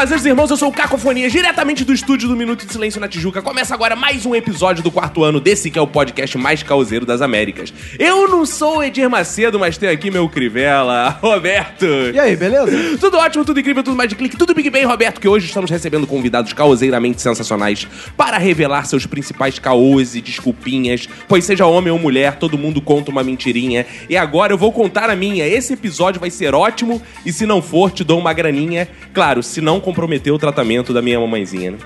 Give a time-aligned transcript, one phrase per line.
[0.00, 3.42] Fazendo irmãos, eu sou o Cacofonia, diretamente do estúdio do Minuto de Silêncio na Tijuca.
[3.42, 7.04] Começa agora mais um episódio do quarto ano desse que é o podcast mais causeiro
[7.04, 7.70] das Américas.
[7.98, 11.84] Eu não sou o Edir Macedo, mas tenho aqui meu Crivella, Roberto.
[12.14, 12.96] E aí, beleza?
[12.96, 15.70] Tudo ótimo, tudo incrível, tudo mais de clique, tudo Big Bang, Roberto, que hoje estamos
[15.70, 17.86] recebendo convidados causeiramente sensacionais
[18.16, 23.10] para revelar seus principais caôs e desculpinhas, pois seja homem ou mulher, todo mundo conta
[23.10, 23.84] uma mentirinha.
[24.08, 25.46] E agora eu vou contar a minha.
[25.46, 28.88] Esse episódio vai ser ótimo e se não for, te dou uma graninha.
[29.12, 31.78] Claro, se não comprometer o tratamento da minha mamãezinha, né?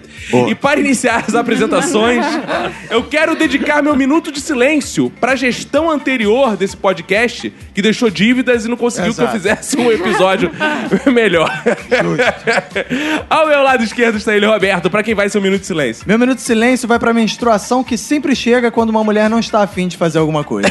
[0.48, 2.24] E para iniciar as apresentações,
[2.90, 8.10] eu quero dedicar meu minuto de silêncio para a gestão anterior desse podcast, que deixou
[8.10, 9.38] dívidas e não conseguiu que eu Exato.
[9.38, 10.50] fizesse um episódio
[11.12, 11.50] melhor.
[13.30, 14.90] Ao meu lado esquerdo está ele, Roberto.
[14.90, 16.04] Para quem vai ser um minuto de silêncio?
[16.06, 19.62] Meu minuto de silêncio vai pra menstruação que sempre chega quando uma mulher não está
[19.62, 20.68] afim de fazer alguma coisa.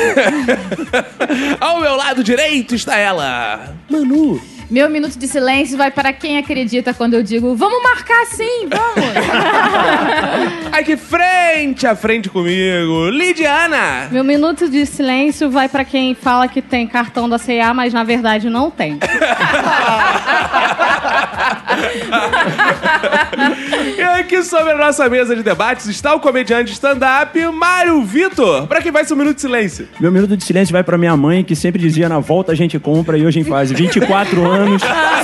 [1.60, 4.53] Ao meu lado direito está ela, Manu.
[4.74, 9.14] Meu minuto de silêncio vai para quem acredita quando eu digo vamos marcar sim, vamos.
[10.74, 14.08] Aqui frente a frente comigo, Lidiana.
[14.12, 18.04] Meu minuto de silêncio vai pra quem fala que tem cartão da CA, mas na
[18.04, 18.98] verdade não tem.
[23.98, 28.68] E aqui sobre a nossa mesa de debates está o comediante de stand-up Mário Vitor.
[28.68, 29.88] Para quem vai ser um minuto de silêncio?
[30.00, 32.78] Meu minuto de silêncio vai pra minha mãe, que sempre dizia na volta a gente
[32.80, 34.82] compra e hoje em faz 24 anos,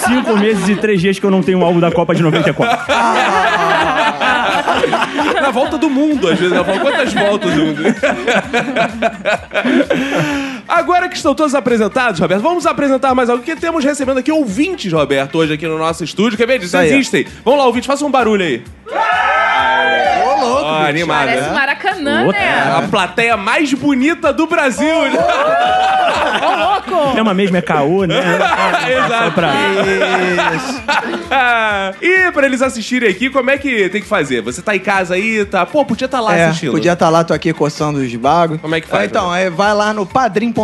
[0.08, 2.94] 5 meses e 3 dias que eu não tenho álbum da Copa de 94.
[5.42, 6.54] Na volta do mundo, às vezes.
[6.54, 7.82] Ela fala, quantas voltas do mundo?
[10.70, 14.92] Agora que estão todos apresentados, Roberto, vamos apresentar mais algo, porque temos recebendo aqui ouvintes,
[14.94, 16.38] Roberto, hoje aqui no nosso estúdio.
[16.38, 16.56] Quer ver?
[16.56, 16.94] Eles aí.
[16.94, 17.26] existem.
[17.44, 18.64] Vamos lá, ouvintes, façam um barulho aí.
[20.24, 21.54] Ô, louco, Ó, animado, Parece né?
[21.54, 22.74] Maracanã, né?
[22.78, 25.02] A plateia mais bonita do Brasil.
[25.04, 25.12] né?
[27.16, 28.16] Tema mesmo é caô, né?
[28.90, 29.32] Exato.
[29.32, 29.50] Pra...
[32.02, 34.42] e pra eles assistirem aqui, como é que tem que fazer?
[34.42, 35.66] Você tá em casa aí, tá?
[35.66, 36.72] Pô, podia estar lá É, assistindo.
[36.72, 38.60] podia estar lá, tô aqui coçando os bagos.
[38.62, 40.59] Como é que faz, É, Então, é, vai lá no padrim.com.br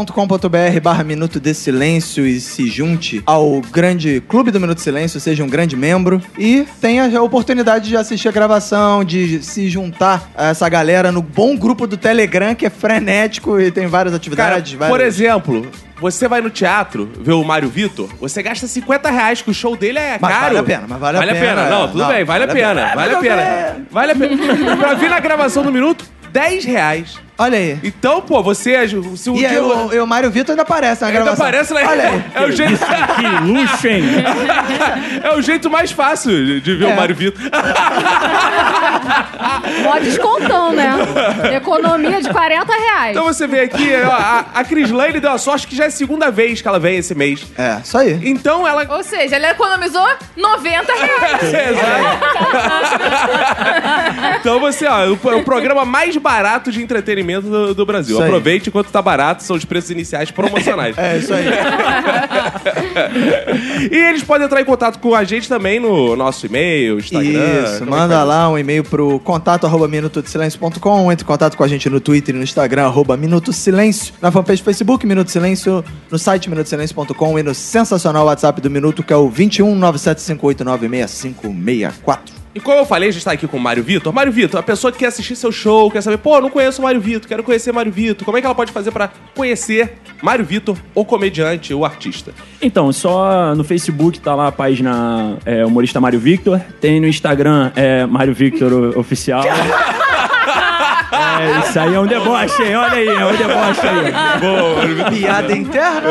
[0.82, 5.44] barra Minuto de Silêncio e se junte ao grande Clube do Minuto de Silêncio, seja
[5.44, 6.22] um grande membro.
[6.38, 11.22] E tenha a oportunidade de assistir a gravação, de se juntar a essa galera no
[11.22, 14.74] bom grupo do Telegram, que é frenético e tem várias Cara, atividades.
[14.74, 15.66] por várias- exemplo,
[16.02, 19.76] você vai no teatro ver o Mário Vitor, você gasta 50 reais, que o show
[19.78, 20.46] dele é Mas caro.
[20.48, 21.88] vale a pena, mas vale a pena, Não, é.
[21.88, 22.92] tudo Não, bem, vale, a pena.
[22.96, 23.76] Vale a pena.
[23.92, 24.76] Vale a pena.
[24.78, 27.18] pra vir na gravação do minuto, 10 reais.
[27.38, 27.78] Olha aí.
[27.84, 28.88] Então, pô, você.
[28.88, 29.50] Se um E dia.
[29.50, 31.46] aí, o, e o Mário Vitor ainda aparece na Ainda gravação.
[31.46, 31.81] aparece lá.
[31.85, 32.23] Olha aí.
[32.34, 34.03] É o jeito, Que luxo, hein?
[35.22, 36.94] é o jeito mais fácil de- ver É.
[36.94, 37.41] o Mário Vitor.
[39.84, 40.94] Mó descontão, né?
[41.56, 43.12] Economia de 40 reais.
[43.12, 45.91] Então você vê aqui, ó, a, a Crislane deu a sorte que já é a
[45.91, 47.46] segunda vez que ela vem esse mês.
[47.57, 48.17] É, isso aí.
[48.23, 48.85] Então ela.
[48.90, 50.07] Ou seja, ele economizou
[50.38, 51.44] 90 reais.
[51.53, 53.06] Exato.
[54.40, 58.16] então você, ó, o, o programa mais barato de entretenimento do, do Brasil.
[58.16, 58.30] Isso aí.
[58.30, 60.96] Aproveite enquanto tá barato, são os preços iniciais promocionais.
[61.06, 61.46] É, isso aí.
[63.91, 67.64] e eles podem entrar em contato com a gente também no nosso e-mail, Instagram.
[67.64, 71.68] Isso, é manda lá um e-mail pro contato arroba minutosilencio.com, entre em contato com a
[71.68, 75.84] gente no Twitter e no Instagram, arroba Minuto Silêncio, na fanpage do Facebook, Minuto Silêncio,
[76.09, 82.45] no site minutosilencio.com e no sensacional WhatsApp do Minuto, que é o 21 975896564.
[82.56, 84.14] E como eu falei, a gente tá aqui com o Mário Vitor.
[84.14, 86.86] Mário Vitor, a pessoa que quer assistir seu show, quer saber, pô, não conheço o
[86.86, 88.24] Mário Vitor, quero conhecer Mário Vitor.
[88.24, 92.32] Como é que ela pode fazer pra conhecer Mário Vitor, o comediante, o artista?
[92.62, 96.62] Então, só no Facebook tá lá a página é, humorista Mário Victor.
[96.79, 99.44] Tem no Instagram é Mário Victor Oficial.
[101.11, 102.75] É, isso aí é um deboche, hein?
[102.75, 104.40] Olha aí, é um deboche aí.
[104.40, 106.02] Boa, Piada interna?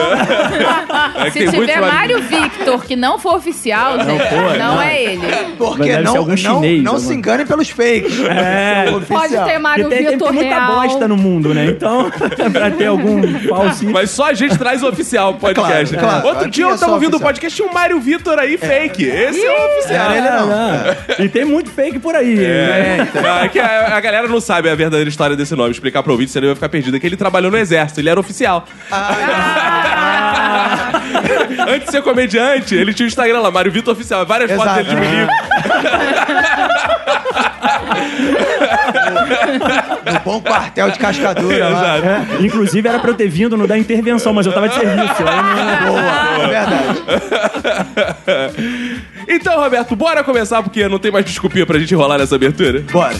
[1.26, 4.82] É Se tem tiver Mário Victor, que não for oficial, gente, for, não, não.
[4.82, 5.26] é ele.
[5.58, 8.20] Porque não, algum não, chinês, não alguma- se enganem pelos fakes.
[8.20, 8.86] É.
[9.08, 10.74] Pode ter Mário Porque tem, tem, Vitor tem muita real.
[10.74, 11.66] bosta no mundo, né?
[11.66, 12.10] Então,
[12.52, 13.84] pra ter algum falso.
[13.90, 15.94] Mas só a gente traz o oficial pro podcast.
[15.96, 16.26] Claro, claro.
[16.28, 19.04] Outro dia é eu tava ouvindo o podcast tinha um Mário Vitor aí fake.
[19.04, 20.10] Esse é o oficial.
[20.10, 20.28] Era ele
[21.18, 21.24] não.
[21.24, 22.34] E tem muito fake por aí.
[22.36, 23.08] né?
[23.14, 25.70] Não, é que a, a galera não sabe a verdadeira história desse nome.
[25.70, 26.96] Explicar pro ouvinte, senão ele vai ficar perdido.
[26.96, 28.66] É que ele trabalhou no exército, ele era oficial.
[31.66, 34.26] Antes de ser comediante, ele tinha o Instagram lá, Mário Vitor Oficial.
[34.26, 34.84] Várias fotos Exato.
[34.84, 35.28] dele de menino.
[40.04, 41.70] No bom quartel de cascadura.
[41.70, 42.06] Exato.
[42.06, 45.22] É, inclusive era pra eu ter vindo no da intervenção, mas eu tava de serviço.
[45.26, 45.92] Aí não...
[45.92, 46.02] Boa,
[46.42, 47.02] é verdade.
[49.26, 52.84] Então, Roberto, bora começar, porque não tem mais desculpinha pra gente rolar nessa abertura.
[52.92, 53.14] Bora.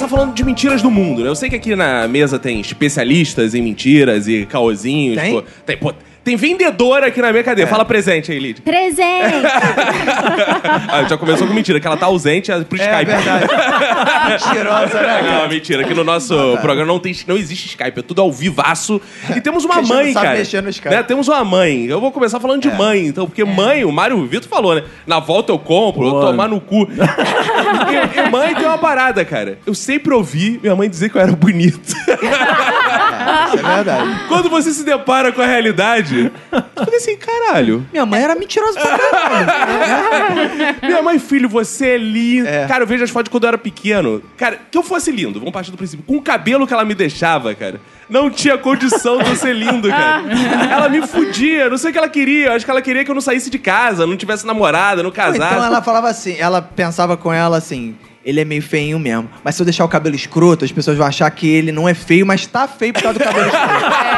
[0.00, 1.28] Começar falando de mentiras do mundo, né?
[1.28, 5.20] Eu sei que aqui na mesa tem especialistas em mentiras e caosinhos.
[5.20, 5.32] Tem?
[5.32, 5.92] pô, tem, pô,
[6.24, 7.68] tem vendedora aqui na minha cadeira.
[7.70, 8.60] Fala presente aí, Lid.
[8.62, 9.46] Presente!
[10.88, 13.04] ah, já começou com mentira, que ela tá ausente é pro É Skype.
[13.06, 13.46] verdade.
[14.30, 15.22] Mentirosa, né?
[15.22, 15.82] Não, mentira.
[15.82, 19.00] Aqui no nosso programa não, tem, não existe Skype, é tudo ao vivaço.
[19.34, 20.38] E temos uma Porque a gente mãe, não sabe cara.
[20.38, 20.94] mexer no Skype.
[20.94, 21.02] Né?
[21.02, 21.86] Temos uma mãe.
[21.86, 22.74] Eu vou começar falando de É.
[22.74, 24.82] mãe, então, porque mãe, o Mário Vitor falou, né?
[25.06, 26.86] Na volta eu compro, eu tomar no cu.
[26.90, 29.58] e, e mãe tem uma parada, cara.
[29.66, 31.80] Eu sempre ouvi minha mãe dizer que eu era bonito.
[31.88, 34.20] Isso é verdade.
[34.28, 37.86] Quando você se depara com a realidade, eu falei assim, caralho.
[37.92, 40.76] Minha mãe era mentirosa pra caralho.
[40.82, 42.48] Minha mãe, filho, você é lindo.
[42.48, 42.66] É.
[42.66, 44.22] Cara, eu vejo as fotos de quando eu era pequeno.
[44.36, 46.04] Cara, que eu fosse lindo, vamos partir do princípio.
[46.06, 49.88] Com o cabelo que ela me deixava, cara, não tinha condição de eu ser lindo,
[49.88, 50.22] cara.
[50.70, 52.46] Ela me fudia, não sei o que ela queria.
[52.46, 55.10] Eu acho que ela queria que eu não saísse de casa, não tivesse namorada, não
[55.10, 55.36] casasse.
[55.36, 57.94] Então ela falava assim, ela pensava com ela assim.
[58.24, 59.30] Ele é meio feinho mesmo.
[59.42, 61.94] Mas se eu deixar o cabelo escroto, as pessoas vão achar que ele não é
[61.94, 63.70] feio, mas tá feio por causa do cabelo escroto.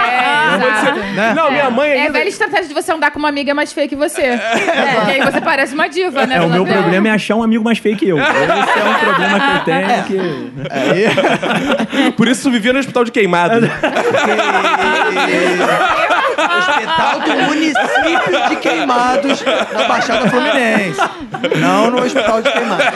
[0.52, 0.98] É, exato.
[1.14, 1.34] Né?
[1.34, 2.12] Não, minha mãe É a ainda...
[2.18, 4.22] velha estratégia de você andar com uma amiga mais feia que você.
[4.22, 4.38] É,
[4.96, 6.36] porque aí você parece uma diva, né?
[6.36, 8.18] É, o meu problema é achar um amigo mais feio que eu.
[8.18, 10.04] Esse é um problema que eu tenho.
[10.04, 10.18] Que...
[10.70, 13.60] Aí, Por isso vivia no hospital de queimado.
[16.32, 19.42] hospital do município de Queimados,
[19.72, 21.00] na Baixada Fluminense.
[21.60, 22.86] Não no hospital de Queimados.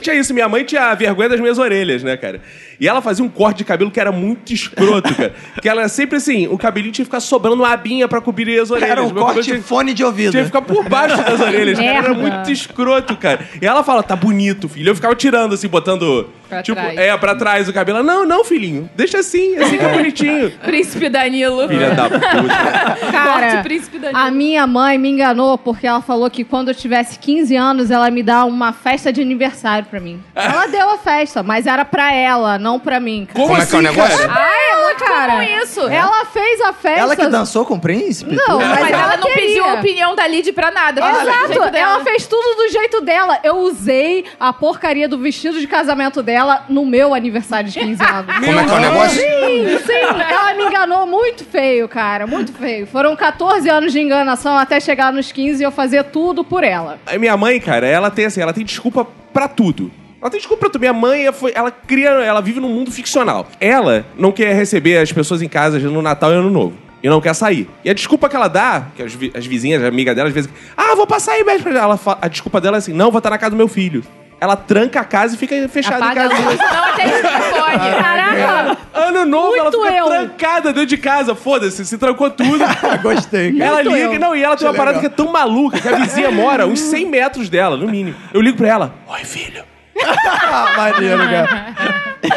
[0.00, 2.40] Tinha isso, minha mãe tinha a vergonha das minhas orelhas, né, cara?
[2.80, 5.34] E ela fazia um corte de cabelo que era muito escroto, cara.
[5.60, 8.70] Que ela sempre assim, o cabelinho tinha que ficar sobrando uma abinha pra cobrir as
[8.70, 8.90] orelhas.
[8.90, 10.30] Era um Meu corte tinha- fone de ouvido.
[10.30, 11.90] Tinha que ficar por baixo das orelhas, cara.
[11.90, 13.40] Era muito escroto, cara.
[13.60, 14.90] E ela fala, tá bonito, filho.
[14.90, 16.30] Eu ficava tirando, assim, botando.
[16.48, 16.96] Pra tipo, trás.
[16.98, 18.02] é, pra trás o cabelo.
[18.02, 18.88] Não, não, filhinho.
[18.96, 20.50] Deixa assim, assim que é bonitinho.
[20.64, 21.68] Príncipe Danilo.
[21.68, 23.10] Filha da puta.
[23.12, 24.18] Cara, Príncipe Danilo.
[24.18, 28.10] a minha mãe me enganou porque ela falou que quando eu tivesse 15 anos ela
[28.10, 30.22] me dá uma festa de aniversário pra mim.
[30.34, 33.28] Ela deu a festa, mas era pra ela, não pra mim.
[33.32, 34.28] Como, Como é que é o assim, negócio?
[34.28, 34.32] cara?
[34.40, 35.80] Ah, é muito Cara, comum isso.
[35.88, 37.00] Ela fez a festa.
[37.00, 38.34] Ela que dançou com o príncipe?
[38.34, 39.42] Não, mas Mas ela, ela não queria.
[39.46, 41.00] pediu a opinião da Lid pra nada.
[41.00, 41.20] jeito
[41.52, 41.78] Exato, dela.
[41.94, 43.38] ela fez tudo do jeito dela.
[43.42, 48.34] Eu usei a porcaria do vestido de casamento dela no meu aniversário de 15 anos.
[48.34, 49.20] Como é que é o negócio?
[49.20, 50.22] Sim, sim.
[50.30, 52.26] Ela me enganou muito feio, cara.
[52.26, 52.86] Muito feio.
[52.86, 56.98] Foram 14 anos de enganação até chegar nos 15 e eu fazer tudo por ela.
[57.06, 59.90] A minha mãe, cara, ela tem assim, ela tem desculpa pra tudo.
[60.20, 60.80] Ela tem desculpa pra tudo.
[60.80, 63.46] Minha mãe, ela foi, ela cria, ela vive num mundo ficcional.
[63.60, 66.74] Ela não quer receber as pessoas em casa no Natal e Ano Novo.
[67.00, 67.68] E não quer sair.
[67.84, 70.34] E a desculpa que ela dá, que as, vi- as vizinhas, a amiga dela, às
[70.34, 71.68] vezes, ah, vou passar aí mesmo.
[71.68, 74.02] Ela a desculpa dela é assim, não, vou estar na casa do meu filho.
[74.40, 76.42] Ela tranca a casa e fica fechada em Apaga a casa.
[76.48, 77.78] luz, não atende telefone.
[78.02, 78.78] Caraca!
[78.94, 80.06] Ano novo, ela Muito fica eu.
[80.06, 81.34] trancada dentro de casa.
[81.36, 82.58] Foda-se, se trancou tudo.
[83.02, 83.52] Gostei.
[83.52, 83.64] cara.
[83.64, 84.20] ela Muito liga, eu.
[84.20, 86.66] não, e ela tem uma Achei parada que é tão maluca que a vizinha mora
[86.66, 88.16] uns 100 metros dela, no mínimo.
[88.34, 89.62] Eu ligo pra ela, oi filho.
[90.76, 91.74] Maneiro, cara.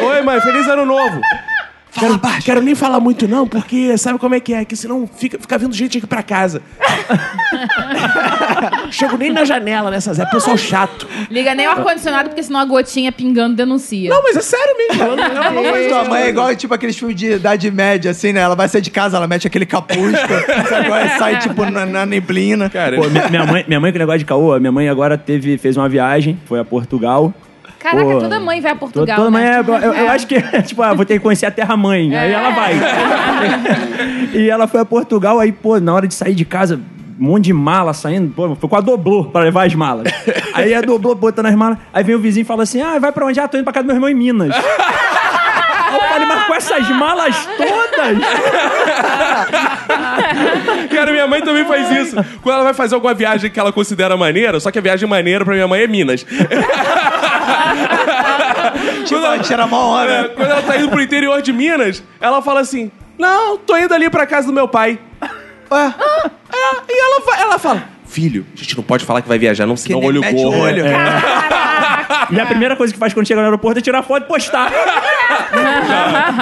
[0.00, 1.20] Oi, mãe, feliz ano novo.
[1.94, 2.46] Fala quero, baixo.
[2.46, 4.64] quero nem falar muito, não, porque sabe como é que é?
[4.64, 6.62] Que senão fica, fica vindo gente aqui pra casa.
[8.90, 11.06] Chego nem na janela nessas é pessoal chato.
[11.30, 14.08] Liga nem o ar-condicionado, porque senão a gotinha pingando denuncia.
[14.08, 15.02] Não, mas é sério mesmo.
[15.02, 16.10] Ela, não- não isso.
[16.10, 18.40] mãe é igual, tipo, aqueles filmes de idade média, assim, né?
[18.40, 20.14] Ela vai sair de casa, ela mete aquele capuz?
[20.74, 22.70] Agora sai, tipo, na, na neblina.
[22.70, 25.58] Cara, Pô, minha, minha mãe, minha mãe com negócio de caô, minha mãe agora teve,
[25.58, 27.34] fez uma viagem, foi a Portugal.
[27.82, 29.56] Caraca, Pô, toda mãe vai a Portugal, toda mãe né?
[29.56, 32.14] é, eu, eu acho que, tipo, ah, vou ter que conhecer a terra-mãe.
[32.14, 32.74] Aí ela vai.
[34.32, 36.76] e ela foi a Portugal, aí, pô, na hora de sair de casa,
[37.18, 40.06] um monte de mala saindo, pô, foi com a doblô pra levar as malas.
[40.54, 43.10] aí a doblô botando as malas, aí vem o vizinho e fala assim: ah, vai
[43.10, 43.40] pra onde?
[43.40, 44.54] Ah, tô indo pra casa do meu irmão em Minas.
[45.92, 48.18] Eu falei, mas com essas malas todas?
[50.88, 52.16] Cara, minha mãe também faz isso.
[52.42, 55.44] Quando ela vai fazer alguma viagem que ela considera maneira, só que a viagem maneira
[55.44, 56.24] pra minha mãe é Minas.
[59.04, 60.28] Tipo, a gente era mó É, hora.
[60.30, 64.08] quando ela tá indo pro interior de Minas, ela fala assim: Não, tô indo ali
[64.10, 64.98] pra casa do meu pai.
[65.70, 65.94] Ué,
[66.52, 69.76] É, e ela, ela fala: Filho, a gente não pode falar que vai viajar, não,
[69.76, 70.58] senão olho gordo.
[70.58, 70.84] olho.
[72.30, 74.70] E a primeira coisa que faz quando chega no aeroporto é tirar foto e postar.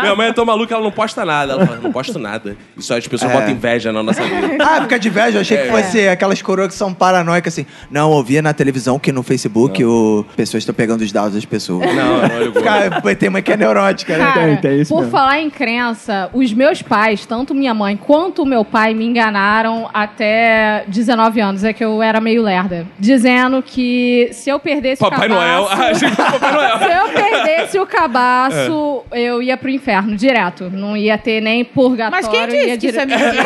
[0.03, 1.53] Minha mãe é tão maluca, ela não posta nada.
[1.55, 2.57] Ela fala, não posto nada.
[2.77, 3.35] Isso aí as pessoas É.
[3.35, 4.57] botam inveja na nossa vida.
[4.61, 5.39] Ah, fica de inveja.
[5.39, 7.67] Eu achei que fosse aquelas coroas que são paranoicas assim.
[7.91, 10.25] Não, eu via na televisão que no Facebook o...
[10.37, 11.87] pessoas estão pegando os dados das pessoas.
[11.95, 12.63] Não, não ligou.
[12.63, 14.25] Cara, tem uma que é neurótica, né?
[14.25, 15.11] Cara, Tem, tem isso por mesmo.
[15.11, 19.89] falar em crença, os meus pais, tanto minha mãe quanto o meu pai, me enganaram
[19.93, 21.65] até 19 anos.
[21.65, 22.87] É que eu era meio lerda.
[22.99, 25.65] Dizendo que se eu perdesse Papai o Noel.
[25.65, 25.81] cabaço...
[25.81, 26.79] Ah, achei que era Papai Noel.
[26.81, 28.73] Se eu perdesse o cabaço,
[29.13, 30.71] eu ia pro inferno direto.
[30.71, 32.11] Não ia ter nem purgatório.
[32.11, 33.43] Mas quem ia disse que isso é mentira?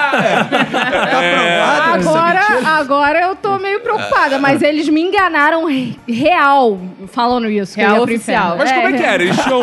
[0.00, 1.98] Tá provado?
[2.00, 2.68] essa Agora, mentira?
[2.78, 7.74] agora eu tô meio preocupada, mas eles me enganaram re- real falando isso.
[7.74, 8.54] que eu Real ia pro oficial.
[8.54, 8.58] inferno.
[8.58, 9.22] Mas como é que era?
[9.22, 9.62] Eles tinham.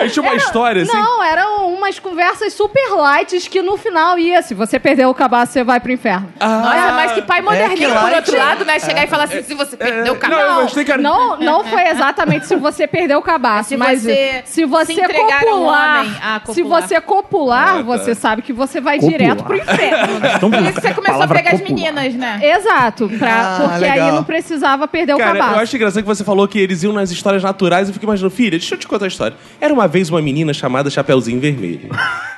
[0.00, 0.92] Eles tinham uma história assim.
[0.96, 4.42] Não, eram umas conversas super light que no final ia.
[4.42, 6.28] Se você perder o cabaço, você vai pro inferno.
[6.40, 8.38] Nossa, mas que pai moderninho que por outro é.
[8.38, 8.78] lado, né?
[8.78, 11.00] Chegar e falar assim, se você perdeu o Não, gostei, cara.
[11.02, 15.00] Não, não foi exatamente se você perder o cabaço, Se mas você se você se
[15.00, 16.82] a um copular, homem a se copular.
[16.82, 17.82] você copular, Ah, tá.
[17.82, 19.18] você sabe que você vai Copular.
[19.18, 20.18] direto pro inferno.
[20.18, 20.32] né?
[20.36, 21.76] Então, Por isso que você começou a pegar as popular.
[21.92, 22.40] meninas, né?
[22.42, 24.08] Exato, pra, Ah, porque legal.
[24.08, 25.54] aí não precisava perder o Cara, cabaço.
[25.54, 27.88] eu acho engraçado que você falou que eles iam nas histórias naturais.
[27.88, 29.36] Eu fico imaginando, filha, deixa eu te contar a história.
[29.60, 31.88] Era uma vez uma menina chamada Chapeuzinho Vermelho.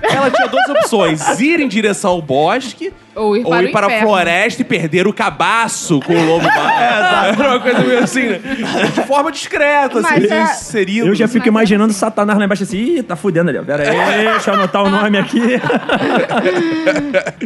[0.02, 4.00] Ela tinha duas opções: ir em direção ao bosque Ou ir para o para a
[4.00, 6.68] floresta e perder o cabaço com o lobo mau.
[6.78, 8.40] Era uma coisa meio assim, né?
[8.94, 11.08] De forma discreta, assim, Mas é- inserido.
[11.08, 13.58] Eu já fico imaginando Satanás lá embaixo assim, ih, tá fudendo ali.
[13.58, 13.62] ó.
[13.62, 15.40] Pera aí, deixa eu anotar o nome aqui.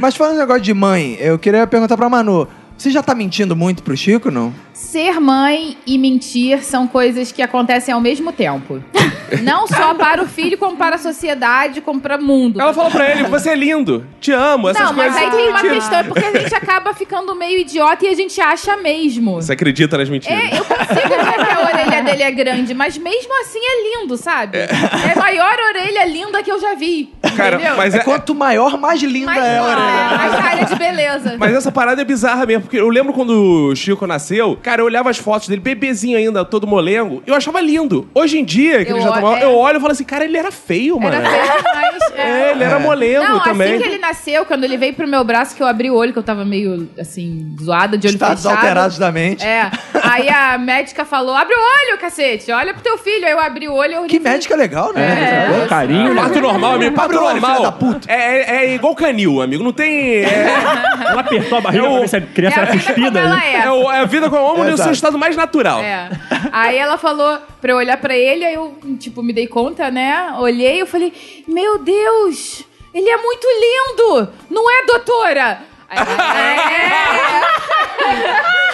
[0.01, 2.49] Mas falando um negócio de mãe, eu queria perguntar pra Manu.
[2.83, 4.53] Você já tá mentindo muito pro Chico, não?
[4.73, 8.83] Ser mãe e mentir são coisas que acontecem ao mesmo tempo.
[9.43, 12.61] Não só para o filho, como para a sociedade, como para o mundo.
[12.61, 15.23] Ela falou pra ele: você é lindo, te amo, essas Não, mas coisas.
[15.23, 15.79] aí são tem uma mentiras.
[15.79, 19.37] questão, é porque a gente acaba ficando meio idiota e a gente acha mesmo.
[19.37, 20.39] Você acredita nas mentiras?
[20.39, 24.17] É, eu consigo ver que a orelha dele é grande, mas mesmo assim é lindo,
[24.19, 24.59] sabe?
[24.59, 24.69] É,
[25.17, 27.13] a maior orelha linda que eu já vi.
[27.37, 27.77] Cara, entendeu?
[27.77, 30.19] mas é, Quanto maior, mais linda mais, é a é, orelha.
[30.19, 31.37] mais área de beleza.
[31.39, 34.87] Mas essa parada é bizarra mesmo, porque eu lembro quando o Chico nasceu, cara, eu
[34.87, 38.09] olhava as fotos dele, bebezinho ainda, todo molengo, eu achava lindo.
[38.15, 39.45] Hoje em dia, que Eu ele já tá maior, é.
[39.45, 41.15] eu olho e falo assim, cara, ele era feio, mano.
[41.15, 41.93] Era feio demais.
[42.15, 43.73] É, ele era molengo Não, também.
[43.75, 46.13] assim que ele nasceu, quando ele veio pro meu braço, que eu abri o olho,
[46.13, 48.59] que eu tava meio, assim, zoada, de olho Estados fechado.
[48.59, 49.45] alterados da mente.
[49.45, 49.71] É.
[50.03, 53.25] Aí a médica falou, abre o olho, cacete, olha pro teu filho.
[53.25, 55.49] Aí eu abri o olho e eu Que médica legal, né?
[55.51, 55.61] É.
[55.63, 56.15] Pô, carinho.
[56.15, 56.95] Parto normal, amigo.
[56.95, 57.63] Parto normal.
[57.63, 58.13] da puta.
[58.13, 59.65] É, é, é igual canil, amigo.
[59.65, 60.17] Não tem.
[60.25, 60.53] É,
[61.09, 63.21] Ela apertou a barriga Eu- pra ver se a criança É cuspida.
[63.21, 63.55] ela né?
[63.55, 63.67] é.
[63.67, 64.83] é, o- é a vida com a homem no Exato.
[64.85, 65.81] seu estado mais natural.
[65.81, 66.09] É.
[66.53, 70.35] Aí ela falou pra eu olhar pra ele, aí eu, tipo, me dei conta, né?
[70.39, 71.13] Olhei, eu falei,
[71.49, 72.65] meu Deus,
[72.95, 74.29] ele é muito lindo!
[74.51, 75.59] Não é, doutora?
[75.89, 75.99] Aí,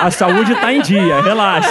[0.00, 1.70] A saúde tá em dia, relaxa.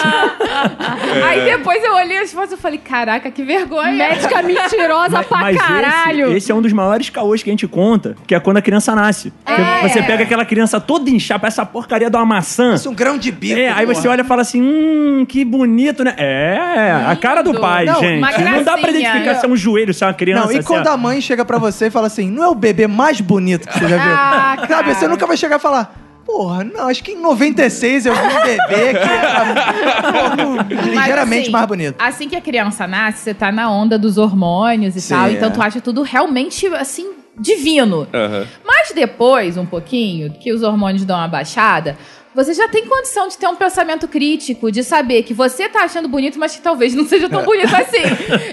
[1.16, 1.24] é.
[1.24, 3.92] Aí depois eu olhei as fotos e falei, caraca, que vergonha.
[3.94, 6.28] Médica mentirosa pra Mas caralho.
[6.28, 8.62] esse, esse é um dos maiores caôs que a gente conta, que é quando a
[8.62, 9.32] criança nasce.
[9.46, 9.88] É.
[9.88, 12.74] Você pega aquela criança toda inchada, essa porcaria de uma maçã.
[12.74, 13.60] Isso é um grão de bico.
[13.60, 16.16] É, aí você olha e fala assim, hum, que bonito, né?
[16.18, 17.62] É, a cara do Lindo.
[17.62, 18.22] pai, Não, gente.
[18.44, 20.46] Não dá pra identificar se é um joelho, se é uma criança.
[20.46, 20.92] Não, e se quando é...
[20.92, 23.74] a mãe chega pra você e fala assim, não é o bebê mais bonito que
[23.78, 24.14] você já viu?
[24.16, 24.94] Ah, Sabe, cara.
[24.96, 25.94] você nunca vai chegar e falar,
[26.26, 31.68] porra, não, acho que em 96 eu vi um bebê que era ligeiramente assim, mais
[31.68, 31.96] bonito.
[32.00, 35.32] Assim que a criança nasce, você tá na onda dos hormônios e Sim, tal, é.
[35.34, 38.08] então tu acha tudo realmente, assim, divino.
[38.14, 38.46] Aham.
[38.66, 41.98] Mas depois, um pouquinho, que os hormônios dão uma baixada,
[42.34, 46.08] você já tem condição de ter um pensamento crítico, de saber que você tá achando
[46.08, 48.04] bonito, mas que talvez não seja tão bonito assim.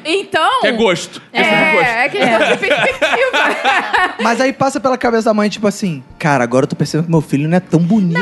[0.05, 0.61] Então.
[0.61, 1.23] Que é gosto.
[1.33, 1.87] Questão de gosto.
[1.87, 4.15] É, é questão de perspectiva.
[4.23, 7.11] Mas aí passa pela cabeça da mãe, tipo assim, cara, agora eu tô percebendo que
[7.11, 8.21] meu filho não é tão bonito.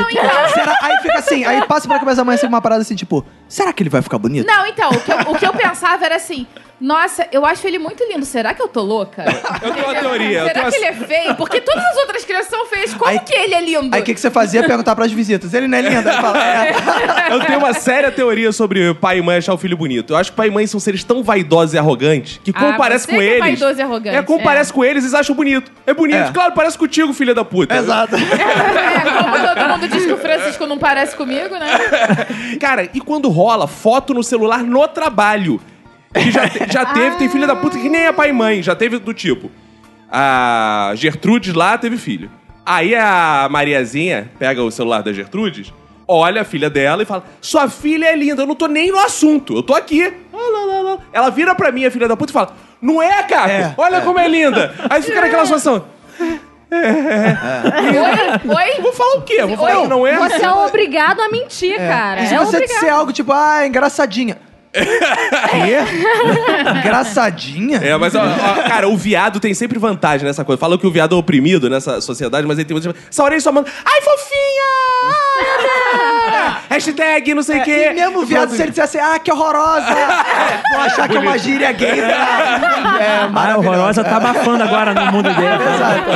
[0.53, 0.77] Será?
[0.81, 3.73] Aí fica assim, aí passa pela cabeça da mãe assim, uma parada assim, tipo, será
[3.73, 4.45] que ele vai ficar bonito?
[4.47, 6.47] Não, então, o que, eu, o que eu pensava era assim.
[6.79, 8.25] Nossa, eu acho ele muito lindo.
[8.25, 9.25] Será que eu tô louca?
[9.61, 10.39] Eu tenho uma teoria.
[10.39, 11.35] eu Será tenho que uma- ele é feio?
[11.35, 12.93] Porque todas as outras crianças são feias.
[12.93, 13.93] Como Aí- que ele é lindo?
[13.93, 14.63] Aí o que, que você fazia?
[14.63, 15.53] Perguntar pras visitas.
[15.53, 16.07] Ele não é lindo?
[16.09, 16.73] Aí fala, é.
[17.33, 20.13] Eu tenho uma séria teoria sobre pai e mãe achar o filho bonito.
[20.13, 22.77] Eu acho que pai e mãe são seres tão vaidosos e arrogantes que, como Ah,
[22.77, 23.39] parece com é eles.
[23.39, 24.43] vaidoso e arrogante, É, como é.
[24.43, 25.71] parece com eles, eles acham bonito.
[25.85, 26.17] É bonito.
[26.29, 26.31] É.
[26.31, 27.75] Claro, parece contigo, filha da puta.
[27.75, 28.15] Exato.
[28.39, 31.67] É, como todo mundo diz que o Francisco não parece comigo, né?
[32.59, 35.59] Cara, e quando rola foto no celular no trabalho?
[36.13, 38.61] Que já, te- já teve, tem filha da puta que nem é pai e mãe,
[38.63, 39.49] já teve do tipo.
[40.11, 42.31] A Gertrudes lá teve filho.
[42.65, 45.71] Aí a Mariazinha pega o celular da Gertrudes,
[46.07, 48.99] olha a filha dela e fala: Sua filha é linda, eu não tô nem no
[48.99, 50.11] assunto, eu tô aqui.
[51.13, 53.49] Ela vira pra mim, a filha da puta, e fala: Não é, Caco?
[53.49, 54.73] É, olha como é linda.
[54.89, 55.85] Aí fica naquela situação.
[56.71, 58.55] Oi?
[58.55, 58.81] Oi?
[58.81, 59.43] Vou falar o quê?
[59.45, 60.17] Vou falar Oi, que não é?
[60.17, 62.21] Você é obrigado a mentir, cara.
[62.21, 62.75] E se É você obrigado.
[62.79, 64.37] disser algo tipo, ah, é engraçadinha.
[64.71, 65.77] Quê?
[66.79, 67.77] Engraçadinha?
[67.77, 70.59] É, mas, ó, ó, cara, o viado tem sempre vantagem nessa coisa.
[70.59, 72.95] Falam que o viado é oprimido nessa sociedade, mas ele tem muita...
[73.09, 73.69] Essa orelha só manda...
[73.85, 74.69] Ai, fofinha!
[75.93, 76.18] Ai,
[76.69, 77.71] Hashtag não sei o quê.
[77.71, 79.87] É, E mesmo o viado, se ele dissesse, ah, que horrorosa!
[80.71, 81.95] Vou achar que é uma gíria gay.
[82.01, 82.11] Né?
[82.99, 83.69] É, A maravilhosa.
[83.77, 85.63] horrorosa tá abafando agora no mundo dele.
[85.73, 86.09] Exato.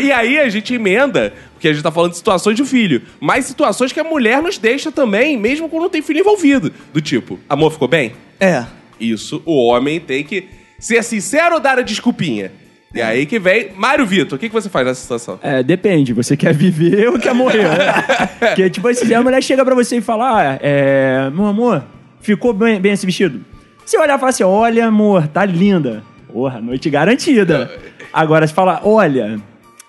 [0.00, 3.44] E aí a gente emenda, porque a gente tá falando de situações de filho, mas
[3.46, 6.72] situações que a mulher nos deixa também, mesmo quando não tem filho envolvido.
[6.92, 8.14] Do tipo, amor, ficou bem?
[8.40, 8.64] É.
[9.00, 10.48] Isso, o homem tem que
[10.78, 12.52] ser sincero ou dar a desculpinha.
[12.94, 13.70] E aí que vem.
[13.76, 15.38] Mário Vitor, o que, que você faz nessa situação?
[15.42, 16.12] É, depende.
[16.12, 17.64] Você quer viver ou quer morrer?
[17.64, 18.02] né?
[18.38, 21.84] Porque, tipo assim, a mulher chega pra você e fala: ah, é, meu amor,
[22.20, 23.44] ficou bem, bem esse vestido?
[23.84, 26.04] Você olhar e falar assim: olha, amor, tá linda.
[26.32, 27.70] Porra, noite garantida.
[28.12, 29.40] Agora, se falar: olha,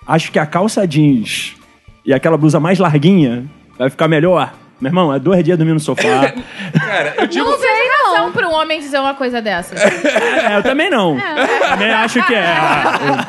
[0.06, 1.54] acho que a calça jeans
[2.04, 3.44] e aquela blusa mais larguinha
[3.78, 4.52] vai ficar melhor.
[4.80, 6.34] Meu irmão, é dois dias dormindo no sofá.
[6.74, 7.44] Cara, eu digo.
[7.44, 7.58] Não
[8.36, 9.74] pra um homem dizer uma coisa dessa.
[9.74, 11.16] é, eu também não.
[11.68, 12.54] Também acho que é.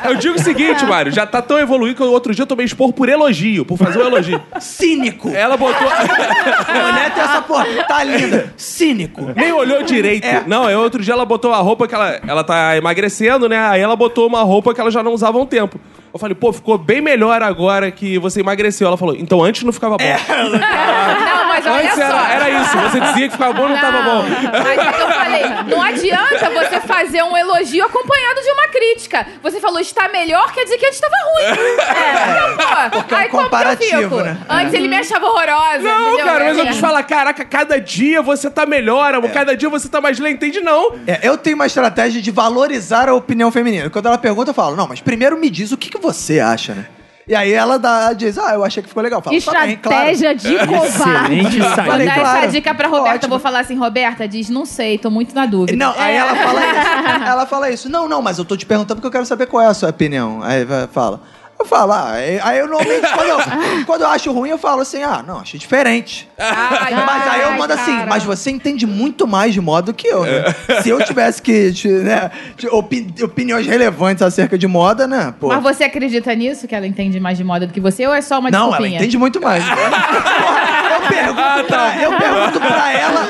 [0.04, 2.92] Eu digo o seguinte, Mário, já tá tão evoluído que outro dia eu tomei expor
[2.92, 4.40] por elogio, por fazer um elogio.
[4.60, 5.30] Cínico.
[5.30, 5.88] Ela botou.
[5.88, 7.66] A mulher tem essa porra.
[7.86, 8.52] Tá linda.
[8.56, 9.32] Cínico.
[9.34, 10.26] Nem olhou direito.
[10.46, 13.58] Não, aí outro dia ela botou uma roupa que ela, ela tá emagrecendo, né?
[13.58, 15.80] Aí ela botou uma roupa que ela já não usava há um tempo.
[16.12, 18.86] Eu falei, pô, ficou bem melhor agora que você emagreceu.
[18.88, 20.04] Ela falou, então antes não ficava bom.
[20.04, 20.58] Não,
[21.64, 22.02] mas olha antes só.
[22.02, 22.78] era, era isso.
[22.78, 24.24] Você dizia que ficava bom, não, tava bom.
[24.62, 29.26] Mas eu falei, não adianta você fazer um elogio acompanhado de uma crítica.
[29.42, 31.78] Você falou está melhor, quer dizer que antes estava ruim.
[31.88, 32.98] É, pô.
[32.98, 34.20] Porque é um Aí como que eu comparativo, fico?
[34.22, 34.38] né?
[34.48, 35.78] Antes ele me achava horrorosa.
[35.82, 36.26] Não, entendeu?
[36.26, 36.70] cara, mas eu É.
[36.70, 39.30] te falar, caraca, cada dia você tá melhor, amor.
[39.30, 40.36] Cada dia você tá mais lento.
[40.38, 40.92] Entende, não.
[41.06, 43.90] É, eu tenho uma estratégia de valorizar a opinião feminina.
[43.90, 46.74] Quando ela pergunta, eu falo, não, mas primeiro me diz o que, que você acha,
[46.74, 46.86] né?
[47.28, 49.22] E aí ela dá, diz, ah, eu achei que ficou legal.
[49.30, 50.10] Eu falo, tá bem, claro.
[50.10, 51.38] Estratégia de covarde.
[51.40, 52.38] Excelente Vou dar claro.
[52.38, 53.16] essa dica pra Roberta.
[53.16, 53.24] Ótimo.
[53.26, 55.76] Eu vou falar assim, Roberta, diz, não sei, tô muito na dúvida.
[55.76, 56.16] Não, aí É.
[56.16, 56.88] ela fala isso.
[57.28, 57.88] Ela fala isso.
[57.90, 59.90] Não, não, mas eu tô te perguntando porque eu quero saber qual é a sua
[59.90, 60.40] opinião.
[60.42, 61.20] Aí fala.
[61.60, 64.80] Eu falo, ah, aí aí eu normalmente, quando eu, quando eu acho ruim, eu falo
[64.82, 66.28] assim, ah, não, achei diferente.
[66.38, 68.06] Ai, Mas aí eu ai, mando assim, cara.
[68.06, 70.44] mas você entende muito mais de moda do que eu, né?
[70.82, 75.48] Se eu tivesse que, te- né, te- opi- opiniões relevantes acerca de moda, né, pô.
[75.48, 78.20] Mas você acredita nisso, que ela entende mais de moda do que você, ou é
[78.22, 79.64] só uma Não, ela entende muito mais.
[79.64, 83.26] Porra, eu, pergunto pra, eu pergunto pra ela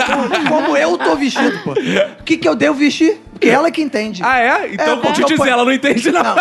[0.48, 1.72] como eu tô vestido, pô.
[1.72, 3.20] O que, que eu devo vestir?
[3.38, 4.22] Porque ela que entende.
[4.24, 4.72] Ah, é?
[4.72, 6.22] Então vou te eu dizer, ela não entende, não.
[6.22, 6.34] Não,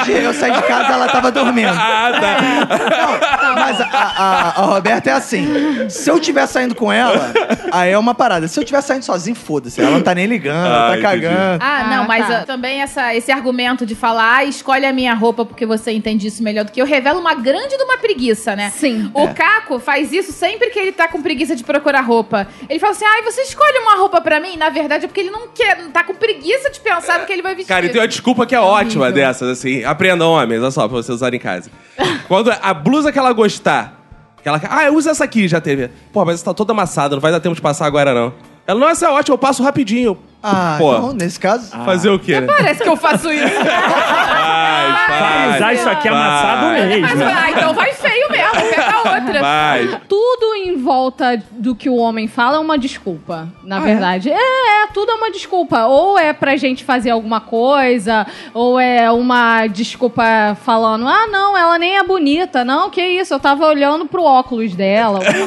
[0.00, 1.68] hoje eu saí de casa ela tava dormindo.
[1.70, 3.42] Ah, tá.
[3.42, 5.88] Não, mas a, a- a Roberta é assim.
[5.88, 7.32] Se eu tiver saindo com ela,
[7.72, 8.48] aí é uma parada.
[8.48, 9.80] Se eu tiver saindo sozinho, foda-se.
[9.80, 11.02] Ela não tá nem ligando, ela Ah, tá entendi.
[11.26, 11.58] cagando.
[11.64, 12.38] Ah, não, Ah, mas tá.
[12.40, 16.26] ah, também essa, esse argumento de falar, ah, escolhe a minha roupa porque você entende
[16.28, 18.70] isso melhor do que eu, revela uma grande de uma preguiça, né?
[18.74, 19.10] Sim.
[19.14, 22.48] O Caco faz isso sempre que ele tá com preguiça de procurar roupa.
[22.68, 24.56] Ele fala assim, ai, você escolhe uma roupa pra mim?
[24.56, 27.42] Na verdade é porque ele não quer, tá com preguiça de pensar no que ele
[27.42, 27.68] vai vestir.
[27.68, 29.84] Cara, e tem uma desculpa que é ótima dessas, assim.
[29.84, 31.70] Aprendam, homens, olha só, pra vocês usarem em casa.
[32.28, 34.00] Quando a blusa que ela gostar,
[34.42, 34.60] que ela.
[34.68, 35.90] Ah, usa essa aqui, já teve.
[36.12, 38.32] Pô, mas essa tá toda amassada, não vai dar tempo de passar agora, não.
[38.66, 40.16] Ela, não, essa é ótima, eu passo rapidinho.
[40.42, 40.94] Ah, Pô.
[40.96, 41.70] então, nesse caso.
[41.84, 42.40] Fazer o quê?
[42.40, 42.46] né?
[42.46, 43.54] Parece que eu faço isso.
[43.54, 45.56] Vai faz.
[45.56, 46.86] usar isso aqui amassado Vai.
[46.86, 47.02] mesmo.
[47.02, 47.92] Mas, ah, então vai
[49.08, 49.40] outra.
[49.40, 49.96] Faz.
[50.08, 54.30] Tudo em volta do que o homem fala é uma desculpa, na Ah, verdade.
[54.30, 54.34] É?
[54.34, 55.86] é, tudo é uma desculpa.
[55.86, 60.22] Ou é pra gente fazer alguma coisa, ou é uma desculpa
[60.64, 62.64] falando, ah, não, ela nem é bonita.
[62.64, 65.18] Não, que isso, eu tava olhando pro óculos dela.
[65.20, 65.40] dele.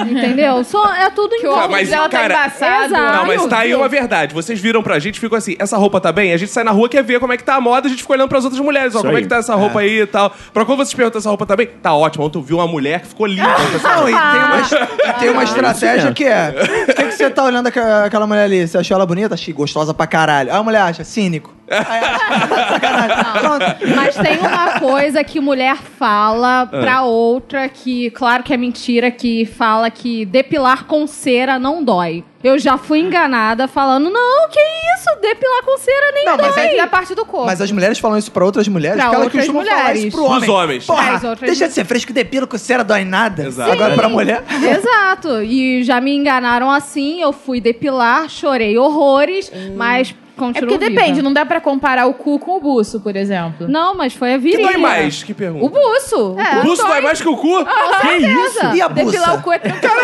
[0.10, 0.64] Entendeu?
[0.64, 1.64] Só, é tudo em volta.
[1.64, 2.84] Ah, mas, óculos dela tá cara, embaçado.
[2.86, 3.16] exato.
[3.16, 4.34] Não, mas tá aí uma verdade.
[4.34, 6.32] Vocês viram pra gente, ficou assim, essa roupa tá bem?
[6.32, 8.02] A gente sai na rua, quer ver como é que tá a moda, a gente
[8.02, 9.22] fica olhando pras outras mulheres, ó, Isso como é aí.
[9.22, 10.32] que tá essa roupa aí e tal.
[10.52, 12.09] Pra quando vocês perguntam essa roupa tá bem, tá ótimo.
[12.18, 13.42] Ontem eu vi uma mulher que ficou linda.
[13.82, 16.54] Não, e tem uma, e tem uma estratégia que é:
[16.88, 18.66] o que, que você tá olhando aquela, aquela mulher ali?
[18.66, 19.34] Você achou ela bonita?
[19.34, 20.50] Achei gostosa pra caralho.
[20.50, 21.54] Aí a mulher acha, cínico.
[23.40, 23.94] Pronto.
[23.96, 29.44] Mas tem uma coisa que mulher fala pra outra que, claro que é mentira, que
[29.46, 32.24] fala que depilar com cera não dói.
[32.42, 36.46] Eu já fui enganada falando, não, que isso, depilar com cera nem Não, dói.
[36.46, 37.44] mas Mas é a parte do corpo.
[37.44, 40.04] Mas as mulheres falam isso pra outras mulheres, Pra porque elas outras costumam falar mulheres.
[40.04, 40.40] isso pro homem.
[40.40, 40.86] Pros homens.
[40.86, 43.44] Porra, As outras deixa de ser fresco, depilo com cera dói nada.
[43.46, 43.70] Exato.
[43.72, 44.42] Agora pra mulher...
[44.48, 45.42] Exato.
[45.42, 50.14] E já me enganaram assim, eu fui depilar, chorei horrores, mas
[50.48, 51.22] É porque depende, viva.
[51.22, 53.68] não dá pra comparar o cu com o buço, por exemplo.
[53.68, 54.68] Não, mas foi a Que virilha.
[54.68, 55.22] dói mais?
[55.22, 55.64] Que pergunta.
[55.66, 56.36] O buço.
[56.38, 56.58] É.
[56.58, 57.64] O buço dói mais que o cu?
[58.00, 58.66] Que isso?
[58.74, 59.42] E a Depilar o buça?
[59.42, 59.94] cu é tranquilo.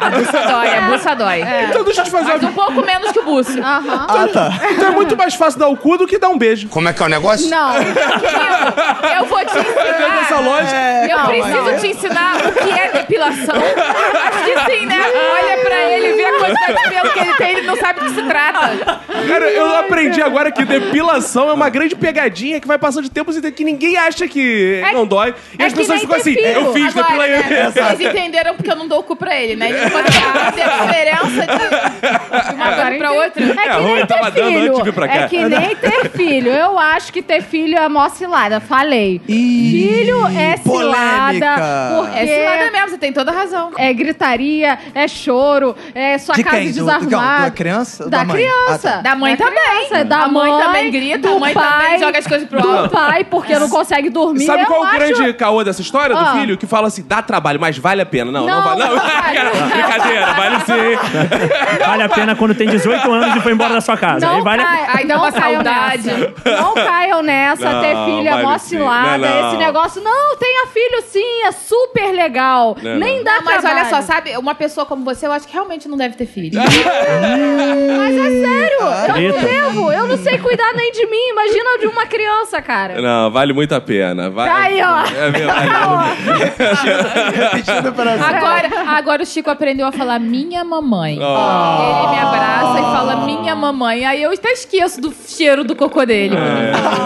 [0.00, 1.42] A buça dói, a buça dói.
[1.70, 2.50] Então deixa eu te fazer Mas uma...
[2.50, 3.58] um pouco menos que o buço.
[3.60, 4.06] Aham.
[4.08, 4.50] Ah, tá.
[4.70, 6.68] Então é muito mais fácil dar o cu do que dar um beijo.
[6.68, 7.48] Como é que é o negócio?
[7.50, 7.74] Não.
[7.74, 10.40] Eu vou te ensinar.
[10.40, 10.76] lógica.
[10.76, 13.54] É, Eu preciso te ensinar o que é depilação.
[13.56, 14.98] Acho que sim, né?
[15.00, 18.06] Olha pra ele, vê a quantidade de pelo que ele tem, ele não sabe do
[18.06, 19.00] que se trata.
[19.28, 23.36] Cara, eu aprendi agora que depilação é uma grande pegadinha que vai passando de tempos
[23.36, 25.34] e que ninguém acha que É- não dói.
[25.58, 26.46] E é as que pessoas nem ficam assim, filho.
[26.46, 27.30] eu fiz, Agora, depila aí.
[27.50, 29.70] né, Vocês entenderam porque eu não dou o cu pra ele, né?
[29.70, 33.42] Ele não pode entender a diferença de, de uma coisa pra outra.
[33.44, 35.18] É É, que a Rô nem tava ter dando antes de vir pra filho.
[35.18, 35.24] cá.
[35.24, 36.50] É que nem ter filho.
[36.50, 38.60] Eu acho que ter filho é mó cilada.
[38.60, 39.20] Falei.
[39.28, 41.56] Ih, filho é polêmica.
[41.56, 41.96] cilada.
[41.96, 43.70] Porque É cilada mesmo, você tem toda a razão.
[43.76, 46.66] é gritaria, é choro, é sua De casa quem?
[46.70, 47.44] Do- do- desarrumada.
[47.44, 48.36] da criança ou Da, da mãe?
[48.36, 48.88] criança.
[48.88, 49.00] Ah, tá.
[49.02, 49.86] Da mãe Da também.
[49.86, 52.48] criança, da a mãe, mãe também grita, do a mãe pai, também joga as coisas
[52.48, 52.90] pro Do alto.
[52.90, 54.44] pai, porque não consegue dormir.
[54.46, 56.32] Sabe qual é o acho- grande caô dessa história do Ah.
[56.38, 56.56] filho?
[56.56, 58.30] Que fala assim, dá trabalho, mas vale a pena.
[58.30, 58.80] Não, não, Não, vale.
[58.84, 59.00] Não, vale.
[59.34, 61.84] Cara, brincadeira, vale sim.
[61.86, 64.28] Vale a pena quando tem 18 anos e foi embora da sua casa.
[64.28, 64.66] Aí Não, vale a...
[64.66, 66.06] cai- dá não uma saudade.
[66.10, 66.62] nessa.
[66.62, 68.68] Não caiam nessa, Não, ter filho é vale mó sim.
[68.78, 69.18] cilada.
[69.18, 69.48] Não, não.
[69.48, 72.76] Esse negócio, não, tenha filho sim, é super legal.
[72.82, 73.80] Não, Nem dá Não, mas trabalho.
[73.80, 74.36] olha só, sabe?
[74.36, 76.60] Uma pessoa como você, eu acho que realmente não deve ter filho.
[76.64, 79.38] Mas é sério, eu não Eita.
[79.44, 79.92] Devo.
[79.92, 81.28] Eu não sei cuidar nem de mim.
[81.30, 83.00] Imagina de uma criança, cara.
[83.00, 84.30] Não, vale muito a pena.
[84.30, 84.50] Vale...
[84.50, 85.00] Aí, ó.
[85.00, 85.70] É verdade.
[87.34, 91.18] Repetindo para Agora, agora o Chico aprendeu a falar minha mamãe.
[91.20, 91.22] Oh.
[91.22, 94.04] Ele me abraça e fala minha mamãe.
[94.04, 96.36] Aí eu até esqueço do cheiro do cocô dele.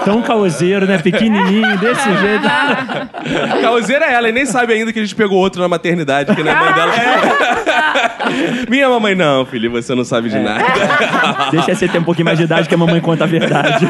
[0.05, 0.99] Tão caoseiro, né?
[0.99, 2.47] Pequenininho, desse jeito.
[2.47, 6.35] A causeira é ela, e nem sabe ainda que a gente pegou outro na maternidade,
[6.35, 6.93] que não é mãe dela.
[8.69, 10.65] Minha mamãe, não, filho, você não sabe de nada.
[11.51, 13.85] Deixa você ter um pouquinho mais de idade que a mamãe conta a verdade.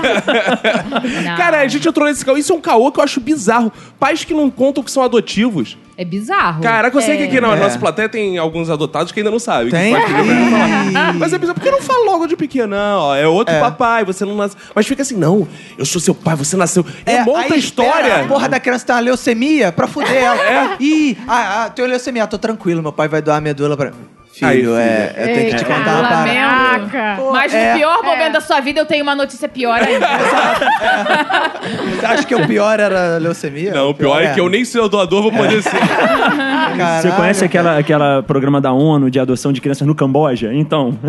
[1.24, 1.36] Não.
[1.36, 2.36] Cara, a gente entrou nesse caô.
[2.36, 3.72] Isso é um caô que eu acho bizarro.
[3.98, 5.76] Pais que não contam que são adotivos.
[5.96, 6.62] É bizarro.
[6.62, 7.58] Caraca, eu sei que aqui na É.
[7.58, 9.68] nossa plateia tem alguns adotados que ainda não sabem.
[9.70, 9.94] Tem?
[9.94, 11.18] Que que.
[11.18, 13.00] Mas é bizarro, porque não fala logo de pequeno, não.
[13.00, 13.58] ó, É outro É.
[13.58, 14.56] papai, você não nasce.
[14.74, 16.86] Mas fica assim, não, eu sou seu pai, você nasceu.
[17.04, 18.20] É, monta a aí história.
[18.22, 20.76] A porra da criança tem uma leucemia pra fuder ela.
[20.78, 23.90] Ih, ah, ah, tenho leucemia, tô tranquilo, meu pai vai doar a medula pra.
[24.38, 27.22] Filho, Aí, é, eu tenho que te contar uma parada.
[27.32, 27.72] Mas É.
[27.72, 28.30] no pior momento É.
[28.30, 30.06] da sua vida, eu tenho uma notícia pior ainda.
[31.98, 33.72] Você acha que o pior era a leucemia?
[33.72, 35.76] Não, o pior é que eu nem ser o doador vou poder ser.
[35.78, 40.52] Caralho, Você conhece aquela, aquela programa da ONU de adoção de crianças no Camboja?
[40.54, 40.96] Então,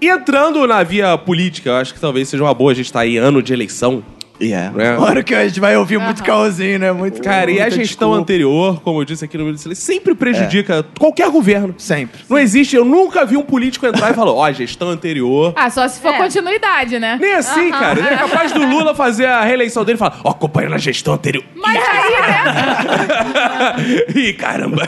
[0.00, 3.06] E entrando na via política, eu acho que talvez seja uma boa a gente estar
[3.06, 4.02] em ano de eleição.
[4.40, 4.82] Yeah.
[4.82, 4.98] É.
[4.98, 6.90] Hora que a gente vai ouvir muito caosinho, né?
[6.90, 8.16] Muito Cara, e a gestão desculpa.
[8.16, 11.72] anterior, como eu disse aqui no Silêncio, sempre prejudica qualquer governo.
[11.78, 12.20] Sempre.
[12.28, 15.52] Não existe, eu nunca vi um político entrar e falar, ó, gestão anterior.
[15.56, 16.18] Ah, só se for É.
[16.18, 17.16] continuidade, né?
[17.20, 17.98] Nem assim, cara.
[17.98, 21.14] Ele é capaz do Lula fazer a reeleição dele e falar, ó, acompanhando a gestão
[21.14, 21.44] anterior.
[21.54, 24.04] Mas aí, né?
[24.20, 24.82] Ih, caramba.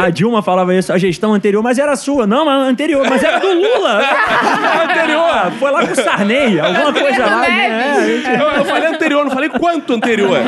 [0.00, 2.26] a Dilma falava isso, a gestão anterior, mas era sua.
[2.26, 4.02] Não, mas anterior, mas era do Lula.
[4.88, 5.52] anterior.
[5.58, 7.40] Foi lá com o Sarney, alguma coisa lá.
[7.40, 7.87] Né?
[7.90, 10.38] A gente- Eu, eu falei anterior, não falei quanto anterior.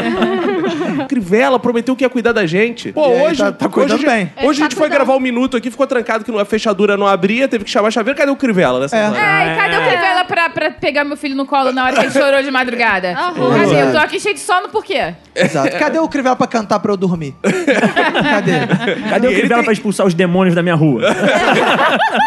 [1.09, 2.93] Crivella prometeu que ia cuidar da gente.
[2.93, 3.39] Pô, aí, hoje.
[3.43, 4.33] tá- tá cuidando hoje, bem.
[4.37, 4.91] Hoje a Ele gente tá foi cuidando.
[5.07, 7.91] gravar um minuto aqui, ficou trancado que a fechadura não abria, teve que chamar a
[7.91, 8.19] chaveira.
[8.19, 9.01] Cadê o Crivella nessa É.
[9.01, 12.03] É, e cadê o Crivella pra, pra pegar meu filho no colo na hora que
[12.07, 13.15] ele chorou de madrugada?
[13.15, 13.81] Cadê?
[13.83, 15.15] Eu tô aqui cheio de sono por quê?
[15.35, 15.77] Exato.
[15.79, 17.35] Cadê o Crivella pra cantar pra eu dormir?
[17.43, 19.09] Cadê?
[19.09, 21.03] Cadê o Crivella tem- pra expulsar os demônios da minha rua?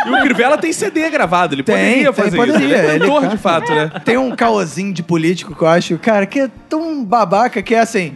[0.05, 2.65] E o Crivella tem CD gravado, ele Tem, poderia tem, fazer poderia, isso.
[2.75, 3.91] Ele é cantor, de fato, né?
[4.03, 7.79] Tem um caosinho de político que eu acho, cara, que é tão babaca que é
[7.79, 8.13] assim.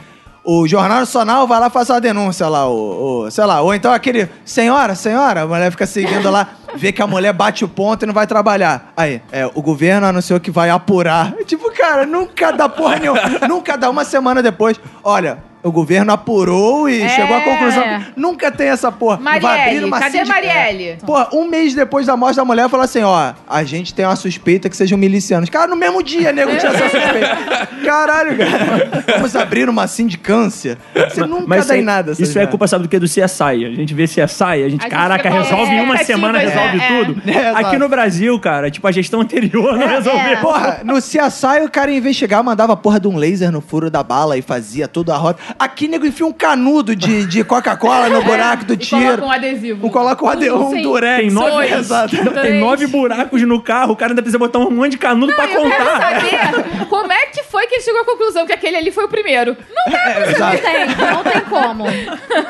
[0.49, 3.91] O Jornal Nacional vai lá fazer uma denúncia lá, o, o- sei lá, ou então
[3.91, 8.03] aquele, senhora, senhora, a mulher fica seguindo lá, vê que a mulher bate o ponto
[8.03, 8.93] e não vai trabalhar.
[8.95, 11.33] Aí, é, o governo anunciou que vai apurar.
[11.45, 14.79] Tipo, cara, nunca dá porra nenhuma, nunca dá uma semana depois.
[15.03, 17.09] Olha, o governo apurou e É.
[17.09, 19.17] chegou à conclusão que nunca tem essa porra.
[19.17, 20.97] vai abrir Marielle, uma cadê sindic- Marielle?
[21.05, 24.15] Pô, um mês depois da morte da mulher, falou assim: ó, a gente tem uma
[24.15, 25.49] suspeita que sejam milicianos.
[25.49, 27.67] Cara, no mesmo dia, nego, tinha essa suspeita.
[27.85, 29.03] Caralho, cara.
[29.15, 30.77] Vamos abrir uma sindicância.
[31.09, 32.11] Você nunca Mas dá em isso, nada.
[32.17, 32.99] isso é culpa, sabe do que?
[32.99, 33.65] Do CSI.
[33.65, 36.37] A gente vê CSI, a gente, A gente caraca, com resolve em uma expectativas, semana,
[36.39, 36.87] resolve É.
[37.05, 37.21] tudo.
[37.37, 37.49] É.
[37.49, 40.37] Aqui no Brasil, cara, tipo, a gestão anterior não resolveu.
[40.37, 43.89] Porra, no CSI o cara ia investigar, mandava a porra de um laser no furo
[43.91, 45.39] da bala e fazia toda a rota.
[45.57, 49.01] Aqui, nego, enfia um canudo de, de Coca-Cola no buraco do tiro.
[49.01, 49.87] coloca um adesivo.
[49.87, 51.17] Um coloca um, ade- um durex.
[51.21, 51.71] Tem nove, Dois.
[51.71, 52.15] Exato.
[52.23, 55.33] Não, tem nove buracos no carro, o cara ainda precisa botar um monte de canudo
[55.33, 55.99] pra Não, eu quero contar.
[56.21, 59.09] saber como é que foi que ele chegou à conclusão que aquele ali foi o
[59.09, 59.55] primeiro?
[59.73, 60.37] Não dá pra É.
[60.37, 61.83] Não tem, não tem como.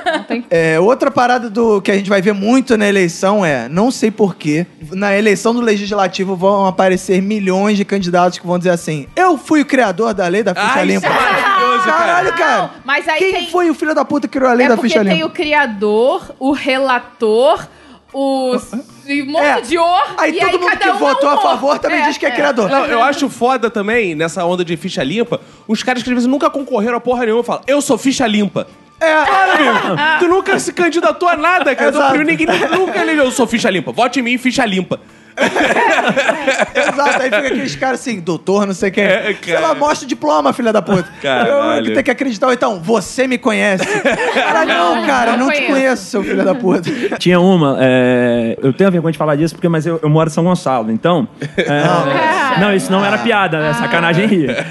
[0.06, 3.68] Não tem É, outra parada do que a gente vai ver muito na eleição é,
[3.70, 8.72] não sei porquê, na eleição do legislativo vão aparecer milhões de candidatos que vão dizer
[8.72, 11.08] assim: eu fui o criador da lei da ficha limpa.
[11.90, 12.38] Isso é maravilhoso, cara.
[12.38, 12.72] Caralho, cara.
[12.86, 14.76] mas aí Quem tem- foi o filho da puta que criou a lei É da
[14.76, 15.28] porque ficha tem limpa?
[15.28, 17.68] o criador, o relator,
[18.14, 18.56] o
[19.06, 19.62] e um monte É.
[19.62, 21.42] de or, Aí e todo aí mundo cada que um votou é um a or.
[21.44, 22.70] favor também diz que é, criador.
[22.70, 26.30] Não, eu acho foda também, nessa onda de ficha limpa, os caras que às vezes
[26.30, 28.68] nunca concorreram a porra nenhuma falam, eu sou ficha limpa.
[29.00, 30.18] É, Para.
[30.20, 32.18] Tu nunca se candidatou a nada, cara.
[32.24, 33.92] Ninguém nunca elegeu, eu sou ficha limpa.
[33.92, 35.00] Vote em mim, ficha limpa.
[36.76, 37.22] exato.
[37.22, 39.04] Aí fica aqueles caras assim, doutor, não sei quem.
[39.04, 41.08] É, Sei lá, mostra o diploma, filha da puta.
[41.22, 41.80] Caralho.
[41.80, 42.48] Eu que tenho que acreditar.
[42.48, 43.86] Ou Então, você me conhece.
[44.34, 46.04] Cara, não, cara, não não, te conheço.
[46.06, 46.90] seu filho da puta.
[47.20, 50.34] Tinha uma, é, eu tenho vergonha de falar disso, porque, mas eu, eu moro em
[50.34, 51.28] São Gonçalo, então.
[51.58, 53.74] é, não, isso não era piada, né?
[53.74, 54.66] Sacanagem ria.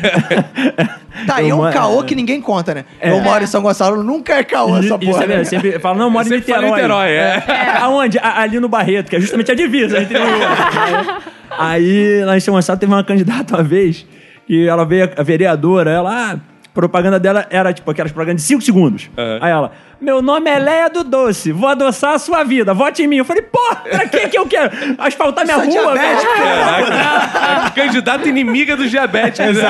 [1.26, 2.84] Tá, e é Eu um moro- caô que ninguém conta, né?
[3.00, 3.10] É.
[3.10, 5.24] Eu moro em São Gonçalo, nunca é caô essa Isso porra.
[5.24, 5.44] é mesmo, né?
[5.44, 7.08] sempre fala, não, eu moro em Sempre fala Niterói.
[7.08, 7.76] em Niterói, é.
[7.80, 8.18] Aonde?
[8.18, 10.16] A- ali no Barreto, que é justamente a divisa entre.
[11.58, 14.06] Aí, lá em São Gonçalo, teve uma candidata uma vez,
[14.46, 16.32] que ela veio, a vereadora, ela...
[16.32, 16.38] ah,
[16.74, 19.10] propaganda dela era, tipo, aquelas propagandas de 5 segundos.
[19.40, 23.06] Aí ela, meu nome é Leia do Doce, vou adoçar a sua vida, vote em
[23.06, 23.16] mim.
[23.16, 24.70] Eu falei, pô, pra que que eu quero?
[24.98, 27.72] Asfaltar minha Isso é rua, diabético, velho.
[27.74, 29.56] Candidata inimiga dos diabéticos.
[29.56, 29.62] né?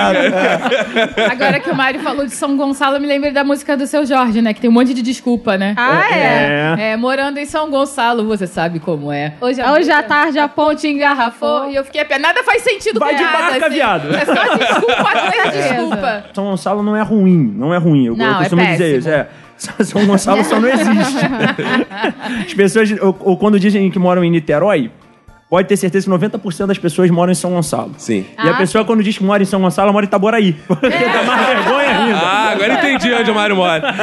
[1.31, 4.05] Agora que o Mário falou de São Gonçalo, eu me lembrei da música do seu
[4.05, 4.53] Jorge, né?
[4.53, 5.75] Que tem um monte de desculpa, né?
[5.77, 6.75] Ah, é?
[6.79, 6.91] É.
[6.93, 9.35] É, morando em São Gonçalo, você sabe como é.
[9.41, 12.19] Hoje Hoje à tarde a ponte engarrafou e eu fiquei a pé.
[12.19, 13.75] Nada faz sentido Vai com de barca, assim.
[13.75, 14.15] viado.
[14.15, 15.69] É só desculpa atrás Certeza.
[15.75, 16.25] desculpa.
[16.35, 18.07] São Gonçalo não é ruim, não é ruim.
[18.07, 18.99] Eu, Não, eu é costumo dizer péssimo.
[18.99, 19.09] isso.
[19.11, 19.29] É.
[19.57, 21.17] São Gonçalo só não existe.
[22.47, 24.91] As pessoas, ou, ou quando dizem que moram em Niterói,
[25.49, 27.93] pode ter certeza que 90% das pessoas moram em São Gonçalo.
[27.99, 28.27] Sim.
[28.43, 30.53] E a Ah, pessoa, quando diz que mora em São Gonçalo, mora em Itaboraí.
[30.67, 32.19] Porque dá mais vergonha ainda.
[32.19, 33.95] Ah, agora entendi onde o Mário mora.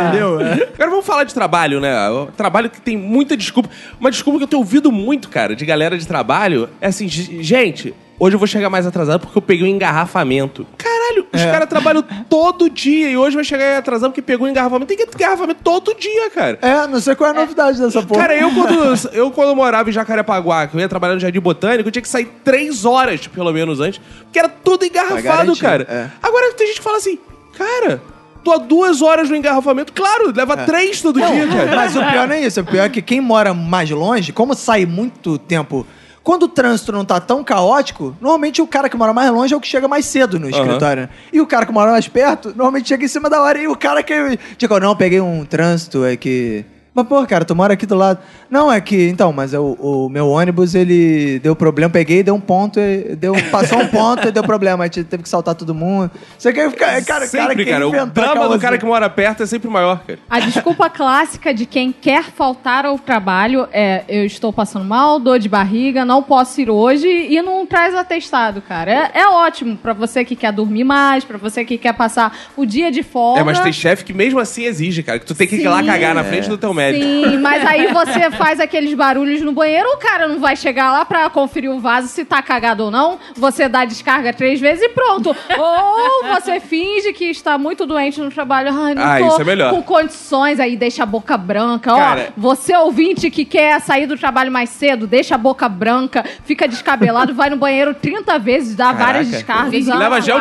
[0.00, 0.40] Entendeu?
[0.40, 0.52] É.
[0.74, 2.08] Agora vamos falar de trabalho, né?
[2.10, 3.68] O trabalho que tem muita desculpa.
[4.00, 7.42] Uma desculpa que eu tenho ouvido muito, cara, de galera de trabalho é assim, "G-
[7.42, 10.66] gente, hoje eu vou chegar mais atrasado porque eu peguei um engarrafamento.
[11.04, 14.86] Caralho, os caras trabalham todo dia e hoje vai chegar atrasado porque pegou engarrafamento.
[14.86, 16.58] Tem que ter engarrafamento todo dia, cara.
[16.62, 18.22] É, não sei qual é a novidade dessa porra.
[18.22, 21.88] Cara, eu quando, eu quando morava em Jacarepaguá, que eu ia trabalhar no Jardim Botânico,
[21.88, 25.86] eu tinha que sair três horas, pelo menos, antes, porque era tudo engarrafado, cara.
[25.88, 26.10] é.
[26.22, 27.18] Agora tem gente que fala assim,
[27.56, 28.00] cara,
[28.42, 29.92] tô há duas horas no engarrafamento.
[29.92, 31.76] Claro, leva três todo dia, cara.
[31.76, 32.60] Mas o pior não é isso.
[32.60, 35.86] O pior é que quem mora mais longe, como sai muito tempo.
[36.24, 39.56] Quando o trânsito não tá tão caótico, normalmente o cara que mora mais longe é
[39.56, 41.02] o que chega mais cedo no escritório.
[41.02, 41.08] né?
[41.30, 43.58] E o cara que mora mais perto, normalmente chega em cima da hora.
[43.58, 44.38] E o cara que.
[44.56, 46.64] Tipo, não, peguei um trânsito, é que.
[46.94, 48.20] Mas, pô, cara, tu mora aqui do lado.
[48.48, 49.08] Não, é que.
[49.08, 51.90] Então, mas o, o meu ônibus, ele deu problema.
[51.90, 54.84] Peguei, deu um ponto, e deu, passou um ponto e deu problema.
[54.84, 56.08] Aí teve que saltar todo mundo.
[56.38, 56.86] Você quer ficar.
[56.86, 57.88] Cara, cara, sempre, quem cara.
[57.88, 60.20] O drama do cara que mora perto é sempre maior, cara.
[60.30, 65.40] A desculpa clássica de quem quer faltar ao trabalho é: eu estou passando mal, dor
[65.40, 69.10] de barriga, não posso ir hoje e não traz atestado, cara.
[69.12, 72.64] É, é ótimo pra você que quer dormir mais, pra você que quer passar o
[72.64, 73.40] dia de folga.
[73.40, 75.80] É, mas tem chefe que mesmo assim exige, cara, que tu tem que ir lá
[75.80, 75.86] Sim.
[75.86, 76.83] cagar na frente do teu médico.
[76.92, 81.04] Sim, mas aí você faz aqueles barulhos no banheiro, o cara não vai chegar lá
[81.04, 83.18] pra conferir o vaso se tá cagado ou não.
[83.36, 85.34] Você dá descarga três vezes e pronto.
[85.58, 88.70] ou você finge que está muito doente no trabalho.
[88.72, 89.70] Ai, não Ah, tô isso é melhor.
[89.70, 91.94] com condições, aí deixa a boca branca.
[91.94, 96.24] Cara- Ó, você ouvinte que quer sair do trabalho mais cedo, deixa a boca branca,
[96.44, 99.70] fica descabelado, vai no banheiro 30 vezes, dá várias Caraca.
[99.70, 99.86] descargas.
[99.86, 100.38] Leva gel,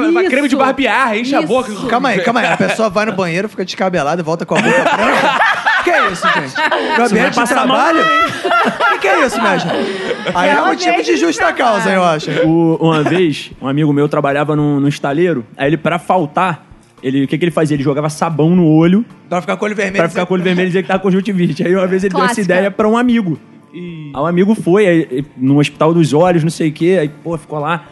[0.00, 1.48] leva creme de barbear, enche a Isso.
[1.48, 1.72] boca.
[1.88, 2.46] Calma aí, calma aí.
[2.46, 5.40] A pessoa vai no banheiro, fica descabelada e volta com a boca branca.
[5.82, 6.54] que é isso, gente?
[6.98, 8.00] No ambiente de trabalho?
[8.00, 9.74] O que, que é isso, minha gente?
[10.34, 12.30] Aí é É um motivo de justa causa, eu acho.
[12.46, 16.66] O- uma vez, um amigo meu trabalhava num, num estaleiro, aí ele, pra faltar,
[17.02, 17.74] ele, o que, que ele fazia?
[17.76, 19.96] Ele jogava sabão no olho Pra ficar com o olho vermelho.
[20.02, 21.66] pra ficar com o olho vermelho e dizer que tava com conjuntivite.
[21.66, 22.40] Aí uma vez ele deu Clássica.
[22.42, 23.38] essa ideia pra um amigo.
[23.74, 27.08] Aí o amigo foi, aí, aí, no hospital dos olhos, não sei o quê, aí,
[27.08, 27.84] pô, ficou lá.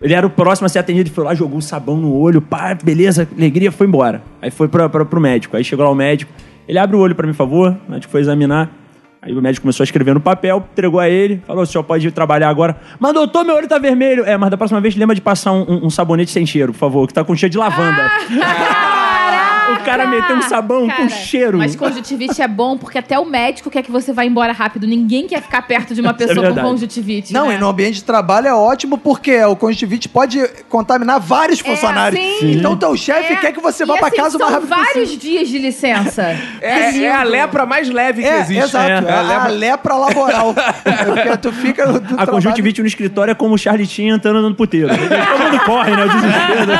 [0.00, 2.76] Ele era o próximo a ser atendido, foi lá, jogou o sabão no olho, pá,
[2.82, 4.22] beleza, alegria, foi embora.
[4.40, 5.56] Aí foi pra, pra, pro médico.
[5.56, 6.30] Aí chegou lá o médico,
[6.68, 7.76] ele abre o olho pra mim, por favor.
[7.88, 8.70] O médico foi examinar.
[9.22, 12.06] Aí o médico começou a escrever no papel, entregou a ele, falou: o senhor pode
[12.06, 12.76] ir trabalhar agora.
[13.00, 14.22] Mas doutor, meu olho tá vermelho.
[14.26, 17.06] É, mas da próxima vez lembra de passar um, um- sabonete sem cheiro, por favor,
[17.06, 18.10] que tá com cheiro de lavanda.
[19.72, 21.58] O cara meteu um sabão com Cara, cheiro.
[21.58, 24.86] Mas conjuntivite é bom porque até o médico quer que você vá embora rápido.
[24.86, 26.66] Ninguém quer ficar perto de uma pessoa com É verdade.
[26.68, 27.32] conjuntivite.
[27.32, 27.54] Não, né?
[27.54, 32.20] e no ambiente de trabalho é ótimo porque o conjuntivite pode contaminar vários funcionários.
[32.20, 32.38] sim.
[32.40, 32.52] Sim.
[32.58, 34.60] Então teu chefe É, quer que você e vá pra assim, casa o mais São
[34.60, 35.18] rápido vários possível.
[35.18, 36.22] dias de licença.
[36.60, 38.64] É, é a lepra mais leve que É, existe.
[38.64, 39.06] exato.
[39.06, 40.54] É, É, a a lepra- lepra laboral.
[41.06, 44.54] Porque tu fica no do A conjuntivite no escritório é como o Charlie entrando no
[44.54, 44.88] puteiro.
[44.94, 46.04] Todo mundo corre, né?
[46.08, 46.72] Desespero.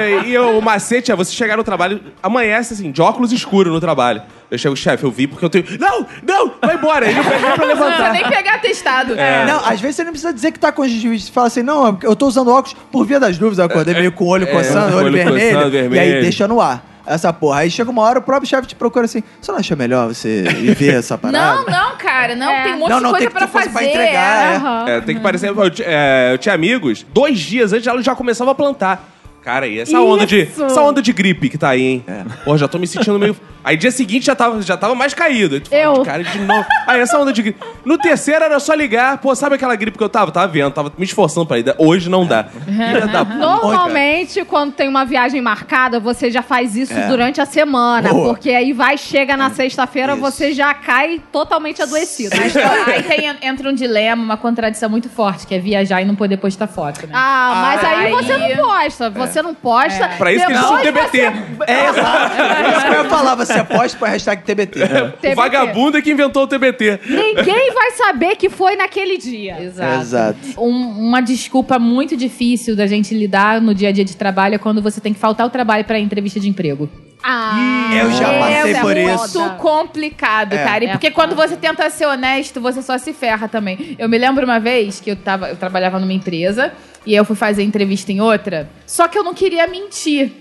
[0.00, 2.00] É, e o macete é você chegar no trabalho,
[2.32, 4.22] amanhece assim, de óculos escuros no trabalho.
[4.50, 5.64] Eu chego, chefe, eu vi porque eu tenho.
[5.80, 7.06] Não, não, vai embora.
[7.06, 8.12] Ele não pra Não precisa levantar.
[8.12, 9.14] nem pegar testado.
[9.16, 11.24] Não, às vezes você não precisa dizer que tá com conjuntivite.
[11.24, 13.58] Você fala assim, não, eu tô usando óculos por via das dúvidas.
[13.60, 15.94] Eu acordei meio com o olho coçando, com o olho, olho vermelho, coçando, vermelho.
[16.10, 16.84] E aí deixa no ar.
[17.06, 17.60] Essa porra.
[17.60, 20.44] Aí chega uma hora, o próprio chefe te procura assim, você não acha melhor você
[20.60, 21.56] ir ver essa parada?
[21.56, 22.36] Não, não, cara.
[22.36, 22.62] Não, É.
[22.62, 23.70] tem um monte Não, de não, coisa tem que pra fazer.
[23.70, 24.96] pra entregar, é.
[24.96, 25.48] É, tem que parecer.
[25.48, 29.08] Eu, é, eu tinha amigos, dois dias antes ela já começava a plantar.
[29.42, 30.42] Cara, e essa onda de.
[30.42, 32.04] Essa onda de gripe que tá aí, hein?
[32.44, 33.36] Pô, já tô me sentindo meio.
[33.64, 35.54] Aí dia seguinte já tava, já tava mais caído.
[35.54, 36.02] Aí tu fala, Eu.
[36.04, 36.66] Cara, de novo.
[36.84, 37.60] Aí essa onda de gripe.
[37.84, 39.18] No terceiro era só ligar.
[39.18, 40.32] Pô, sabe aquela gripe que eu tava?
[40.32, 41.72] Tava vendo, tava me esforçando pra ir.
[41.78, 42.42] Hoje não dá.
[42.42, 43.38] Filha da puta.
[43.38, 47.06] Normalmente, quando tem uma viagem marcada, você já faz isso É.
[47.06, 48.08] durante a semana.
[48.12, 48.30] Boa.
[48.34, 50.20] Porque aí vai, chega na sexta-feira, Isso.
[50.20, 52.34] você já cai totalmente adoecido.
[52.36, 56.16] Mas aí tem, entra um dilema, uma contradição muito forte, que é viajar e não
[56.16, 57.12] poder postar foto, né?
[57.14, 59.08] Ah, mas aí, Aí- você não posta.
[59.10, 60.08] Você não posta.
[60.18, 61.18] Pra isso que eles são Depois TBT.
[61.66, 62.42] É, exato.
[62.42, 63.34] É isso que eu ia falar.
[63.36, 64.80] Você posta pra hashtag TBT.
[64.80, 65.32] TBT.
[65.32, 67.00] O vagabundo é que inventou o TBT.
[67.08, 69.62] Ninguém vai saber que foi naquele dia.
[69.62, 70.00] Exato.
[70.02, 70.38] Exato.
[70.58, 74.58] Um- uma desculpa muito difícil da gente lidar no dia a dia de trabalho é
[74.58, 76.88] quando você tem que faltar o trabalho pra entrevista de emprego.
[77.24, 79.28] Ah, Eu já passei essa por é isso.
[79.32, 79.38] foda.
[79.46, 80.64] Muito complicado, É.
[80.64, 80.84] cara.
[80.84, 83.94] E É porque quando você tenta ser honesto, você só se ferra também.
[83.96, 86.72] Eu me lembro uma vez que eu, tava, eu trabalhava numa empresa
[87.06, 90.32] e aí eu fui fazer entrevista em outra, só que eu não queria mentir.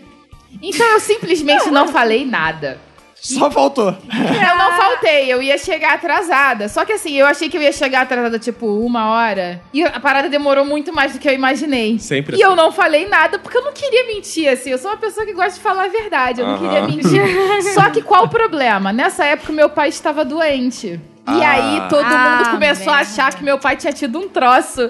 [0.61, 2.77] Então eu simplesmente não falei nada.
[3.15, 3.89] Só faltou.
[4.09, 6.67] Eu não faltei, eu ia chegar atrasada.
[6.67, 9.61] Só que assim, eu achei que eu ia chegar atrasada tipo uma hora.
[9.71, 11.99] E a parada demorou muito mais do que eu imaginei.
[11.99, 12.51] Sempre E assim.
[12.51, 14.71] eu não falei nada porque eu não queria mentir, assim.
[14.71, 16.41] Eu sou uma pessoa que gosta de falar a verdade.
[16.41, 16.63] Eu não Aham.
[16.67, 17.21] queria mentir.
[17.75, 18.91] Só que qual o problema?
[18.91, 20.99] Nessa época, meu pai estava doente.
[21.27, 21.51] E Ah.
[21.51, 24.89] aí todo Ah, mundo começou a achar que meu pai tinha tido um troço.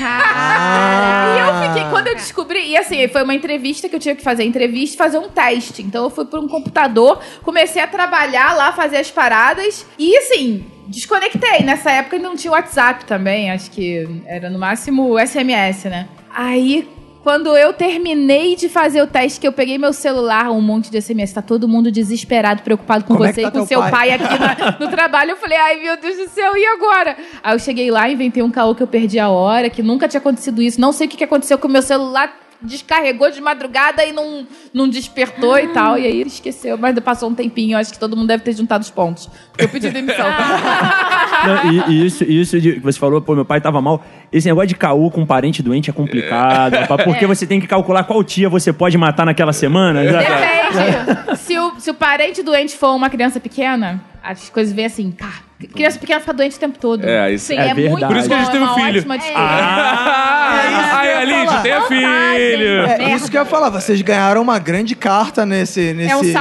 [0.00, 1.34] Ah.
[1.34, 4.22] E eu fiquei, quando eu descobri, e assim, foi uma entrevista que eu tinha que
[4.22, 5.82] fazer entrevista e fazer um teste.
[5.82, 10.64] Então eu fui para um computador, comecei a trabalhar lá, fazer as paradas e assim.
[10.86, 11.62] Desconectei.
[11.62, 13.50] Nessa época ainda não tinha WhatsApp também.
[13.50, 16.08] Acho que era no máximo SMS, né?
[16.34, 16.88] Aí,
[17.22, 21.00] quando eu terminei de fazer o teste, que eu peguei meu celular, um monte de
[21.00, 23.90] SMS, tá todo mundo desesperado, preocupado com Como é você tá e com seu pai?
[23.90, 25.30] pai aqui na- no trabalho.
[25.32, 27.16] Eu falei, ai meu Deus do céu, e agora?
[27.42, 30.20] Aí eu cheguei lá, inventei um caô que eu perdi a hora, que nunca tinha
[30.20, 30.80] acontecido isso.
[30.80, 32.34] Não sei o que que aconteceu com o meu celular.
[32.60, 35.96] Descarregou de madrugada e não, não despertou e tal.
[35.96, 37.78] E aí ele esqueceu, mas passou um tempinho.
[37.78, 39.30] Acho que todo mundo deve ter juntado os pontos.
[39.56, 40.26] Eu pedi demissão.
[41.46, 44.04] Não, e, e isso, isso de, que você falou, pô, meu pai tava mal.
[44.32, 47.66] Esse negócio de caô com um parente doente é complicado, rapaz, porque você tem que
[47.68, 50.04] calcular qual tia você pode matar naquela semana.
[50.04, 51.36] já- Depende.
[51.38, 55.30] se, o, se o parente doente for uma criança pequena, as coisas vêm assim, pá.
[55.74, 57.04] Criança pequena fica doente o tempo todo.
[57.04, 58.00] É, isso Sim, é é, muito verdade.
[58.00, 58.98] bom, Por isso que a gente é teve uma filho.
[58.98, 59.40] ótima desculpa.
[59.40, 61.62] Ah, É isso que eu ai, ia Alice, falar.
[61.62, 62.86] tenha filho.
[62.86, 63.70] É isso que eu ia falar.
[63.70, 66.32] Vocês ganharam uma grande carta nesse, nesse É um jogo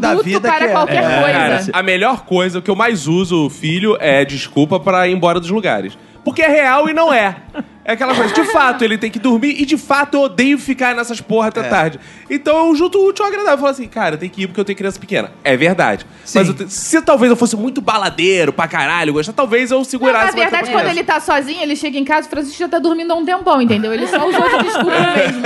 [0.00, 0.68] da salvo-conduto vida para que é.
[0.68, 1.20] qualquer é.
[1.20, 1.32] coisa.
[1.32, 5.40] Cara, a melhor coisa, o que eu mais uso, filho, é desculpa pra ir embora
[5.40, 5.96] dos lugares.
[6.24, 7.36] Porque é real e não é.
[7.84, 10.94] É aquela coisa, de fato, ele tem que dormir e de fato eu odeio ficar
[10.94, 12.00] nessas porra até tarde.
[12.30, 13.54] Então eu junto o útil ao agradável.
[13.54, 15.30] Eu falo assim, cara, eu tenho que ir porque eu tenho criança pequena.
[15.44, 16.06] É verdade.
[16.24, 16.38] Sim.
[16.38, 19.84] Mas eu te- se talvez eu fosse muito baladeiro pra caralho, gostar, talvez eu Não,
[19.84, 20.26] segurasse.
[20.28, 22.68] na mais verdade, tempo quando ele tá sozinho, ele chega em casa, o Francisco já
[22.68, 23.92] tá dormindo há um tempão, entendeu?
[23.92, 25.42] Ele só usou de desculpa mesmo.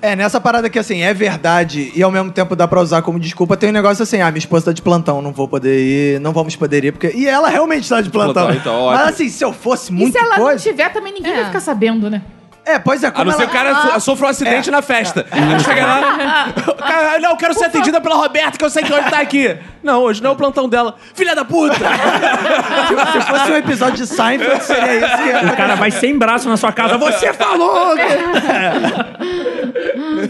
[0.00, 3.18] É, nessa parada que assim, é verdade e ao mesmo tempo dá pra usar como
[3.18, 6.20] desculpa, tem um negócio assim, ah, minha esposa tá de plantão, não vou poder ir,
[6.20, 7.12] não vamos poder ir, porque.
[7.14, 8.46] E ela realmente tá de plantão.
[8.46, 9.04] plantão, então, ótimo.
[9.04, 10.62] Mas assim, se eu fosse E muito se ela não coisa.
[10.62, 11.36] tiver, também ninguém É.
[11.36, 12.22] vai ficar sabendo, né?
[12.64, 13.50] É, pois é, A como não ser ela...
[13.50, 15.26] que o cara sofra um acidente na festa.
[15.32, 16.52] Aí chega lá.
[16.78, 19.56] Cara, não, eu quero ser atendida pela Roberta, que eu sei que hoje tá aqui.
[19.82, 20.94] Não, hoje não é o plantão dela.
[21.12, 21.74] Filha da puta!
[21.74, 26.56] Se fosse um episódio de Seinfeld, seria isso que O cara vai sem braço na
[26.56, 26.96] sua casa.
[26.98, 27.96] Você falou!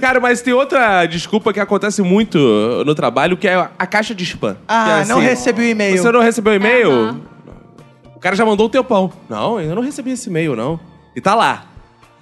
[0.01, 2.39] Cara, mas tem outra desculpa que acontece muito
[2.87, 4.57] no trabalho, que é a caixa de spam.
[4.67, 5.99] Ah, é não recebi o e-mail.
[5.99, 7.21] Você não recebeu o e-mail?
[8.17, 9.13] O cara já mandou um tempão.
[9.29, 10.92] Não, eu não recebi esse e-mail, não.
[11.15, 11.67] E tá lá.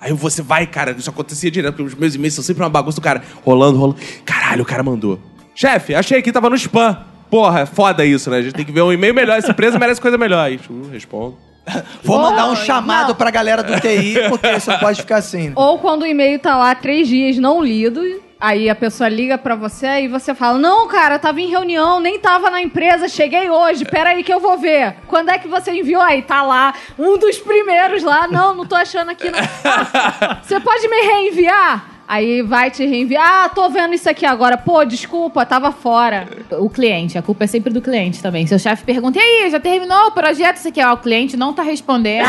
[0.00, 2.96] Aí você vai, cara, isso acontecia direto, porque os meus e-mails são sempre uma bagunça
[2.96, 3.22] do cara.
[3.44, 3.98] Rolando, rolando.
[4.24, 5.20] Caralho, o cara mandou.
[5.54, 6.96] Chefe, achei aqui, tava no spam.
[7.30, 8.38] Porra, é foda isso, né?
[8.38, 9.38] A gente tem que ver um e-mail melhor.
[9.38, 10.44] Essa empresa merece coisa melhor.
[10.44, 11.36] Aí, hum, respondo.
[12.02, 13.14] Vou mandar um chamado não.
[13.14, 15.48] pra galera do TI, porque isso não pode ficar assim.
[15.48, 15.52] né?
[15.54, 18.00] Ou quando o e-mail tá lá três dias não lido,
[18.40, 22.18] Aí a pessoa liga pra você e você fala: Não, cara, tava em reunião, nem
[22.18, 24.96] tava na empresa, cheguei hoje, peraí que eu vou ver.
[25.06, 26.00] Quando é que você enviou?
[26.00, 28.26] Aí tá lá, um dos primeiros lá.
[28.26, 29.30] Não, não tô achando aqui.
[29.30, 29.40] Não.
[30.42, 31.84] Você pode me reenviar?
[32.12, 33.44] Aí vai te reenviar.
[33.44, 34.56] Ah, tô vendo isso aqui agora.
[34.58, 36.26] Pô, desculpa, tava fora.
[36.58, 38.44] O cliente, a culpa é sempre do cliente também.
[38.48, 40.56] Seu chefe pergunta, e aí, já terminou o projeto?
[40.56, 40.88] Você quer?
[40.88, 42.26] Ó, o cliente não tá respondendo.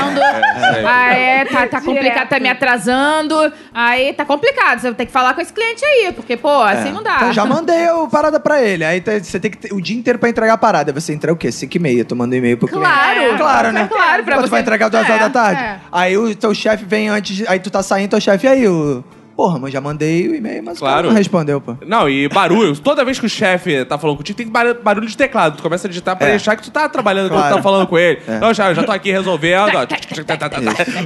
[0.88, 3.52] ah, é, tá, tá complicado, tá me atrasando.
[3.74, 6.92] Aí tá complicado, você vai ter que falar com esse cliente aí, porque, pô, assim
[6.92, 7.16] não dá.
[7.16, 8.84] Então já mandei a parada pra ele.
[8.86, 10.92] Aí tá- você tem que ter o dia inteiro pra entregar a parada.
[10.92, 11.52] Aí Você entrega o quê?
[11.52, 12.06] 5 e meia.
[12.06, 13.20] Tu manda um e-mail pro Claro.
[13.20, 13.38] cliente.
[13.38, 13.88] Claro, né?
[13.92, 15.60] Claro, pra Pô, tu você- vai entregar duas horas É, da tarde?
[15.64, 15.80] é.
[15.92, 17.36] Aí o teu chefe vem antes.
[17.36, 18.68] de- Aí tu tá saindo, teu chefe, e aí?
[18.68, 19.04] O...
[19.42, 21.08] Porra, mas já mandei o e-mail, mas o cara Claro.
[21.08, 21.76] não respondeu, pô.
[21.84, 22.78] Não, e barulho.
[22.78, 25.58] Toda vez que o chefe tá falando contigo, tem bar- barulho de teclado.
[25.58, 26.36] Tu começa a digitar pra É.
[26.36, 27.56] achar que tu tá trabalhando, que tu Claro.
[27.56, 28.22] tá falando com ele.
[28.28, 28.38] É.
[28.38, 29.72] Não, já, já tô aqui resolvendo.
[29.76, 29.88] ó.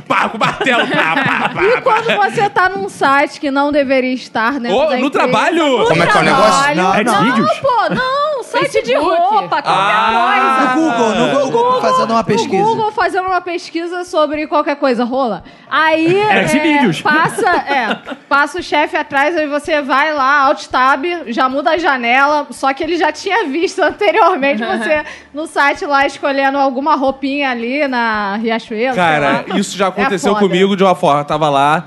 [0.06, 0.86] Pá, com o martelo.
[0.86, 4.70] Pá, pá, pá, E quando você tá num site que não deveria estar Ô, da
[4.70, 5.80] no empresa, trabalho?
[5.80, 6.52] no Como é que é o negócio?
[6.52, 6.82] trabalho.
[6.82, 7.60] Não, É de não, vídeos?
[7.60, 10.74] pô, não, site de roupa, qualquer Ah.
[10.74, 10.76] coisa.
[10.76, 12.58] No Google, no Google, fazendo uma pesquisa.
[12.58, 15.44] No Google fazendo uma pesquisa sobre qualquer coisa, rola.
[15.70, 17.02] Aí É, Xvideos.
[17.02, 17.98] passa, é,
[18.28, 22.74] passa o chefe atrás, aí você vai lá, Alt Tab, já muda a janela, só
[22.74, 25.04] que ele já tinha visto anteriormente você
[25.34, 28.94] no site lá escolhendo alguma roupinha ali na Riachuelo.
[28.94, 29.58] sei Cara, lá.
[29.58, 31.22] isso já aconteceu É comigo de uma forma.
[31.22, 31.86] Eu tava lá,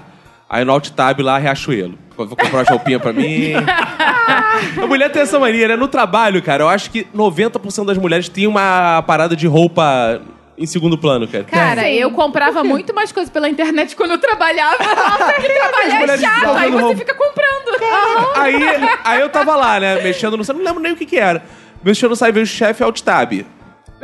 [0.49, 1.99] aí no Alt Tab lá, Riachuelo.
[2.17, 3.53] Vou comprar uma roupinha pra mim.
[4.83, 5.77] A mulher tem essa mania, né?
[5.77, 10.21] No trabalho, cara, eu acho que 90% das mulheres tem uma parada de roupa
[10.59, 11.45] em segundo plano, cara.
[11.45, 11.91] Cara, Sim.
[11.91, 14.77] eu comprava muito mais coisas pela internet quando eu trabalhava.
[14.83, 17.49] Nossa, trabalhar é chato, aí você fica comprando.
[18.37, 18.55] Aí,
[19.05, 21.43] aí eu tava lá, né, mexendo no site, não lembro nem o que que era.
[21.83, 23.45] Mexendo no site, veio o chefe Alt Tab.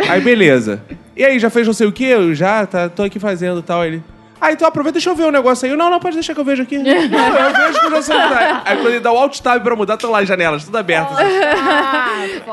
[0.08, 0.82] Aí, beleza.
[1.16, 2.04] E aí, já fez não sei o quê?
[2.04, 3.84] Eu já, tá, tô aqui fazendo e tal.
[3.84, 4.02] Ele...
[4.44, 5.70] Ah, então aproveita, deixa eu ver o negócio aí.
[5.72, 6.76] Eu, Não, não, pode deixar que eu vejo aqui.
[6.84, 8.62] Não, eu vejo que eu já sei onde tá.
[8.64, 11.16] Aí quando ele dá o Alt Tab pra mudar, estão lá as janelas, tudo abertas.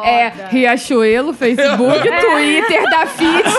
[0.04, 3.50] É, Riachuelo, Facebook, Twitter da Fit,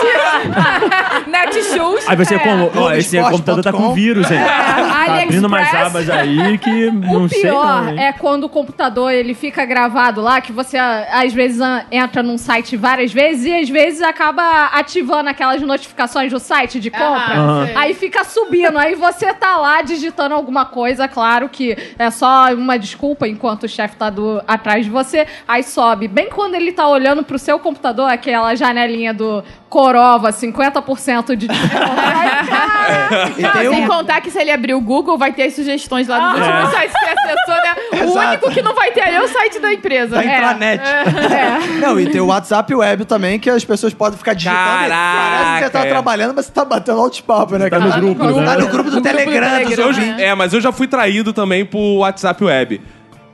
[1.29, 2.07] Netshoes.
[2.07, 4.39] Aí você, como, ó, esse computador tá com vírus, hein?
[4.39, 5.85] Tá abrindo umas AliExpress.
[5.87, 10.21] abas aí que não O sei pior não, é quando o computador ele fica gravado
[10.21, 14.01] lá, que você ah, às vezes ah, entra num site várias vezes e às vezes
[14.01, 17.35] acaba ativando aquelas notificações do site de compra.
[17.35, 17.69] Aham.
[17.75, 22.77] Aí fica subindo, aí você tá lá digitando alguma coisa, claro que é só uma
[22.77, 26.07] desculpa enquanto o chefe tá do, atrás de você, aí sobe.
[26.07, 31.73] Bem quando ele tá olhando pro seu computador, aquela janelinha do Corova, 50% de desconto.
[32.05, 33.29] Ai, cara.
[33.37, 36.31] E tem sem contar que se ele abrir o Google, vai ter as sugestões lá
[36.31, 37.75] dos últimos sites que acessou, né?
[37.91, 38.27] O Exato.
[38.27, 40.15] único que não vai ter ali é o site da empresa.
[40.15, 40.35] Da É.
[40.37, 40.83] intranet.
[40.83, 41.79] É.
[41.79, 44.59] Não, e tem o WhatsApp web também, que as pessoas podem ficar digitando.
[44.59, 45.89] e Parece que você tá Caraca, é.
[45.89, 47.69] trabalhando, mas você tá batendo alt-papo, né?
[47.69, 47.83] Tá cara?
[48.03, 48.45] No grupo, né?
[48.45, 50.23] Tá no grupo do grupo do Telegram, Telegram, né?
[50.23, 52.81] É, mas eu já fui traído também pro WhatsApp Web.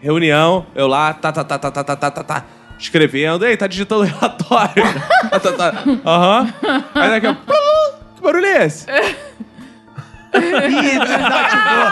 [0.01, 2.45] Reunião, eu lá, tá, tá, tá, tá, tá, tá, tá, tá, tá,
[2.79, 3.45] escrevendo.
[3.45, 4.83] Ei, tá digitando relatório.
[5.29, 5.83] tá, tá, tá.
[6.05, 6.53] Aham.
[6.95, 7.35] Aí daqui a
[8.15, 8.85] que barulho é esse?
[10.33, 11.85] Ih, desativou.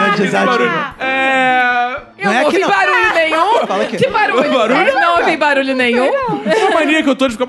[0.00, 0.58] Não Que desativou.
[0.58, 0.84] barulho?
[1.00, 1.96] É...
[2.18, 2.68] Eu Não é não que ouvi não.
[2.68, 3.66] barulho nenhum.
[3.66, 4.52] Fala que- Que barulho?
[4.52, 4.94] Barulho?
[5.00, 6.10] Não ouvi barulho nenhum.
[6.44, 7.46] Essa mania que eu tô de ficar...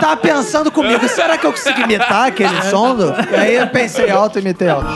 [0.00, 2.94] Tava pensando comigo, será que eu consigo imitar aquele som?
[2.94, 3.14] Do...
[3.30, 4.88] E aí eu pensei alto e imitei alto.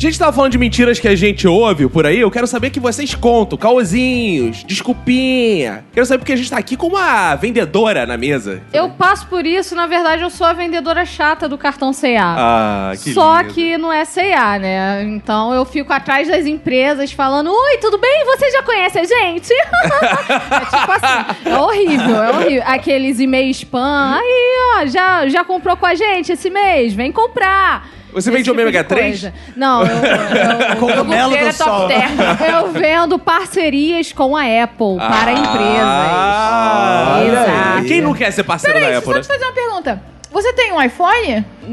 [0.00, 2.18] A gente tava falando de mentiras que a gente ouve por aí.
[2.18, 3.58] Eu quero saber que vocês contam.
[3.58, 5.84] Caosinhos, desculpinha.
[5.92, 8.62] Quero saber porque a gente tá aqui com uma vendedora na mesa.
[8.72, 12.34] Eu passo por isso, na verdade, eu sou a vendedora chata do cartão CA.
[12.38, 13.52] Ah, que Só lindo.
[13.52, 15.02] que não é CA, né?
[15.02, 18.24] Então eu fico atrás das empresas falando: Oi, tudo bem?
[18.24, 19.52] Você já conhece a gente?
[19.52, 22.62] é tipo assim, é horrível, é horrível.
[22.64, 24.14] Aqueles e-mails spam.
[24.16, 26.94] Aí, ó, já, já comprou com a gente esse mês?
[26.94, 27.99] Vem comprar.
[28.12, 29.20] Você vende ômega de 3?
[29.20, 29.34] coisa.
[29.56, 31.88] Não, eu, eu, Cogumelo do Top sol.
[31.90, 35.84] Eu vendo parcerias com a Apple para empresas.
[35.84, 37.50] Ah, Exato.
[37.78, 37.84] aí.
[37.86, 39.36] Quem não quer ser parceiro Peraí, da deixa eu Apple, só né?
[39.36, 40.02] te fazer uma pergunta.
[40.32, 41.44] Você tem um iPhone?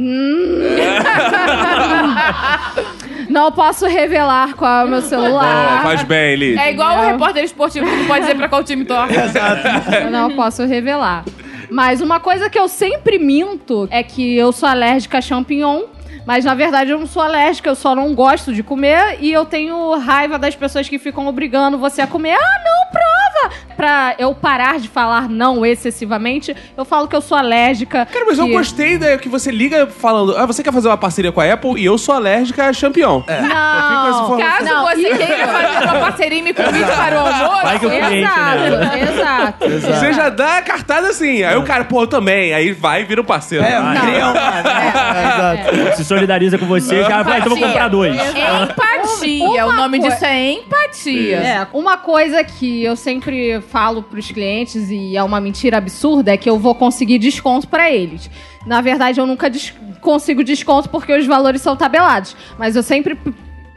[3.30, 5.84] Não posso revelar qual é o meu celular.
[5.84, 6.58] faz bem, Liz.
[6.58, 7.12] É igual o Não.
[7.12, 9.14] repórter esportivo que não pode dizer pra qual time torce.
[10.04, 11.24] Eu não posso revelar.
[11.70, 15.82] Mas uma coisa que eu sempre minto é que eu sou alérgica a champignon.
[16.28, 19.46] Mas na verdade eu não sou alérgica, eu só não gosto de comer e eu
[19.46, 22.34] tenho raiva das pessoas que ficam obrigando você a comer.
[22.34, 27.22] Ah, não, prova, fa- pra eu parar de falar não excessivamente, eu falo que eu
[27.22, 28.06] sou alérgica.
[28.06, 30.98] Cara, mas eu que- gostei da que você liga falando, ah, você quer fazer uma
[30.98, 33.22] parceria com a Apple e eu sou alérgica a champignon.
[33.28, 33.42] É.
[33.42, 34.38] Não.
[34.38, 37.86] Caso Não, você queira fazer uma parceria e me convide para o almoço, Vai que
[37.86, 39.02] o cliente, né?
[39.02, 40.00] exato, exato.
[40.00, 41.44] Você já dá a cartada assim.
[41.44, 42.54] Aí o cara, pô, eu também.
[42.54, 43.64] Aí vai e vira um parceiro.
[43.64, 44.38] É, Ah, cria uma.
[44.48, 45.98] É, exato.
[45.98, 48.16] Se solidariza com você, já vai, então vou comprar dois.
[48.16, 48.76] Empatia.
[49.08, 51.38] Uma o nome disso é empatia.
[51.38, 56.38] É, uma coisa que eu sempre falo pros clientes e é uma mentira absurda é
[56.38, 58.30] que eu vou conseguir desconto pra eles.
[58.66, 62.36] Na verdade, eu nunca des- consigo desconto porque os valores são tabelados.
[62.58, 63.18] Mas eu sempre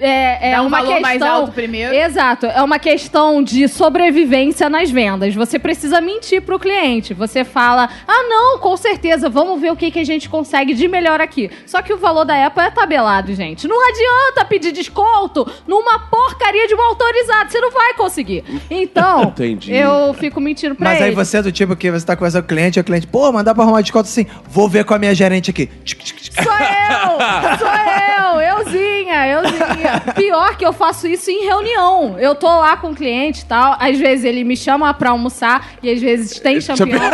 [0.01, 1.95] é, é Dá um uma valor questão mais alto primeiro.
[1.95, 5.35] Exato, é uma questão de sobrevivência nas vendas.
[5.35, 7.13] Você precisa mentir pro cliente.
[7.15, 10.89] Você fala: "Ah, não, com certeza, vamos ver o que que a gente consegue de
[10.89, 11.51] melhor aqui".
[11.67, 13.69] Só que o valor da Apple é tabelado, gente.
[13.69, 18.43] Não adianta pedir desconto numa porcaria de uma autorizada, você não vai conseguir.
[18.71, 19.75] Então, Entendi.
[19.75, 21.17] eu fico mentindo pra Mas aí ele.
[21.17, 23.31] você é do tipo que você tá conversando com o cliente, e o cliente, pô,
[23.33, 25.69] mandar pra arrumar desconto assim, vou ver com a minha gerente aqui.
[26.43, 27.59] Sou eu!
[27.59, 28.41] Sou eu!
[28.41, 29.90] Euzinha, euzinha.
[30.15, 32.17] Pior que eu faço isso em reunião.
[32.19, 33.77] Eu tô lá com o cliente e tal.
[33.79, 36.99] Às vezes ele me chama pra almoçar e às vezes tem champignon.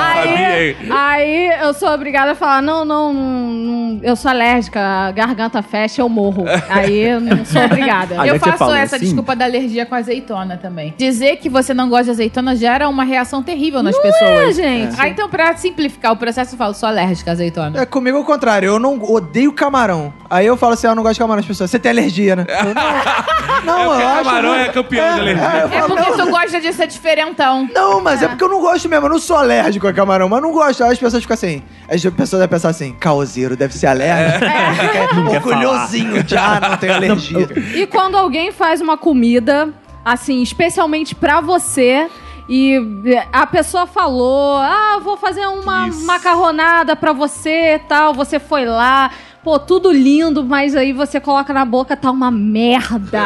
[0.00, 0.76] Aí, hein?
[0.90, 5.62] aí eu sou obrigada a falar: não, não, não, não, eu sou alérgica, a garganta
[5.62, 6.44] fecha, eu morro.
[6.68, 8.14] Aí eu não sou obrigada.
[8.26, 9.06] Eu você faço essa assim?
[9.06, 10.94] desculpa da alergia com azeitona também.
[10.96, 14.56] Dizer que você não gosta de azeitona gera uma reação terrível nas É, pessoas.
[14.56, 14.96] gente.
[14.98, 17.80] Ah, então, pra simplificar o processo, eu falo, sou alérgica a azeitona.
[17.80, 20.12] É comigo é o contrário, eu não odeio camarão.
[20.28, 21.40] Aí eu falo assim, eu não gosto de camarão.
[21.40, 22.46] As pessoas, você tem alergia, né?
[22.48, 22.74] Eu,
[23.64, 24.24] não, não, É eu acho.
[24.24, 25.44] camarão é campeão de alergia.
[25.44, 27.68] eu É falo, porque não, tu gosta de ser diferentão.
[27.74, 28.28] Não, mas é.
[28.28, 29.06] porque eu não gosto mesmo.
[29.06, 30.82] Eu não sou alérgico a camarão, mas não gosto.
[30.84, 31.62] Aí as pessoas ficam assim.
[31.88, 34.44] As pessoas devem pensar assim: caoseiro, deve ser alérgico.
[35.30, 37.48] quer Orgulhosinho de, ah, não tenho alergia.
[37.74, 39.68] E quando alguém faz uma comida,
[40.04, 42.08] assim, especialmente pra você,
[42.48, 42.76] e
[43.32, 46.04] a pessoa falou: Ah, vou fazer uma Isso.
[46.06, 48.12] macarronada pra você e tal.
[48.14, 49.10] Você foi lá.
[49.42, 53.22] Pô, tudo lindo, mas aí você coloca na boca, tá uma merda.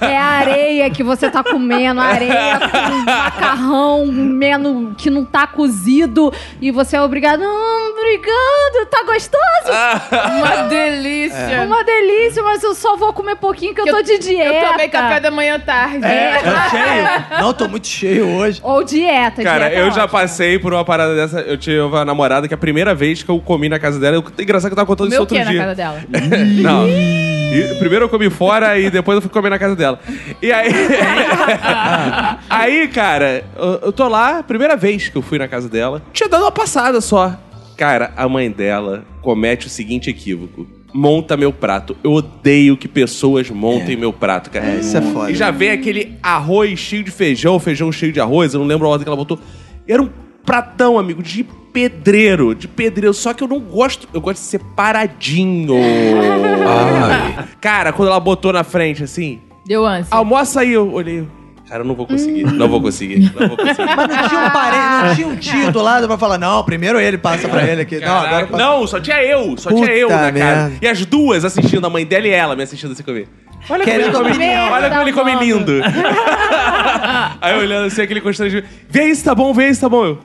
[0.00, 6.32] É a areia que você tá comendo, areia com macarrão menos que não tá cozido.
[6.62, 7.42] E você é obrigado.
[7.42, 10.38] Hum, obrigado, tá gostoso?
[10.38, 11.62] Uma delícia.
[11.66, 14.54] Uma delícia, mas eu só vou comer pouquinho que eu tô de dieta.
[14.54, 16.02] Eu tomei café da manhã tarde.
[16.06, 16.40] É.
[16.42, 17.42] Tá cheio?
[17.42, 18.60] Não, tô muito cheio hoje.
[18.64, 19.42] Ou dieta.
[19.42, 20.18] Cara, dieta é eu já ótimo.
[20.18, 21.40] passei por uma parada dessa.
[21.40, 24.24] Eu tinha uma namorada que a primeira vez que eu comi na casa dela, eu,
[24.42, 26.04] engraçado que eu tava contando isso outro que na casa dela?
[26.62, 26.86] Não.
[27.52, 29.98] E primeiro eu comi fora e depois eu fui comer na casa dela.
[30.40, 30.70] E aí.
[32.48, 36.00] aí, cara, eu, eu tô lá, primeira vez que eu fui na casa dela.
[36.12, 37.36] Tinha dado uma passada só.
[37.76, 40.66] Cara, a mãe dela comete o seguinte equívoco.
[40.92, 41.96] Monta meu prato.
[42.04, 44.66] Eu odeio que pessoas montem meu prato, cara.
[44.66, 45.30] É, isso é foda.
[45.30, 48.86] E já vem aquele arroz cheio de feijão, feijão cheio de arroz, eu não lembro
[48.86, 49.38] a ordem que ela botou.
[49.88, 50.10] Era um
[50.44, 53.14] pratão, amigo, de pedreiro, de pedreiro.
[53.14, 55.74] Só que eu não gosto, eu gosto de separadinho.
[57.60, 60.08] Cara, quando ela botou na frente assim, Deu ânsia.
[60.10, 61.26] almoça aí, eu olhei.
[61.68, 63.84] Cara, eu não vou conseguir, não vou conseguir, não vou conseguir.
[63.96, 66.98] Mas não tinha um parente, não tinha um tio do lado pra falar, não, primeiro
[66.98, 68.00] ele passa pra ele aqui.
[68.00, 68.64] Não, agora Caraca, passa.
[68.64, 70.32] não, só tinha eu, só Puta tinha eu na casa.
[70.32, 70.72] merda.
[70.82, 73.28] E as duas assistindo, a mãe dela e ela me assistindo assim comer.
[73.68, 74.72] Olha como ele Querendo come, opinião.
[74.72, 75.72] olha como ele come lindo.
[77.40, 78.66] Aí olhando assim, aquele constrangimento.
[78.88, 80.04] Vê isso, tá bom, vê isso, tá bom.
[80.06, 80.18] Eu.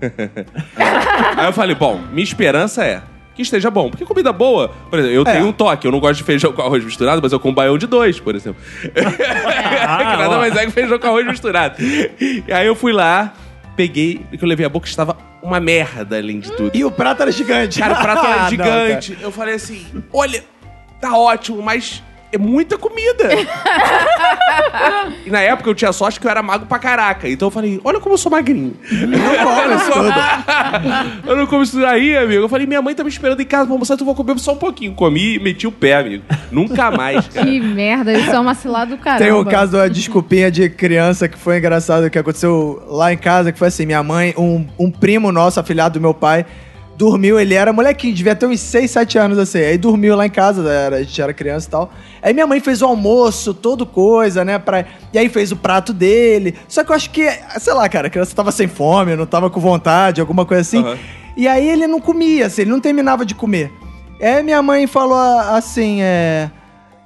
[1.36, 3.02] Aí eu falei, bom, minha esperança é
[3.34, 3.90] que esteja bom.
[3.90, 5.32] Porque comida boa, por exemplo, eu É.
[5.32, 7.76] tenho um toque, eu não gosto de feijão com arroz misturado, mas eu como baião
[7.76, 8.62] de dois, por exemplo.
[8.82, 11.76] que nada mais é que feijão com arroz misturado.
[11.82, 13.32] E aí eu fui lá,
[13.76, 16.70] peguei, e que eu levei a boca estava uma merda além de tudo.
[16.74, 17.78] E o prato era gigante.
[17.80, 19.18] Cara, o prato Ah, era não, gigante.
[19.20, 20.44] eu falei assim: olha,
[21.00, 22.02] tá ótimo, mas
[22.34, 23.28] é muita comida.
[25.24, 27.28] e na época eu tinha sorte que eu era magro pra caraca.
[27.28, 28.76] Então eu falei: olha como eu sou magrinho.
[28.90, 30.14] Não come isso tudo.
[31.30, 32.42] eu não como isso aí, amigo.
[32.42, 34.38] Eu falei: minha mãe tá me esperando em casa pra almoçar, então eu vou comer
[34.38, 34.94] só um pouquinho.
[34.94, 36.24] Comi e meti o pé, amigo.
[36.50, 37.46] Nunca mais, cara.
[37.46, 39.24] Que merda, isso é uma cilada do caramba.
[39.24, 43.52] Tem o caso da desculpinha de criança que foi engraçado, que aconteceu lá em casa,
[43.52, 46.44] que foi assim, minha mãe, um, um primo nosso, afilhado do meu pai,
[46.96, 49.58] dormiu, ele era molequinho, devia ter uns 6, 7 anos assim.
[49.58, 51.90] Aí dormiu lá em casa, era, a gente era criança e tal.
[52.22, 54.58] Aí minha mãe fez o almoço, todo coisa, né?
[54.58, 56.54] Pra, e aí fez o prato dele.
[56.68, 57.28] Só que eu acho que,
[57.58, 60.82] sei lá, cara, a criança tava sem fome, não tava com vontade, alguma coisa assim.
[60.82, 60.98] Aham.
[61.36, 63.72] E aí ele não comia, assim, ele não terminava de comer.
[64.22, 66.48] Aí minha mãe falou assim, é...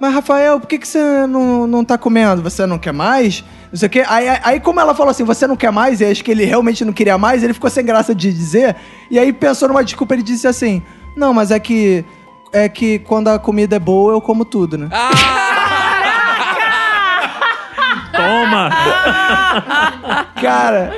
[0.01, 2.41] Mas, Rafael, por que, que você não, não tá comendo?
[2.43, 3.45] Você não quer mais?
[3.73, 4.05] Não sei o quê.
[4.07, 6.45] Aí, aí- aí, como ela falou assim, você não quer mais, e acho que ele
[6.45, 8.77] realmente não queria mais, ele ficou sem graça de dizer.
[9.11, 10.83] E aí pensou numa desculpa, ele disse assim:
[11.17, 12.05] Não, mas é que.
[12.51, 14.89] É que quando a comida é boa, eu como tudo, né?
[18.19, 18.71] Toma!
[20.41, 20.93] Cara,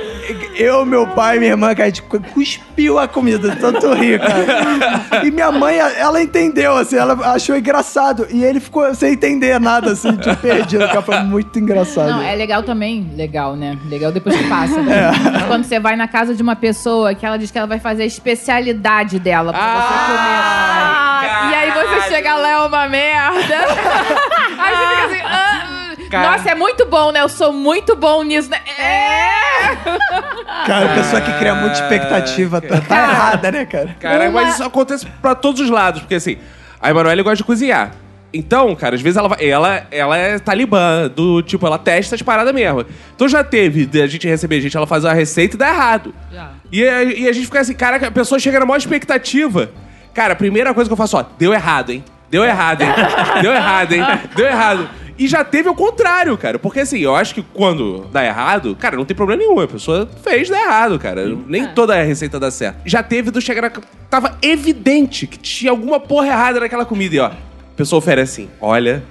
[0.55, 5.25] eu, meu pai e minha irmã, cara, a gente cuspiu a comida, tanto rir, cara.
[5.25, 8.27] E minha mãe, ela entendeu, assim, ela achou engraçado.
[8.29, 11.01] E ele ficou sem entender nada, assim, de perdido, cara.
[11.01, 12.11] Foi muito engraçado.
[12.11, 13.11] Não, é legal também.
[13.15, 13.77] Legal, né?
[13.89, 14.79] Legal depois que passa.
[14.91, 15.11] Né?
[15.47, 18.03] Quando você vai na casa de uma pessoa que ela diz que ela vai fazer
[18.03, 21.51] a especialidade dela pra você comer.
[21.51, 23.55] E aí você chega lá, é uma merda.
[24.57, 25.21] aí você fica assim...
[25.25, 25.50] "Ah,
[26.11, 26.31] Cara.
[26.31, 27.21] Nossa, é muito bom, né?
[27.21, 28.59] Eu sou muito bom nisso, né?
[28.77, 29.75] É!
[30.67, 33.95] Cara, a pessoa que cria muita expectativa tá, tá errada, né, cara?
[33.99, 36.37] Cara, Uma- mas isso acontece pra todos os lados, porque assim,
[36.81, 37.91] a Emanuele gosta de cozinhar.
[38.33, 39.45] Então, cara, às vezes ela vai.
[39.45, 42.85] Ela, ela é talibã, do tipo, ela testa as paradas mesmo.
[43.15, 46.13] Então já teve de a gente receber gente, ela faz uma receita e dá errado.
[46.71, 49.69] E, a- e a gente fica assim, caraca, a pessoa chega na maior expectativa.
[50.13, 52.03] Cara, a primeira coisa que eu faço, ó, deu errado, hein?
[52.29, 52.89] Deu errado, hein?
[53.41, 54.03] Deu errado, hein?
[54.35, 54.89] Deu errado.
[55.17, 56.57] E já teve o contrário, cara.
[56.59, 59.59] Porque assim, eu acho que quando dá errado, cara, não tem problema nenhum.
[59.59, 61.25] A pessoa fez dar errado, cara.
[61.47, 62.81] Nem toda a receita dá certo.
[62.85, 63.71] Já teve do chegar na.
[64.09, 67.15] Tava evidente que tinha alguma porra errada naquela comida.
[67.15, 67.31] E ó, a
[67.75, 69.03] pessoa oferece assim: olha.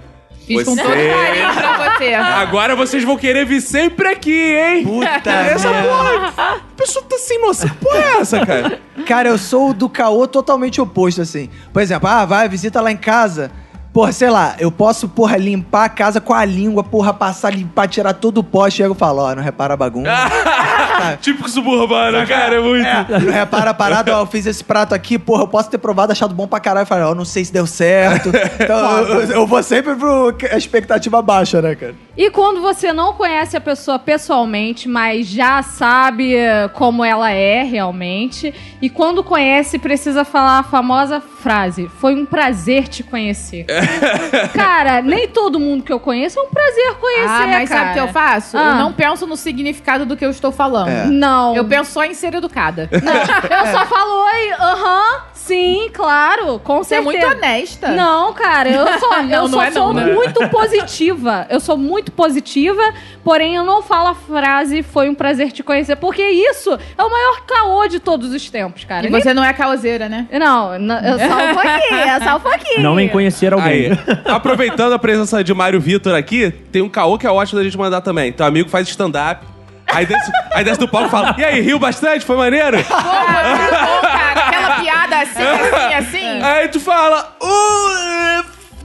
[0.46, 2.14] Fiz com todo carinho pra você.
[2.14, 4.84] Agora vocês vão querer vir sempre aqui, hein?
[4.84, 5.88] Puta Essa merda.
[5.88, 6.34] porra.
[6.36, 7.68] A pessoa tá sem noção.
[7.68, 8.80] Que porra é essa, cara?
[9.07, 11.48] Cara, eu sou o do caô totalmente oposto, assim.
[11.72, 13.53] Por exemplo, ah, vai, visita lá em casa.
[13.93, 17.88] Porra, sei lá, eu posso, porra, limpar a casa com a língua, porra, passar, limpar,
[17.88, 18.70] tirar todo o pó.
[18.70, 20.11] Chego e falo, ó, não repara a bagunça.
[21.20, 22.86] Típico suburbano, cara, é muito.
[22.86, 25.78] É, não repara a parada, ó, eu fiz esse prato aqui, porra, eu posso ter
[25.78, 26.86] provado, achado bom pra caralho.
[26.86, 28.30] Falei, ó, não sei se deu certo.
[28.61, 31.95] Então, eu, eu- vou sempre pro a expectativa baixa, né, cara?
[32.16, 36.34] E quando você não conhece a pessoa pessoalmente, mas já sabe
[36.74, 42.86] como ela é realmente, e quando conhece, precisa falar a famosa frase: Foi um prazer
[42.86, 43.64] te conhecer.
[44.54, 47.28] cara, nem todo mundo que eu conheço é um prazer conhecer.
[47.28, 47.80] Ah, mas cara.
[47.80, 48.58] sabe o que eu faço?
[48.58, 48.70] Ah.
[48.70, 50.88] Eu não penso no significado do que eu estou falando.
[50.88, 51.06] É.
[51.06, 51.54] Não.
[51.54, 52.88] Eu penso só em ser educada.
[52.90, 57.26] Não, eu só falo oi, aham, sim, claro, com Você é certeza.
[57.26, 57.88] muito honesta.
[57.88, 60.12] Não, cara, eu só, Não, eu não só é sou não, né?
[60.14, 61.46] muito positiva.
[61.51, 62.80] Eu sou muito positiva,
[63.24, 67.11] porém eu não falo a frase foi um prazer te conhecer, porque isso é o
[67.11, 69.07] maior caô de todos os tempos, cara.
[69.07, 70.26] E você não é caoseira, né?
[70.30, 72.82] Nem- Não, não, eu só um pouquinho, eu só um pouquinho.
[72.82, 73.70] Não vem conhecer alguém.
[73.92, 77.64] Aí, aproveitando a presença de Mário Vitor aqui, tem um caô que é ótimo da
[77.64, 78.32] gente mandar também.
[78.32, 79.44] Teu amigo faz stand-up.
[79.93, 82.24] Aí desce, aí desce do palco e fala: E aí, riu bastante?
[82.24, 82.82] Foi maneiro?
[82.84, 84.47] Pô, cara.
[84.47, 86.43] Aquela piada assim, assim, assim.
[86.43, 88.39] Aí tu fala: Uh,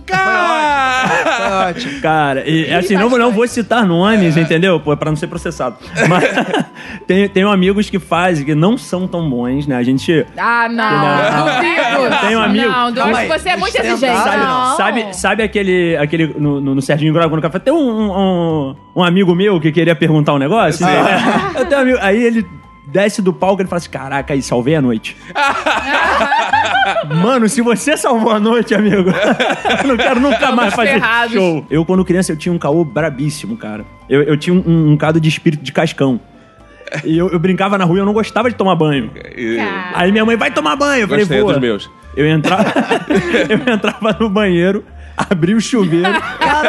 [0.05, 1.07] cara!
[1.37, 2.01] Foi ótimo.
[2.01, 4.79] Cara, e assim, não, não vou citar nomes, entendeu?
[4.79, 5.77] Pô, pra não ser processado.
[6.07, 6.23] Mas
[7.07, 9.75] tem, tenho amigos que fazem, que não são tão bons, né?
[9.75, 10.25] A gente.
[10.37, 11.01] Ah, não.
[11.01, 11.45] Não.
[11.45, 12.35] Duvido.
[12.37, 13.17] Um amigo- Não, Calma duvido.
[13.17, 13.27] aí.
[13.39, 14.17] Você é muito exigente.
[14.17, 14.75] Sabe, Não.
[14.77, 17.59] sabe, sabe aquele, aquele no, no, no Serginho Grogo no café?
[17.59, 20.85] Tem um, um, um amigo meu que queria perguntar um negócio.
[20.85, 20.93] né?
[21.57, 22.45] Eu tenho um amigo, aí ele
[22.87, 25.15] desce do palco e ele fala assim: Caraca, aí salvei a noite.
[27.21, 31.33] Mano, se você salvou a noite, amigo, eu não quero nunca mais fazer ferrados.
[31.33, 31.65] show.
[31.69, 33.85] Eu, quando criança, eu tinha um caô brabíssimo, cara.
[34.09, 36.19] Eu, eu tinha um, um cado de espírito de cascão.
[37.03, 39.11] E eu, eu brincava na rua e eu não gostava de tomar banho.
[39.93, 41.01] Aí minha mãe, vai tomar banho.
[41.03, 41.89] Eu falei, Gostei dos meus.
[42.15, 42.71] Eu entrava,
[43.49, 44.85] eu entrava no banheiro,
[45.29, 46.09] abria o chuveiro,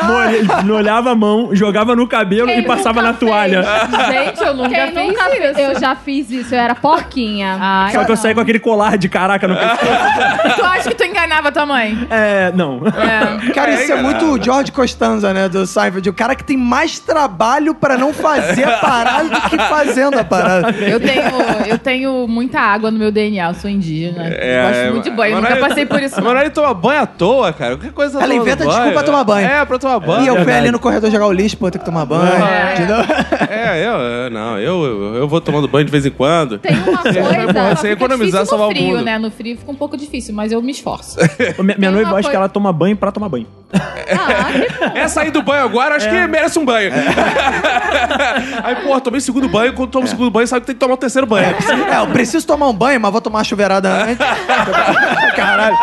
[0.04, 3.62] molhe- molhava a mão, jogava no cabelo Quem e passava na toalha.
[4.10, 5.60] Gente, eu nunca Quem fiz nunca isso.
[5.60, 7.56] Eu já fiz isso, eu era porquinha.
[7.60, 10.56] Ai, Só que eu saí com aquele colar de caraca no pescoço.
[10.56, 12.06] Tu acha que tu enganava tua mãe?
[12.10, 12.80] É, não.
[12.86, 13.52] É.
[13.52, 16.08] Cara, isso é muito o George Costanza, né, do Seinfeld.
[16.08, 20.24] O cara que tem mais trabalho pra não fazer a parada do que fazendo a
[20.24, 20.70] parada.
[20.78, 21.22] Eu tenho,
[21.66, 24.24] eu tenho muita água no meu DNA, eu sou indígena.
[24.28, 26.14] É, Gosto muito de banho, nunca passei por isso.
[26.16, 26.28] A não.
[26.28, 27.76] Manoel toma banho à toa, cara.
[27.76, 28.70] Qualquer coisa Ela inventa banho.
[28.70, 29.48] desculpa pra tomar banho.
[29.48, 30.24] É, pra tomar banho.
[30.24, 32.44] E eu fui ali no corredor jogar o lixo, pô, ter que tomar banho.
[32.44, 32.74] É.
[32.74, 32.96] Entendeu?
[33.50, 36.58] É, eu, eu- não, eu, eu, eu vou tomando banho de vez em quando.
[36.58, 37.20] Tem uma coisa.
[37.70, 39.02] Você Fica economizar, salvar no o frio, mundo.
[39.04, 39.18] né?
[39.18, 41.16] No frio fica um pouco difícil, mas eu me esforço.
[41.62, 43.46] Minha, minha noiva uma acha que coisa- ela toma banho pra tomar banho.
[43.72, 44.96] Ah.
[44.98, 46.92] É sair do banho agora, acho que merece um banho.
[48.62, 50.94] Aí, pô, tomei segundo banho, quando tomo o segundo banho, sabe que tem que tomar
[50.94, 51.46] o terceiro banho.
[51.92, 54.18] É, eu preciso tomar um banho, mas vou tomar uma chuveirada antes.
[55.34, 55.76] Caralho.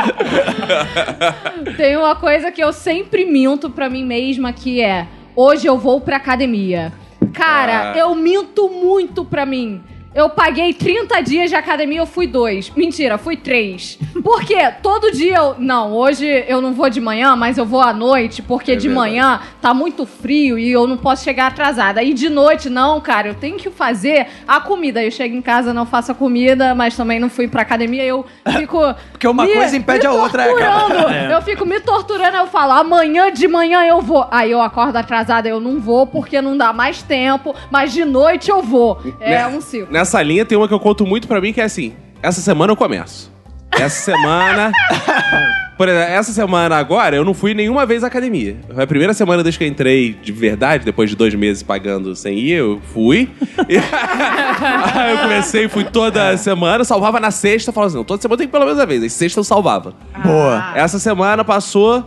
[1.78, 6.02] Tem uma coisa que eu sempre minto pra mim mesma que é: hoje eu vou
[6.02, 6.92] pra academia.
[7.34, 7.98] Cara, Ah.
[7.98, 9.82] eu minto muito pra mim.
[10.16, 12.70] Eu paguei 30 dias de academia, eu fui dois.
[12.76, 13.98] Mentira, fui três.
[14.24, 15.56] Porque todo dia eu.
[15.58, 19.10] Não, hoje eu não vou de manhã, mas eu vou à noite, porque de verdade.
[19.12, 22.04] manhã tá muito frio e eu não posso chegar atrasada.
[22.04, 25.04] E de noite, não, cara, eu tenho que fazer a comida.
[25.04, 28.24] Eu chego em casa, não faço a comida, mas também não fui pra academia, eu
[28.58, 28.80] fico.
[29.12, 31.32] Porque uma me- coisa impede a outra, é, cara.
[31.32, 34.28] Eu fico me torturando, eu falo, amanhã de manhã eu vou.
[34.30, 38.52] Aí eu acordo atrasada, eu não vou, porque não dá mais tempo, mas de noite
[38.52, 39.00] eu vou.
[39.20, 39.48] É Né?
[39.48, 39.92] um ciclo.
[40.04, 42.74] Nessa linha tem uma que eu conto muito pra mim que é assim: essa semana
[42.74, 43.32] eu começo.
[43.72, 44.70] Essa semana.
[45.78, 48.58] Por exemplo, essa semana agora eu não fui nenhuma vez à academia.
[48.76, 52.16] Foi a primeira semana desde que eu entrei de verdade, depois de dois meses pagando
[52.16, 53.28] sem ir, eu fui.
[53.68, 53.78] E-
[54.94, 58.48] Aí eu comecei, fui toda semana, salvava na sexta, falava assim: não, toda semana tem
[58.48, 59.02] pelo menos uma vez.
[59.02, 59.94] Aí sexta eu salvava.
[60.24, 60.74] Boa.
[60.76, 62.06] Essa semana passou.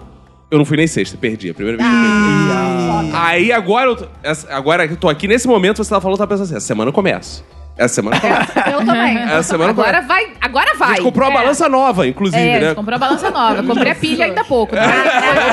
[0.50, 1.48] Eu não fui nem sexta, perdi.
[1.50, 3.16] A primeira vez que eu perdi.
[3.16, 6.18] Aí agora, eu, tô- essa- agora que eu tô aqui nesse momento, você tá falando,
[6.18, 7.42] tá pensando assim: essa semana eu começo.
[7.78, 8.70] Essa semana eu começo.
[8.70, 9.18] Eu também.
[9.18, 10.08] Essa semana eu Agora começo.
[10.08, 10.88] vai, agora A vai.
[10.90, 11.42] gente comprou uma É.
[11.42, 12.66] balança nova, inclusive, É, a né?
[12.68, 13.62] gente comprou a balança nova.
[13.62, 14.74] Comprei a pilha ainda há pouco.
[14.74, 14.80] É.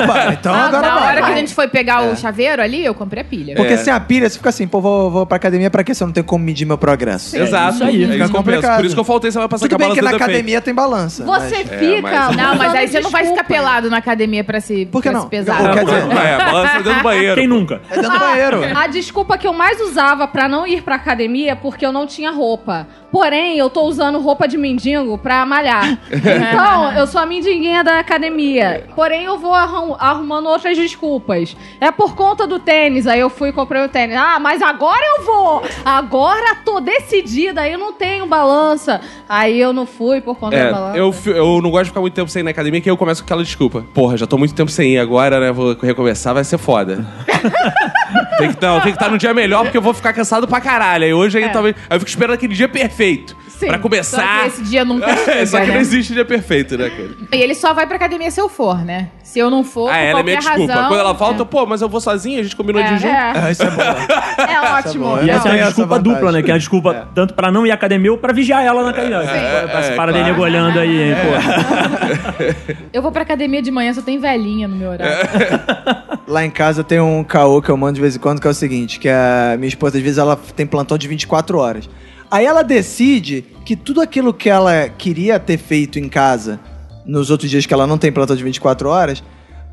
[0.04, 1.08] Opa, então Na- agora Na vai.
[1.16, 3.54] hora que a gente foi pegar o chaveiro ali, eu comprei a pilha.
[3.54, 3.76] Porque É.
[3.76, 6.06] sem a pilha, você fica assim, pô, vou, vou pra academia pra quê se eu
[6.06, 7.36] não tenho como medir meu progresso?
[7.36, 7.74] Exato.
[7.74, 7.88] isso aí.
[7.88, 8.32] É Fica isso que eu penso.
[8.32, 8.76] complicado.
[8.76, 10.24] Por isso que eu faltei semana passada Tudo com a bem que balança na do
[10.30, 11.24] academia tem balança.
[11.24, 12.02] Você É, fica.
[12.02, 15.10] mas- Não, mas aí você não vai ficar pelado na academia pra se, Por que
[15.10, 15.24] pra não?
[15.24, 15.74] se pesar.
[15.74, 17.34] Quer dizer, É, a balança dentro do banheiro.
[17.34, 17.82] Quem nunca?
[17.90, 18.60] É dentro do banheiro.
[18.76, 22.06] A desculpa que eu mais usava pra não ir pra academia é porque eu não
[22.14, 22.86] tinha roupa.
[23.10, 25.98] Porém, eu tô usando roupa de mendigo pra malhar.
[26.54, 28.86] Então, eu sou a mendiguinha da academia.
[28.94, 31.56] Porém, eu vou arrum- arrumando outras desculpas.
[31.80, 33.06] É por conta do tênis.
[33.06, 34.16] Aí eu fui e comprei o tênis.
[34.16, 35.62] Ah, mas agora eu vou!
[35.84, 37.62] Agora tô decidida.
[37.62, 39.00] Aí eu não tenho balança.
[39.28, 40.98] Aí eu não fui por conta da É, balança.
[40.98, 42.96] eu, eu não gosto de ficar muito tempo sem ir na academia, que aí eu
[42.96, 43.84] começo com aquela desculpa.
[43.94, 45.52] Porra, já tô muito tempo sem ir agora, né?
[45.52, 47.04] Vou recomeçar, vai ser foda.
[48.38, 50.60] tem que não, tem que estar no dia melhor, porque eu vou ficar cansado pra
[50.60, 51.04] caralho.
[51.04, 51.48] Aí hoje aí É.
[51.48, 51.76] talvez.
[51.88, 53.36] Aí eu fico esperando aquele dia perfeito.
[53.58, 54.40] Sim, pra Só começar.
[54.42, 55.80] que esse dia nunca É, só chega, que não né?
[55.80, 57.10] existe dia perfeito, né, cara?
[57.32, 59.08] E ele só vai pra academia se eu for, né?
[59.22, 60.72] Se eu não for, Ah, por ela é qualquer minha desculpa.
[60.72, 60.88] razão...
[60.88, 61.46] Quando ela falta, é.
[61.46, 63.06] pô, mas eu vou sozinha, a gente combinou de ir É, junto.
[63.14, 63.82] é, Ah, isso é bom.
[64.42, 65.04] é ótimo.
[65.04, 65.22] bom.
[65.22, 66.14] E Eu essa é a essa desculpa vantagem.
[66.14, 66.42] dupla, né?
[66.42, 68.90] Que é a desculpa tanto pra não ir à academia ou pra vigiar ela na
[68.90, 69.18] academia.
[69.22, 70.32] Essa é, parada aí claro.
[70.32, 72.84] nego olhando aí, hein, pô.
[72.92, 75.28] Eu vou pra academia de manhã, só tem velhinha no meu horário.
[76.26, 78.50] Lá em casa tem um caô que eu mando de vez em quando, que é
[78.50, 81.88] o seguinte, que a minha esposa, às vezes, ela tem plantão de 24 horas.
[82.34, 86.58] Aí ela decide que tudo aquilo que ela queria ter feito em casa
[87.06, 89.22] nos outros dias que ela não tem plantão de 24 horas,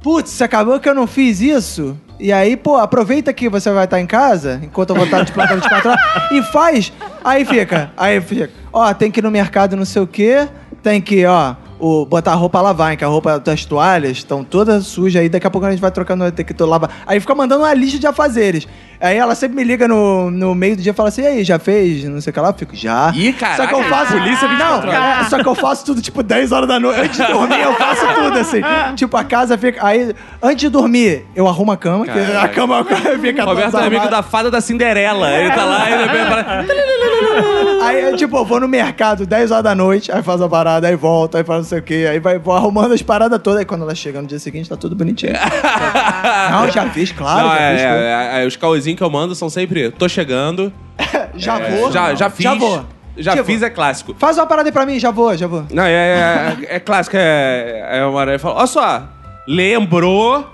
[0.03, 1.97] putz, acabou que eu não fiz isso.
[2.19, 5.31] E aí, pô, aproveita que você vai estar em casa, enquanto eu vou estar de
[5.31, 6.01] plantão de 24 horas,
[6.33, 6.93] e faz.
[7.23, 10.47] Aí fica, aí fica, ó, tem que ir no mercado não sei o quê,
[10.83, 14.17] tem que, ó, o, botar a roupa a lavar, hein, que a roupa das toalhas
[14.17, 17.01] estão todas sujas aí, daqui a pouco a gente vai trocando, vai ter que lavar.
[17.07, 18.67] Aí fica mandando uma lista de afazeres.
[19.01, 21.43] Aí ela sempre me liga no, no meio do dia e fala assim, e aí,
[21.43, 22.03] já fez?
[22.03, 23.11] Não sei o que lá, eu fico, já.
[23.15, 24.13] Ih, caraca, Só que eu faço...
[24.13, 26.99] polícia 24 Não, é, só que eu faço tudo, tipo, 10 horas da noite.
[27.01, 28.61] Antes de dormir, eu faço tudo, assim.
[28.95, 29.85] tipo, a casa fica...
[29.85, 32.85] Aí, antes de dormir, eu arrumo a cama, que a cama
[33.19, 35.31] fica Roberto é amigo da fada da Cinderela.
[35.31, 36.65] Ele tá lá ele para.
[37.83, 40.95] Aí, tipo, eu vou no mercado 10 horas da noite, aí faz a parada, aí
[40.95, 43.65] volta, aí faz não sei o quê, aí vai, vou arrumando as paradas todas, aí
[43.65, 45.33] quando ela chega no dia seguinte, tá tudo bonitinho.
[46.51, 47.81] não, já fiz, claro, Não, já é, fiz.
[47.81, 47.93] tudo.
[47.95, 48.55] é, é, os
[48.95, 49.91] que eu mando são sempre.
[49.91, 50.71] Tô chegando.
[51.35, 51.91] Já é, vou.
[51.91, 52.43] Já, já fiz.
[52.43, 52.85] Já vou.
[53.17, 54.15] Já Tipo, fiz, é clássico.
[54.17, 55.65] Faz uma parada aí pra mim, já vou, já vou.
[55.71, 57.15] Não, é, é, é clássico.
[57.19, 59.03] É, é uma fala: Olha só,
[59.47, 60.49] lembrou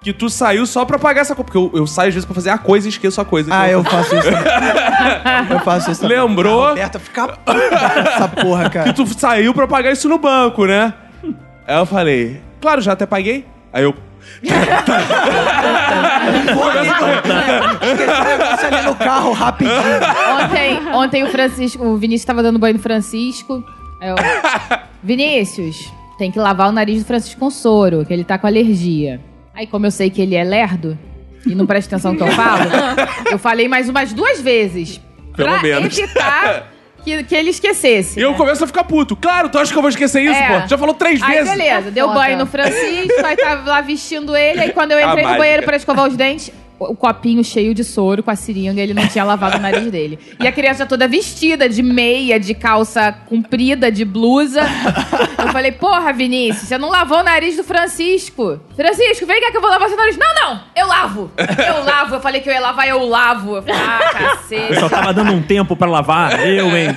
[0.00, 1.44] que tu saiu só pra pagar essa coisa.
[1.44, 3.50] Porque eu, eu saio às vezes pra fazer a coisa e esqueço a coisa.
[3.52, 4.28] Ah, Então, eu faço isso.
[5.50, 6.18] Eu faço isso também.
[6.20, 6.64] Lembrou?
[6.64, 8.92] A Roberta fica essa porra, cara.
[8.92, 10.92] Que tu saiu pra pagar isso no banco, né?
[11.66, 13.44] Aí eu falei: Claro, já até paguei.
[13.72, 13.94] Aí eu.
[18.66, 19.78] Ali no carro, rapidinho.
[20.44, 23.64] Ontem, ontem o Francisco, o Vinícius tava dando banho no Francisco.
[24.00, 24.14] Eu,
[25.02, 29.20] Vinícius, tem que lavar o nariz do Francisco com soro, que ele tá com alergia.
[29.54, 30.96] Aí, como eu sei que ele é lerdo
[31.46, 32.70] e não presta atenção no que eu falo,
[33.30, 35.00] eu falei mais umas duas vezes.
[35.34, 35.98] Pelo pra menos.
[35.98, 38.18] evitar que, que ele esquecesse.
[38.18, 38.36] E eu né?
[38.36, 39.16] começo a ficar puto.
[39.16, 40.60] Claro, tu acha que eu vou esquecer isso, É.
[40.62, 40.68] pô?
[40.68, 41.50] Já falou três Aí, vezes.
[41.50, 42.20] beleza, deu Foda.
[42.20, 45.62] banho no Francisco, aí tava lá vestindo ele, aí quando eu entrei A no banheiro
[45.64, 49.24] pra escovar os dentes, o copinho cheio de soro com a seringa, ele não tinha
[49.24, 50.18] lavado o nariz dele.
[50.40, 54.62] E a criança toda vestida de meia, de calça comprida, de blusa.
[55.38, 58.60] Eu falei, porra, Vinícius, você não lavou o nariz do Francisco.
[58.76, 60.16] Francisco, vem cá que eu vou lavar seu nariz.
[60.16, 61.30] Não, não, eu lavo.
[61.36, 62.14] Eu lavo.
[62.16, 63.56] Eu falei que eu ia lavar, eu lavo.
[63.56, 64.72] Eu falei, ah, cacete.
[64.74, 66.46] Eu só tava dando um tempo pra lavar.
[66.46, 66.88] Eu, hein?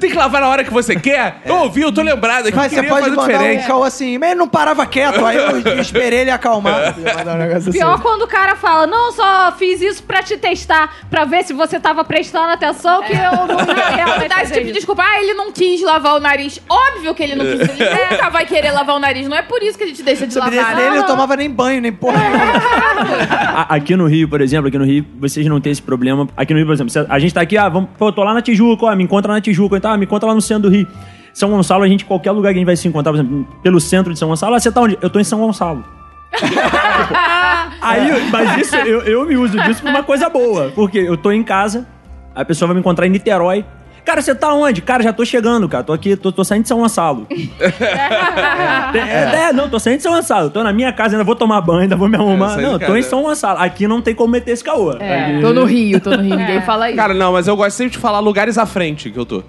[0.00, 1.42] Tem que lavar na hora que você quer?
[1.44, 2.48] Eu ouvi, eu tô lembrado.
[2.54, 3.64] Mas eu você pode fazer mandar diferente.
[3.64, 6.94] um caô assim, mas ele não parava quieto, aí eu esperei ele acalmar.
[7.28, 7.72] Um negócio assim.
[7.72, 11.52] Pior quando o cara fala, não, só fiz isso pra te testar, pra ver se
[11.52, 14.72] você tava prestando atenção, que eu não ia Dá realmente esse fazer tipo de isso.
[14.74, 16.60] desculpa, ah, ele não quis lavar o nariz.
[16.68, 17.78] Óbvio que ele não quis.
[17.80, 19.28] Ele nunca vai querer lavar o nariz.
[19.28, 20.74] Não é por isso que a gente deixa de Se eu lavar.
[20.76, 22.18] desse ele, eu tomava nem banho, nem porra.
[23.54, 26.26] A- Aqui no Rio, por exemplo, aqui no Rio, vocês não têm esse problema.
[26.36, 28.22] Aqui no Rio, por exemplo, se a gente tá aqui, ah, vamos, pô, eu tô
[28.24, 30.68] lá na Tijuca, ó, me encontra na Tijuca, então, ah, me encontra lá no centro
[30.70, 30.86] do Rio.
[31.32, 33.80] São Gonçalo, a gente, qualquer lugar que a gente vai se encontrar, por exemplo, pelo
[33.80, 34.98] centro de São Gonçalo, ah, você tá onde?
[35.00, 35.84] Eu tô em São Gonçalo.
[37.80, 40.70] Aí, mas isso, eu, eu me uso disso pra uma coisa boa.
[40.74, 41.86] Porque eu tô em casa,
[42.34, 43.64] a pessoa vai me encontrar em Niterói.
[44.04, 44.80] Cara, você tá onde?
[44.80, 45.84] Cara, já tô chegando, cara.
[45.84, 47.26] Tô aqui, tô, tô saindo de São Gonçalo.
[48.94, 50.48] é, é, não, tô saindo de São Gonçalo.
[50.48, 52.54] Tô na minha casa, ainda vou tomar banho, ainda vou me arrumar.
[52.54, 53.58] saindo não, tô em São Gonçalo.
[53.60, 54.92] Aqui não tem como meter esse caô.
[54.98, 56.36] É, Aqui- tô no Rio, tô no Rio.
[56.36, 56.96] Ninguém fala isso.
[56.96, 59.42] Cara, não, mas eu gosto sempre de falar lugares à frente que eu tô.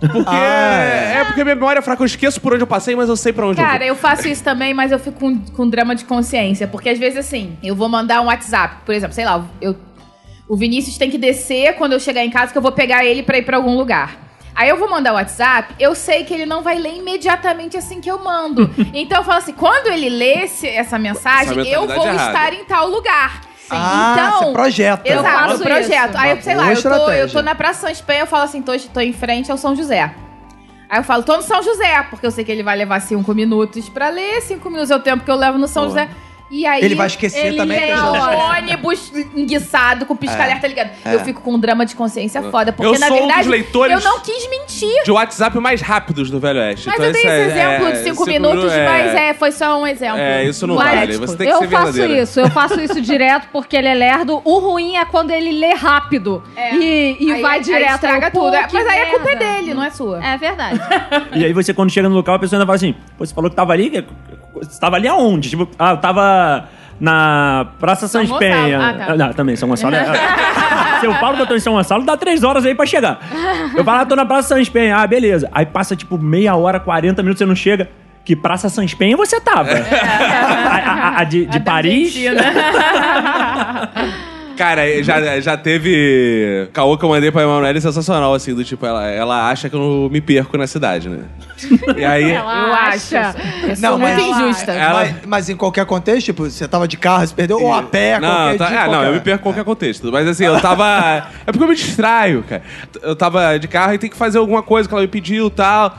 [0.00, 0.24] Porque.
[0.26, 1.24] Ah, é.
[1.24, 3.46] porque minha memória é fraca, eu esqueço por onde eu passei, mas eu sei pra
[3.46, 6.68] onde Cara, eu eu faço isso também, mas eu fico com, com drama de consciência.
[6.68, 9.74] Porque às vezes, assim, eu vou mandar um WhatsApp, por exemplo, sei lá, eu,
[10.48, 13.22] o Vinícius tem que descer quando eu chegar em casa, que eu vou pegar ele
[13.22, 14.28] pra ir pra algum lugar.
[14.54, 18.00] Aí eu vou mandar o WhatsApp, eu sei que ele não vai ler imediatamente assim
[18.00, 18.68] que eu mando.
[18.92, 22.26] então eu falo assim, quando ele lê essa mensagem, Essa eu vou errada.
[22.26, 23.47] estar em tal lugar.
[23.76, 25.08] Ah, então, você projeta.
[25.08, 26.10] Exato, faço projeto.
[26.10, 26.18] isso.
[26.18, 28.44] Aí, Uma sei boa lá, eu tô, eu tô na Praça São Espanha, eu falo
[28.44, 30.14] assim, tô, tô em frente ao São José.
[30.90, 33.34] Aí eu falo, tô no São José, porque eu sei que ele vai levar cinco
[33.34, 36.08] minutos pra ler, cinco minutos é o tempo que eu levo no São José.
[36.50, 36.82] E aí.
[36.82, 38.18] Ele vai esquecer ele também tem é José.
[38.18, 40.90] o ônibus enguiçado com pisca-alerta ligado.
[41.04, 43.48] Eu fico com um drama de consciência foda, porque Eu na sou um dos verdade
[43.48, 45.02] leitores- eu não quis mentir.
[45.04, 46.86] De WhatsApp mais rápidos do Velho Oeste.
[46.86, 49.52] Mas Então eu tenho esse é- exemplo é, de cinco minutos, é- mas é, foi
[49.52, 50.18] só um exemplo.
[50.18, 51.16] É, isso não Mas, vale.
[51.18, 52.22] Você tem que eu ser faço verdadeira.
[52.22, 54.40] isso, eu faço isso direto porque ele é lerdo.
[54.44, 56.74] O ruim é quando ele lê rápido É.
[56.74, 57.94] e, e Aí- vai aí direto.
[57.94, 58.54] estraga Eu, pô, tudo.
[58.56, 59.44] É, Mas aí a culpa é merda.
[59.54, 60.24] dele, não é sua.
[60.24, 60.80] É verdade.
[61.34, 63.50] E aí você, quando chega no local, a pessoa ainda fala assim, pô, você falou
[63.50, 64.04] que tava ali?
[64.52, 65.50] Que- Você tava ali aonde?
[65.50, 66.64] Tipo, ah, eu tava
[67.00, 68.26] na Praça São.
[68.26, 68.42] Gonçalo.
[68.82, 69.16] Ah, tá.
[69.16, 69.94] Não, também, São Gonçalo.
[69.94, 70.04] é-
[71.00, 73.18] Se eu falo que eu tô em São Gonçalo, dá três horas aí pra chegar.
[73.76, 74.96] Eu falo, ah, tô na Praça São Espenha.
[74.96, 75.48] Ah, beleza.
[75.52, 77.88] Aí passa, tipo, meia hora, 40 minutos, você não chega.
[78.24, 79.70] Que Praça São Espenha você tava?
[79.70, 82.14] A, a- a de, de A da Paris?
[84.58, 86.68] Cara, já, já teve.
[86.72, 89.80] Caô que eu mandei pra Emanuele sensacional, assim, do tipo, ela, ela acha que eu
[89.80, 91.20] não me perco na cidade, né?
[91.96, 92.32] E aí.
[92.34, 92.44] Eu
[92.74, 93.14] acho.
[93.16, 94.72] Eu sou Não, muito mas- injusta.
[94.72, 97.82] Ela- Mas, mas em qualquer contexto, tipo, você tava de carro, você perdeu, ou a
[97.82, 100.10] pé, Não, qualquer tá- dia, é, não, qualquer- eu me perco em qualquer contexto.
[100.12, 101.28] Mas assim, eu tava.
[101.46, 102.62] é porque eu me distraio, cara.
[103.02, 105.50] Eu tava de carro e tem que fazer alguma coisa que ela me pediu e
[105.50, 105.96] tal.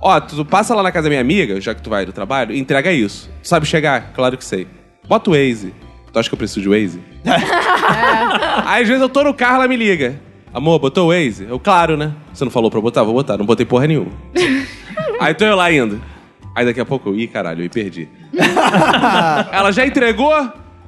[0.00, 2.52] Ó, tu passa lá na casa da minha amiga, já que tu vai do trabalho,
[2.54, 3.28] e entrega isso.
[3.42, 4.12] Tu sabe chegar?
[4.14, 4.68] Claro que sei.
[5.08, 5.74] Bota o Waze.
[6.12, 7.00] Tu acha que eu preciso de Waze?
[8.64, 10.20] Aí às vezes eu tô no carro, ela me liga.
[10.52, 11.46] Amor, botou o Waze?
[11.48, 12.12] Eu, claro, né?
[12.32, 13.02] Você não falou pra eu botar?
[13.02, 13.36] Vou botar.
[13.36, 14.10] Não botei porra nenhuma.
[15.20, 16.00] Aí tô eu lá indo.
[16.54, 18.08] Aí daqui a pouco eu, ih, caralho, eu me perdi.
[19.52, 20.34] ela já entregou?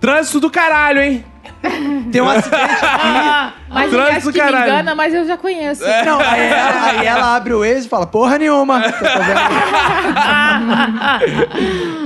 [0.01, 1.25] Trânsito do caralho, hein?
[2.11, 3.61] Tem um acidente aqui.
[3.73, 5.83] Mas Trânsito eu acho do que me engana, mas eu já conheço.
[6.05, 8.81] Não, aí ela, aí ela abre o Waze e fala, porra nenhuma.
[8.91, 9.41] Fazendo-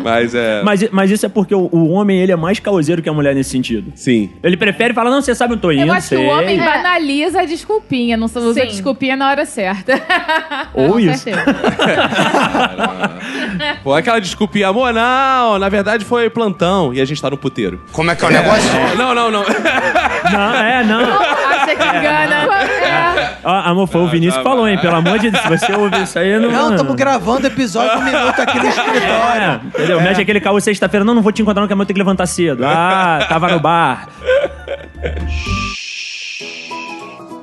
[0.05, 0.63] Mas é.
[0.63, 3.35] Mas, mas isso é porque o, o homem, ele é mais causeiro que a mulher
[3.35, 3.93] nesse sentido.
[3.95, 4.31] Sim.
[4.43, 6.27] Ele prefere falar, não, você sabe, eu tô indo, Eu acho que sei.
[6.27, 8.67] o homem banaliza a desculpinha, não usa Sim.
[8.67, 9.99] desculpinha na hora certa.
[10.75, 11.25] Ou isso.
[13.83, 17.81] Pô, aquela desculpinha, amor, não, na verdade foi plantão e a gente tá no puteiro.
[17.93, 18.71] Como é que é o negócio?
[18.99, 19.45] Não, não, não.
[20.33, 21.01] Não, é, não.
[21.01, 22.49] Acha que engana.
[23.45, 24.79] Ó, amor, foi o Vinícius tá que falou, hein?
[24.79, 26.51] Pelo amor de Deus, se você ouvir isso aí, não...
[26.51, 29.61] Não, estamos gravando episódio um minuto aqui no É, escritório.
[29.67, 30.01] entendeu?
[30.01, 31.05] Mexe aquele caô sexta-feira.
[31.05, 32.65] Não, não vou te encontrar, não, que amanhã eu tenho que levantar cedo.
[32.67, 34.09] Ah, tava no bar.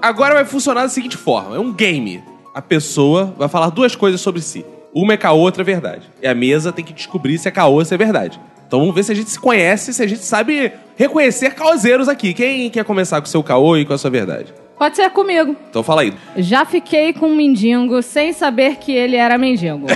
[0.01, 2.23] Agora vai funcionar da seguinte forma: é um game.
[2.53, 4.65] A pessoa vai falar duas coisas sobre si.
[4.93, 6.01] Uma é caô, outra é verdade.
[6.21, 8.39] E a mesa tem que descobrir se é caô ou se é verdade.
[8.71, 12.33] Então vamos ver se a gente se conhece, se a gente sabe reconhecer caoseiros aqui.
[12.33, 14.53] Quem quer começar com o seu caô e com a sua verdade?
[14.79, 15.57] Pode ser comigo.
[15.69, 16.13] Então fala aí.
[16.37, 19.87] Já fiquei com um mendigo sem saber que ele era mendigo.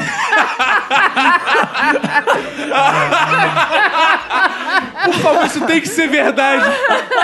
[5.06, 6.66] Por favor, isso tem que ser verdade.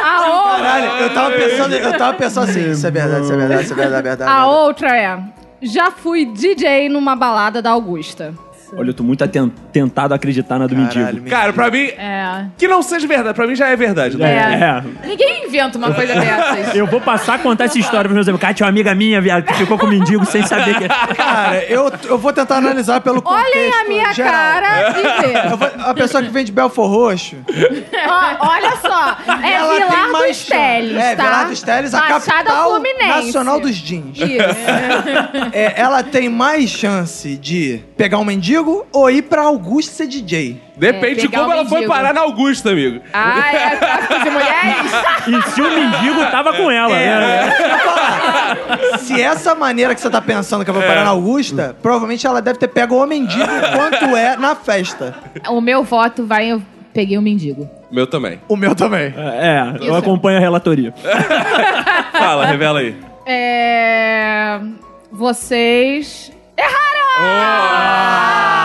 [0.01, 3.35] A outra, Caralho, eu tava pensando, eu tava pensando assim, isso é verdade, isso é
[3.35, 4.31] verdade, isso é verdade, é verdade.
[4.31, 5.19] a outra é...
[5.61, 8.33] Já fui DJ numa balada da Augusta.
[8.75, 11.29] Olha, eu tô muito aten- tentado a acreditar na do mendigo.
[11.29, 12.45] Cara, pra mim, É.
[12.57, 13.35] que não seja verdade.
[13.35, 14.17] Pra mim já é verdade.
[14.17, 14.83] né?
[15.03, 15.07] É.
[15.07, 16.73] Ninguém inventa uma coisa dessas.
[16.75, 18.41] Eu vou passar a contar essa história pros meus amigos.
[18.41, 20.87] Cara, tinha uma amiga minha, viado, que ficou com o mendigo sem saber que...
[21.15, 24.31] Cara, eu, eu vou tentar analisar pelo contexto Olhem a minha geral.
[24.31, 25.55] cara e vê.
[25.57, 27.35] Vou- a pessoa que vende Belfor Roxo,
[28.07, 31.23] Ó, olha só, é ela tem Vilar mais dos Teles, É, tá?
[31.23, 33.25] Vilar dos Teles, a Baixada capital Fluminense.
[33.25, 34.17] nacional dos jeans.
[34.17, 34.25] Isso.
[35.51, 40.07] É, ela tem mais chance de pegar um mendigo mendigo ou ir pra Augusto ser
[40.07, 40.61] DJ?
[40.77, 41.93] Depende É, de pegar como o ela foi mendigo.
[41.93, 43.01] parar na Augusta, amigo.
[43.13, 44.91] Ah, é tráfico de mulheres?
[45.27, 47.51] E se o mendigo tava com ela, né?
[48.99, 52.41] Se essa maneira que você tá pensando que eu vou parar na Augusta, provavelmente ela
[52.41, 53.45] deve ter pego o mendigo
[53.75, 55.15] quanto é na festa.
[55.49, 56.61] o meu voto vai, eu
[56.93, 57.69] peguei o mendigo.
[57.91, 58.39] Meu também.
[58.47, 59.13] O meu também.
[59.17, 59.95] É, eu Isso.
[59.95, 60.93] acompanho a relatoria.
[62.11, 62.95] Fala, revela aí.
[63.25, 64.59] É...
[65.11, 66.31] Vocês...
[66.57, 66.90] Erraram!
[67.23, 68.60] Ah!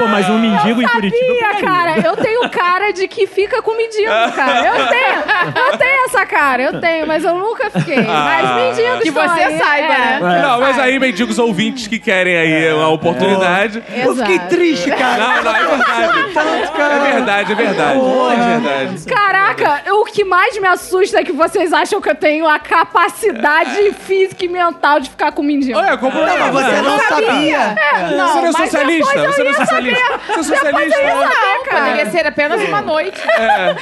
[0.00, 1.32] Pô, mas um mendigo em Curitiba.
[1.32, 1.98] eu Sabia, cara.
[2.00, 4.66] Eu tenho cara de que fica com mendigo, cara.
[4.66, 5.66] Eu tenho.
[5.70, 8.00] Eu tenho essa cara, eu tenho, mas eu nunca fiquei.
[8.02, 10.20] Mas mendigos Que você aí, saiba, é.
[10.20, 10.42] né?
[10.42, 13.82] Não, mas aí, mendigos ouvintes que querem aí uma oportunidade.
[13.94, 15.18] Eu fiquei triste, cara.
[15.18, 16.32] Não, não, é verdade.
[16.32, 16.94] Tanto, cara.
[16.94, 18.00] É verdade, é verdade.
[18.00, 19.04] É verdade.
[19.06, 23.92] Caraca, o que mais me assusta é que vocês acham que eu tenho a capacidade
[23.92, 25.78] física e mental de ficar com mendigo.
[25.78, 27.58] Olha, como Não, mas você não sabia.
[27.58, 29.18] É, Você não é mas socialista?
[29.18, 29.89] eu Você não é ia socialista?
[29.96, 30.26] Saber.
[30.26, 31.02] Você é eu socialista?
[31.02, 31.78] Não, cara.
[31.84, 33.20] poderia ser apenas uma noite.
[33.28, 33.76] É.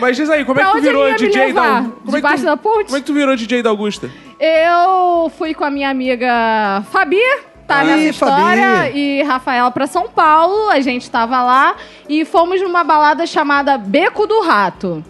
[0.00, 1.82] Mas diz aí, como é Pra que tu virou DJ da levar?
[1.82, 2.84] Como é que Debaixo tu- da ponte?
[2.86, 4.10] Como é que tu virou DJ da Augusta?
[4.38, 7.20] Eu fui com a minha amiga Fabi,
[7.66, 8.98] tá Ih, nessa história, Fabi.
[8.98, 10.70] e Rafaela pra São Paulo.
[10.70, 11.74] A gente tava lá
[12.08, 15.04] e fomos numa balada chamada Beco do Rato.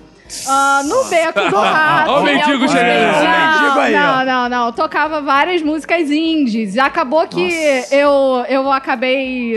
[0.48, 2.10] Ah, no Beco do Rato.
[2.10, 3.14] Ó o mendigo chegando.
[3.14, 3.98] o mendigo aí, ó.
[3.98, 4.72] Não, não, não.
[4.72, 6.74] Tocava várias músicas indies.
[6.74, 7.50] E acabou que
[7.90, 9.54] eu, eu acabei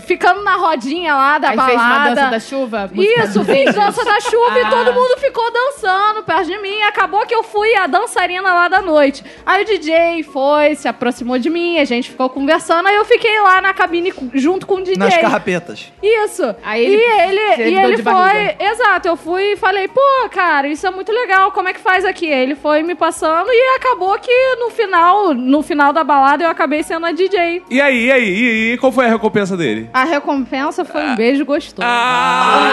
[0.00, 2.14] ficando na rodinha lá da Aí fez uma balada.
[2.14, 2.90] dança da chuva.
[2.92, 4.70] música Isso, fiz dança da chuva e Ah.
[4.70, 6.80] todo mundo ficou dançando perto de mim.
[6.82, 9.22] Acabou que eu fui a dançarina lá da noite.
[9.44, 12.86] Aí o DJ foi, se aproximou de mim, a gente ficou conversando.
[12.88, 14.96] Aí eu fiquei lá na cabine cu- junto com o DJ.
[14.96, 15.92] Nas carrapetas.
[16.02, 16.54] Isso.
[16.64, 18.12] Aí ele- e ele, ele e deu ele de foi.
[18.12, 18.56] barriga.
[18.64, 21.52] Exato, eu fui e falei, pô, cara, isso é muito legal.
[21.52, 22.26] Como é que faz aqui?
[22.26, 26.82] Ele foi me passando e acabou que no final, no final da balada eu acabei
[26.82, 27.62] sendo a DJ.
[27.70, 28.24] E aí, e aí?
[28.28, 29.88] E, e qual foi a recompensa dele?
[29.92, 31.86] A recompensa foi um beijo gostoso.
[31.88, 32.72] Ah!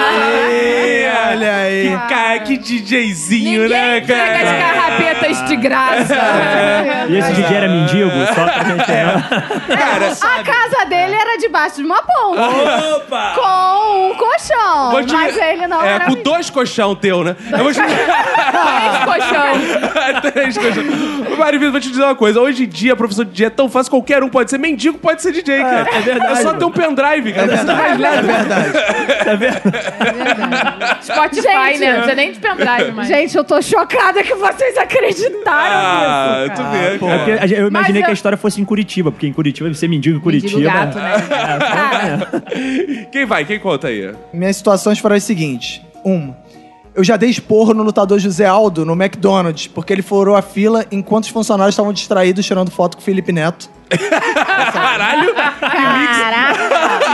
[1.32, 1.90] Olha aí.
[1.90, 4.60] Que, cara, que DJzinho, Ninguém né, entrega as cara?
[4.74, 6.16] carrapetas de graça.
[7.10, 8.10] E esse DJ era mendigo?
[8.28, 8.86] Só pra gente
[9.68, 12.40] Cara, A casa dele era debaixo de uma ponte.
[12.96, 13.34] opa!
[13.36, 15.04] Com um colchão.
[15.06, 16.06] Te- Mas ele não é, era.
[16.06, 17.36] com dois colchão teu, né?
[17.52, 17.80] Eu vou te...
[18.64, 20.22] Três colchão.
[20.32, 21.72] Três colchão.
[21.72, 22.40] Vou te dizer uma coisa.
[22.40, 24.98] Hoje em dia, a profissão de DJ é tão fácil, qualquer um pode ser mendigo,
[24.98, 25.90] pode ser DJ, cara.
[25.96, 26.60] é verdade, É só mano.
[26.60, 27.44] ter um pendrive, cara.
[27.44, 28.78] É Não precisa mais verdade,
[29.28, 31.04] é verdade.
[31.04, 31.80] Spotify, Gente.
[31.80, 31.88] né?
[31.88, 33.08] Não precisa nem de pendrive, mas...
[33.08, 36.62] Gente, eu tô chocada que vocês acreditaram Ah, nisso.
[36.62, 36.78] tu vê,
[37.56, 40.18] É eu imaginei Mas que a história fosse em Curitiba, porque em Curitiba você mendigo
[40.18, 40.60] em Curitiba.
[40.60, 41.14] Mendigo gato, né?
[43.12, 43.46] Quem vai?
[43.46, 44.12] Quem conta aí?
[44.34, 45.82] Minhas situações foram as seguintes.
[46.04, 46.36] Uma,
[46.96, 50.86] eu já dei esporro no lutador José Aldo no McDonald's, porque ele furou a fila
[50.92, 53.70] enquanto os funcionários estavam distraídos tirando foto com o Felipe Neto.
[54.74, 55.34] Caralho!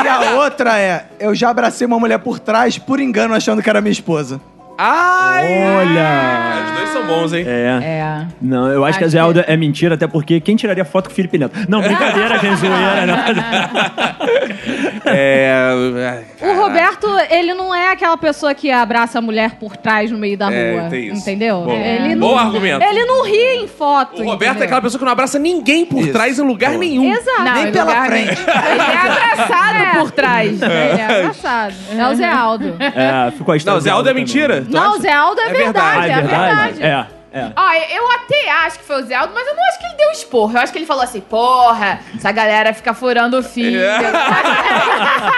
[0.03, 3.69] E a outra é, eu já abracei uma mulher por trás, por engano, achando que
[3.69, 4.41] era minha esposa.
[4.82, 5.45] Ai!
[5.77, 6.63] Olha!
[6.65, 7.43] Os dois são bons, hein?
[7.45, 7.80] É.
[7.82, 8.27] É.
[8.41, 11.15] Não, eu acho, que a Aldo é mentira, até porque quem tiraria foto com o
[11.15, 11.53] Felipe Neto?
[11.67, 13.17] Não, brincadeira, gente, zoeira, não.
[15.16, 16.24] É.
[16.41, 20.38] O Roberto, ele não é aquela pessoa que abraça a mulher por trás no meio
[20.38, 20.89] da É, rua.
[20.89, 21.22] tem isso.
[21.22, 21.62] Entendeu?
[21.66, 21.72] Bom.
[21.76, 22.84] Ele Bom não, argumento.
[22.84, 24.22] Ele não ri em foto.
[24.22, 26.12] O Roberto é aquela pessoa que não abraça ninguém por Isso.
[26.14, 27.12] trás em lugar nenhum.
[27.12, 27.43] Exato.
[27.43, 28.30] Não, Nem em pela lugar frente.
[28.41, 30.62] Ele é abraçado por trás.
[30.62, 31.74] Ele é abraçado.
[31.97, 32.76] É o Zé Aldo.
[32.80, 34.24] É, ficou a história Não, Zé do Aldo é também.
[34.26, 34.62] mentira.
[34.62, 35.01] Tu Não, acha?
[35.01, 35.74] Zé Aldo é, É verdade.
[35.74, 35.99] verdade.
[35.99, 36.74] Ah, É é verdade.
[36.80, 36.84] verdade?
[37.14, 37.51] É, é.
[37.55, 39.95] Ó, eu até acho que foi o Zé Aldo, mas eu não acho que ele
[39.95, 40.53] deu esporro.
[40.53, 43.80] Eu acho que ele falou assim, porra, essa galera fica furando o fio.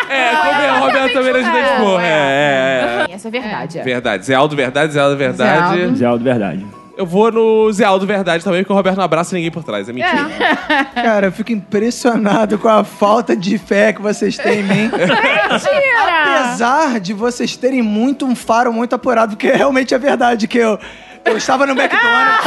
[0.10, 2.02] É, como é, o Roberto também era de É, expor.
[2.02, 3.80] É, é, Essa é verdade.
[3.80, 3.84] é.
[3.84, 4.26] Verdade.
[4.26, 4.94] Zé Aldo, verdade.
[4.94, 5.78] Zé Aldo, verdade.
[5.78, 5.96] Zé Aldo.
[5.96, 6.66] Zé Aldo, verdade.
[6.98, 9.88] Eu vou no Zé Aldo, verdade também, porque o Roberto não abraça ninguém por trás.
[9.88, 10.30] É mentira.
[10.94, 14.92] Cara, eu fico impressionado com a falta de fé que vocês têm em mim.
[14.92, 16.46] Mentira!
[16.50, 20.78] Apesar de vocês terem muito um faro muito apurado, porque realmente é verdade que eu,
[21.26, 22.46] eu estava no McDonald's.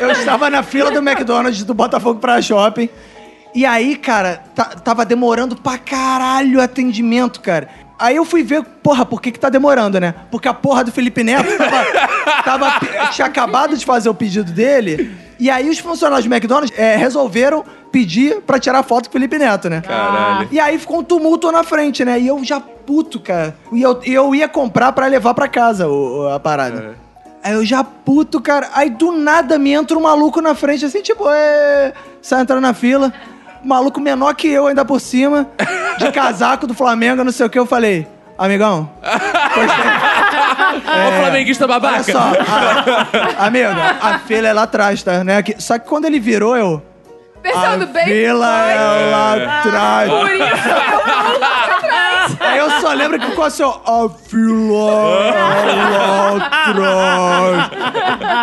[0.00, 2.88] eu estava na fila do McDonald's do Botafogo pra shopping.
[3.54, 7.68] E aí, cara, ta- tava demorando pra caralho o atendimento, cara.
[7.96, 10.12] Aí eu fui ver, porra, por que que tá demorando, né?
[10.30, 15.14] Porque a porra do Felipe Neto tava, tava- tinha acabado de fazer o pedido dele.
[15.38, 19.38] E aí os funcionários do McDonald's é, resolveram pedir pra tirar foto com o Felipe
[19.38, 19.80] Neto, né?
[19.80, 20.48] Caralho.
[20.50, 22.18] E aí ficou um tumulto na frente, né?
[22.18, 23.56] E eu já puto, cara.
[23.72, 26.96] E eu, eu ia comprar pra levar pra casa o- a parada.
[27.44, 28.70] Aí eu já puto, cara.
[28.74, 31.92] Aí do nada me entra um maluco na frente, assim, tipo, é...
[32.22, 33.12] sai entrando na fila.
[33.62, 35.46] Maluco menor que eu, ainda por cima,
[35.98, 37.58] de casaco do Flamengo, não sei o que.
[37.58, 38.90] Eu falei, amigão,
[39.54, 39.84] gostei,
[41.08, 42.02] Ô, flamenguista Olha babaca.
[42.12, 42.18] só,
[43.38, 43.70] a, amiga,
[44.02, 45.22] a fila é lá atrás, tá?
[45.24, 45.42] Né?
[45.42, 46.82] Que- Só que quando ele virou, eu.
[47.42, 48.04] Pensando a bem.
[48.04, 50.10] fila é lá atrás.
[50.10, 52.03] Por isso eu
[52.40, 53.78] Aí eu só lembro que ficou assim, ó.
[56.36, 57.70] Atrás.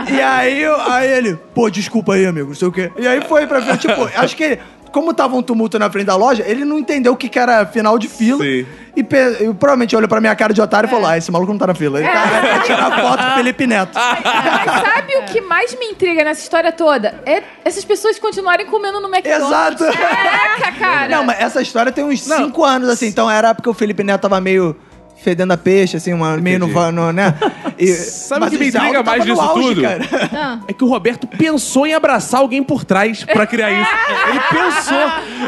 [0.09, 2.91] E aí, aí ele, pô, desculpa aí, amigo, não sei o quê.
[2.97, 4.59] E aí foi pra frente, tipo, acho que ele.
[4.91, 7.65] Como tava um tumulto na frente da loja, ele não entendeu o que, que era
[7.65, 8.43] final de fila.
[8.43, 8.65] Sim.
[8.95, 11.51] E, pe- e provavelmente olhou pra minha cara de otário e falou: Ah, esse maluco
[11.53, 11.99] não tá na fila.
[11.99, 13.97] Ele tá ele quer tirar foto com o Felipe Neto.
[13.97, 17.21] Mas sabe o que mais me intriga nessa história toda?
[17.25, 19.79] É essas pessoas continuarem comendo no McDonald's.
[19.81, 19.97] Exato.
[19.97, 21.09] Caraca, cara.
[21.09, 23.07] Não, mas essa história tem uns 5 anos, assim.
[23.07, 24.75] Então era porque o Felipe Neto tava meio
[25.23, 27.33] fedendo a peixe, assim, uma, meio no, no, né?
[27.79, 29.81] E, Sabe o que me Aldo intriga mais tava no disso auge, tudo?
[29.81, 30.59] cara.
[30.67, 33.89] É que o Roberto pensou em abraçar alguém por trás pra criar isso.
[34.29, 34.99] Ele pensou.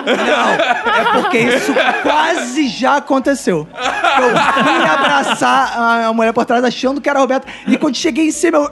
[0.04, 1.72] Não, é porque isso
[2.02, 3.68] quase já aconteceu.
[3.74, 7.48] Eu fui abraçar a, a mulher por trás achando que era a Roberta.
[7.68, 8.72] E quando cheguei em cima, eu...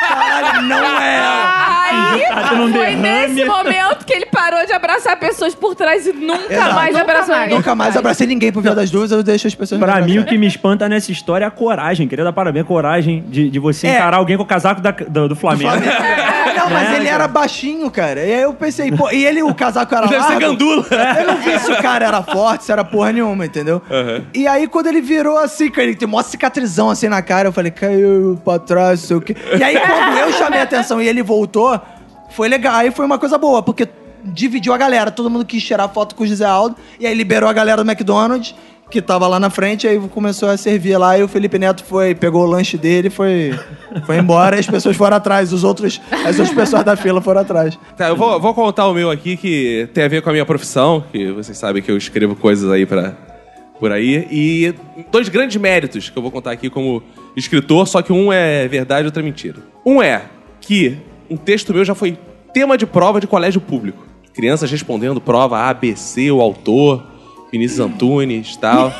[0.00, 1.20] Caralho, não é.
[1.88, 2.96] Aí Tá foi derrame.
[2.96, 6.74] nesse momento que ele parou de abraçar pessoas por trás e nunca Exato.
[6.74, 7.40] mais Nunca abraçou mais.
[7.42, 7.56] ninguém.
[7.58, 9.65] Nunca mais abracei ninguém por via das dúvidas, eu deixo as pessoas...
[9.78, 12.06] Pra me mim, o que me espanta nessa história é a coragem.
[12.08, 13.96] Queria dar parabéns, a coragem de, de você É.
[13.96, 15.70] encarar alguém com o casaco da- do, do Flamengo.
[16.56, 18.20] Não, mas Né, ele era baixinho, cara.
[18.24, 20.40] E aí eu pensei, pô, e ele, o casaco era Deve ser largo.
[20.40, 20.86] gandula.
[21.20, 23.80] Eu não vi se o cara era forte, se era porra nenhuma, entendeu?
[24.34, 27.52] E aí, quando ele virou assim, cara, ele tem mó cicatrizão assim na cara, eu
[27.52, 29.36] falei, caiu pra trás, não sei o quê.
[29.58, 31.78] E aí, quando eu chamei a atenção e ele voltou,
[32.30, 32.74] foi legal.
[32.76, 33.86] Aí foi uma coisa boa, porque
[34.24, 35.10] dividiu a galera.
[35.10, 36.74] Todo mundo quis tirar foto com o José Aldo.
[36.98, 38.54] E aí liberou a galera do McDonald's,
[38.88, 41.18] que tava lá na frente, aí começou a servir lá.
[41.18, 43.52] E o Felipe Neto foi, pegou o lanche dele, foi,
[44.06, 44.56] foi embora.
[44.56, 45.52] e as pessoas foram atrás.
[45.52, 47.78] Os outros, as outras pessoas da fila foram atrás.
[47.96, 50.46] Tá, eu vou, vou contar o meu aqui que tem a ver com a minha
[50.46, 53.16] profissão, que vocês sabem que eu escrevo coisas aí pra,
[53.78, 54.26] por aí.
[54.30, 54.74] E
[55.10, 57.02] dois grandes méritos que eu vou contar aqui como
[57.36, 59.58] escritor, só que um é verdade e outro é mentira.
[59.84, 60.22] Um é
[60.60, 60.96] que
[61.28, 62.16] um texto meu já foi
[62.52, 64.06] tema de prova de colégio público.
[64.32, 67.15] Crianças respondendo prova A, B, C, o autor,
[67.56, 68.92] Vinícius Antunes e tal.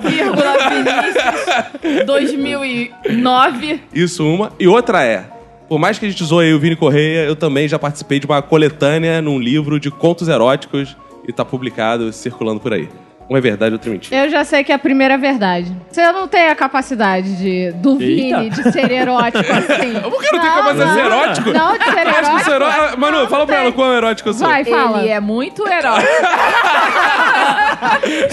[0.00, 3.80] Vírgula Vinícius 2009.
[3.92, 4.52] Isso uma.
[4.60, 5.24] E outra é,
[5.68, 8.26] por mais que a gente zoe aí o Vini Correia, eu também já participei de
[8.26, 12.88] uma coletânea num livro de contos eróticos e tá publicado, circulando por aí.
[13.30, 14.24] Um é verdade, outro é mentira.
[14.24, 15.72] Eu já sei que a primeira é verdade.
[15.88, 18.04] Você não tem a capacidade de, do Eita.
[18.40, 19.94] Vini de ser erótico assim.
[20.02, 21.50] Eu não tenho capacidade de ser erótico?
[21.52, 22.80] Não, de ser Eu acho que eu sou erótico.
[22.80, 24.48] eró- Ah, Manu, fala pra ela quão erótico eu sou.
[24.48, 24.98] Vai, fala.
[25.00, 26.12] Ele é muito erótico.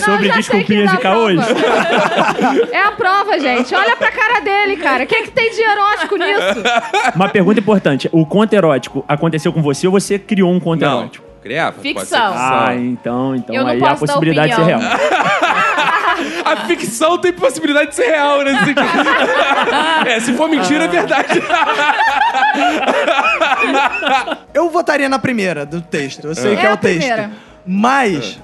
[0.03, 1.39] Sobre já sei desculpinhas e dá caôs.
[2.71, 3.73] É a prova, gente.
[3.75, 5.03] Olha pra cara dele, cara.
[5.03, 6.63] O que, que tem de erótico nisso?
[7.15, 8.09] Uma pergunta importante.
[8.11, 11.26] O conto erótico aconteceu com você ou você criou um conto Não, erótico?
[11.37, 11.73] Criava.
[11.81, 12.33] pode ser Ficção.
[12.35, 14.79] Ah, então, então Eu não aí há a posso dar possibilidade de ser real.
[14.79, 14.97] opinião.
[16.45, 18.53] A ficção tem possibilidade de ser real, né?
[20.07, 21.39] é, se for mentira, é verdade.
[24.53, 26.25] Eu votaria na primeira do texto.
[26.27, 26.97] Eu sei É que é a o texto.
[26.99, 27.31] primeira.
[27.65, 28.39] Mas,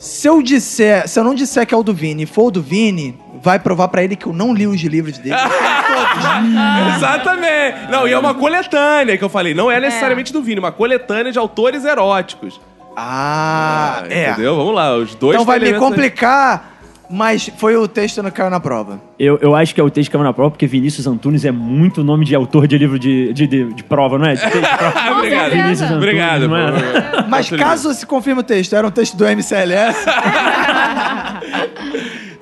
[0.00, 2.50] se eu disser, se eu não disser que é o do Vini e for o
[2.50, 5.34] do Vini, vai provar pra ele que eu não li os livros dele.
[6.96, 7.90] Exatamente.
[7.90, 9.52] Não, e é uma coletânea que eu falei.
[9.52, 12.58] Não é necessariamente do Vini, uma coletânea de autores eróticos.
[12.96, 14.30] ah, é.
[14.30, 14.56] Entendeu?
[14.56, 16.69] Vamos lá, os dois Então vai me complicar,
[17.10, 19.00] mas foi o texto que caiu na prova.
[19.18, 21.50] Eu, eu acho que é o texto que caiu na prova, porque Vinícius Antunes é
[21.50, 24.34] muito nome de autor de livro de, de, de, de prova, não é?
[24.34, 24.92] De texto de prova.
[24.96, 25.50] Ah, obrigado.
[25.50, 26.48] Vinícius Antunes, Obrigado.
[26.48, 26.70] não é?
[26.70, 27.28] pô.
[27.28, 29.98] Mas caso se confirme o texto, era um texto do MCLS,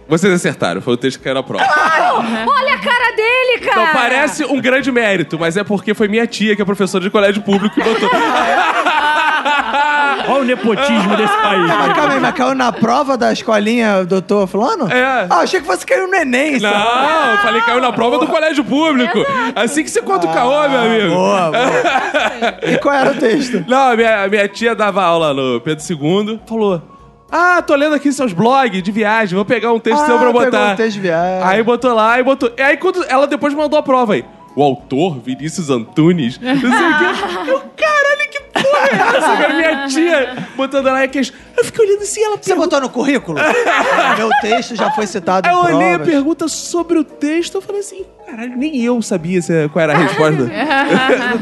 [0.08, 1.62] Vocês acertaram, foi o texto que caiu na prova.
[1.64, 3.82] Olha a cara dele, cara.
[3.82, 7.10] Então parece um grande mérito, mas é porque foi minha tia, que é professora de
[7.10, 8.08] colégio público, que botou.
[10.28, 11.66] Olha o nepotismo desse país.
[11.66, 14.90] mas calma aí, mas caiu na prova da escolinha, doutor fulano?
[14.92, 15.26] É.
[15.30, 16.58] Ah, achei que fosse caiu no Enem.
[16.60, 16.74] sabe?
[16.76, 19.18] Não, eu falei caiu na prova do colégio público.
[19.56, 21.14] Assim que você conta o caô, meu amigo.
[21.14, 22.58] Boa, boa.
[22.62, 23.64] E qual era o texto?
[23.68, 26.82] Não, a minha, minha tia dava aula no Pedro II, falou:
[27.30, 30.26] Ah, tô lendo aqui seus blogs de viagem, vou pegar um texto Ah, seu pra
[30.28, 30.72] pegou botar.
[30.72, 31.42] um texto de viagem.
[31.48, 32.50] Aí botou lá e botou.
[32.56, 34.24] E aí quando ela depois mandou a prova aí.
[34.58, 37.50] O autor, Vinícius Antunes, não sei o quê.
[37.52, 39.54] Eu, caralho, que porra é essa, cara?
[39.54, 41.32] Minha tia botando lá e queijo.
[41.56, 43.38] Eu fiquei olhando assim, ela Você botou no currículo?
[44.18, 47.60] Meu texto já foi citado Aí em eu olhei a pergunta sobre o texto, eu
[47.62, 50.50] falei assim, caralho, nem eu sabia se- qual era a resposta.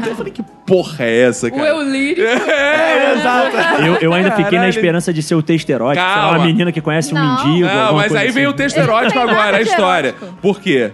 [0.09, 1.67] eu falei, que porra é essa, O cara?
[1.69, 2.21] eu lírico.
[2.21, 3.55] É, exato.
[3.83, 4.69] Eu, eu ainda fiquei na Caralho.
[4.69, 6.05] esperança de ser o texto erótico.
[6.05, 7.43] Uma menina que conhece um Não.
[7.47, 7.67] mendigo.
[7.67, 8.35] Não, mas coisa aí assim.
[8.35, 10.09] vem o texto erótico agora, a história.
[10.09, 10.37] erótico.
[10.39, 10.91] Por quê?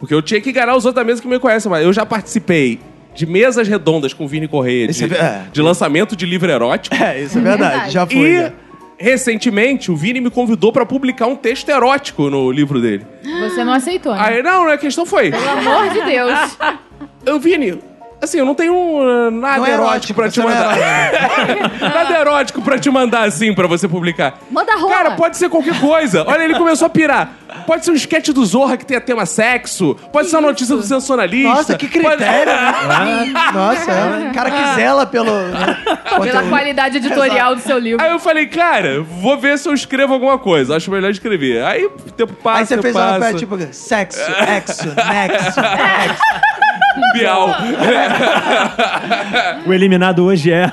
[0.00, 2.06] Porque eu tinha que enganar os outros da mesa que me conhecem, mas eu já
[2.06, 2.80] participei
[3.14, 5.44] de mesas redondas com o Vini Correia, de, é é.
[5.52, 6.96] de lançamento de livro erótico.
[6.96, 7.92] É, isso é verdade, Verdade.
[7.92, 8.16] já foi.
[8.16, 8.52] E né?
[8.98, 13.06] recentemente, o Vini me convidou pra publicar um texto erótico no livro dele.
[13.40, 14.20] Você não aceitou, né?
[14.22, 15.30] Aí, não, a questão foi...
[15.30, 16.58] Pelo amor de Deus.
[17.26, 17.78] Eu, Vini,
[18.20, 21.80] assim, eu não tenho uh, nada Não é erótico, erótico, pra te é mandar.
[21.80, 24.38] nada erótico pra te mandar assim, pra você publicar.
[24.50, 24.94] Manda rola.
[24.94, 26.24] Cara, pode ser qualquer coisa.
[26.26, 27.34] Olha, ele começou a pirar.
[27.70, 29.94] Pode ser um sketch do Zorra que tenha tema sexo.
[30.12, 31.48] Pode ser uma notícia do sensacionalista.
[31.54, 33.32] Nossa, que critério, né?
[33.54, 35.30] Nossa, é um cara que zela pelo.
[35.30, 36.48] né, Pela conteúdo.
[36.48, 38.04] qualidade editorial do seu livro.
[38.04, 40.74] Aí eu falei, cara, vou ver se eu escrevo alguma coisa.
[40.74, 41.62] Acho melhor escrever.
[41.62, 43.18] Aí o tempo passa, Aí você fez passa.
[43.18, 46.22] uma pé, tipo, sexo, exo, nexo, nexo.
[47.14, 47.50] Bial.
[49.64, 50.66] O eliminado hoje é.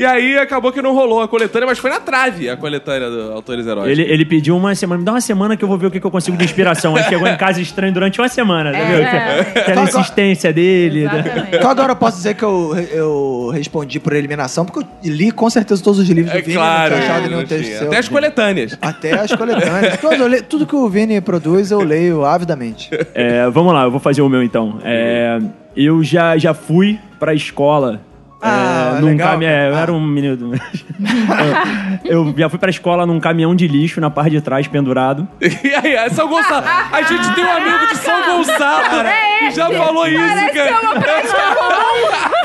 [0.00, 3.32] E aí acabou que não rolou a coletânea, mas foi na trave a coletânea do
[3.32, 3.90] Autores Eróticos.
[3.98, 6.00] Ele, ele pediu uma semana, me dá uma semana que eu vou ver o que,
[6.00, 6.96] que eu consigo de inspiração.
[6.96, 9.02] Aí chegou em casa estranho durante uma semana, entendeu?
[9.02, 9.40] É.
[9.56, 11.04] Aquela insistência dele.
[11.04, 11.22] né?
[11.24, 11.56] Exatamente.
[11.56, 15.48] Então agora eu posso dizer que eu, eu respondi por eliminação, porque eu li com
[15.50, 16.56] certeza todos os livros É do Vini.
[16.56, 16.94] claro.
[16.94, 17.86] não tinha achado nenhum texto seu.
[17.88, 18.78] Até as coletâneas.
[18.80, 19.96] Até as coletâneas.
[20.00, 22.88] tudo, eu leio- tudo que o Vini produz, eu leio avidamente.
[23.14, 24.78] É, vamos lá, eu vou fazer o meu então.
[24.84, 25.38] É,
[25.76, 28.00] eu já, já fui pra escola.
[28.42, 30.52] Ah, é, num legal, cami- é, eu era um menino.
[32.04, 35.28] eu, eu já fui pra escola num caminhão de lixo na parte de trás, pendurado.
[35.40, 36.64] E aí, é São Gonçalo.
[36.92, 39.04] A gente tem um amigo de São Gonçalo
[39.40, 40.80] que já falou isso, Parece cara.
[40.82, 42.39] uma prática comum.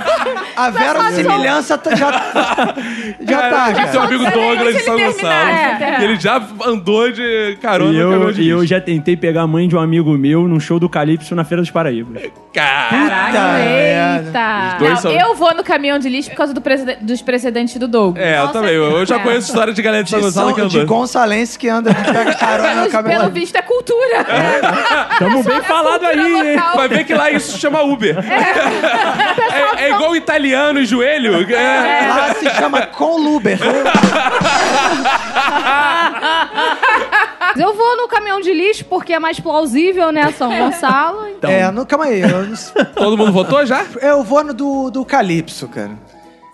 [0.55, 2.11] A verossimilhança tá- já,
[3.27, 4.01] já tá, tem um cara.
[4.03, 5.49] amigo Douglas de São ele Gonçalo.
[5.49, 5.97] é.
[6.03, 9.41] ele já andou de carona E no caminhão eu, de e eu já tentei pegar
[9.43, 12.23] a mãe de um amigo meu num show do Calypso na Feira dos Paraíbas.
[12.53, 12.87] Cara.
[12.89, 14.25] Puta merda.
[14.25, 14.77] Eita.
[14.89, 16.61] Não, são- eu vou no caminhão de lixo por causa do
[17.01, 18.17] dos precedentes do Doug.
[18.17, 18.73] É, eu também.
[18.73, 19.19] Eu, já É.
[19.19, 20.97] conheço história de galera de São De, Gonçalo que São, de andou.
[20.97, 23.29] Gonçalense que anda, que pega carona no Pelo caminhão.
[23.29, 24.23] visto é cultura.
[25.19, 26.19] Tamo bem falado aí,
[26.53, 26.59] hein?
[26.75, 28.17] Vai ver que lá isso chama Uber.
[28.19, 30.44] É, é igual italiano
[30.79, 31.51] e joelho.
[31.53, 32.07] É.
[32.07, 33.57] Lá se chama Conluber.
[37.39, 40.31] Mas Eu vou no caminhão de lixo porque é mais plausível, né?
[40.37, 41.27] São Gonçalo.
[41.29, 42.21] Então, É, no, calma aí.
[42.21, 43.83] Eu, Todo mundo votou já?
[44.01, 45.91] eu vou no do, do Calypso, cara.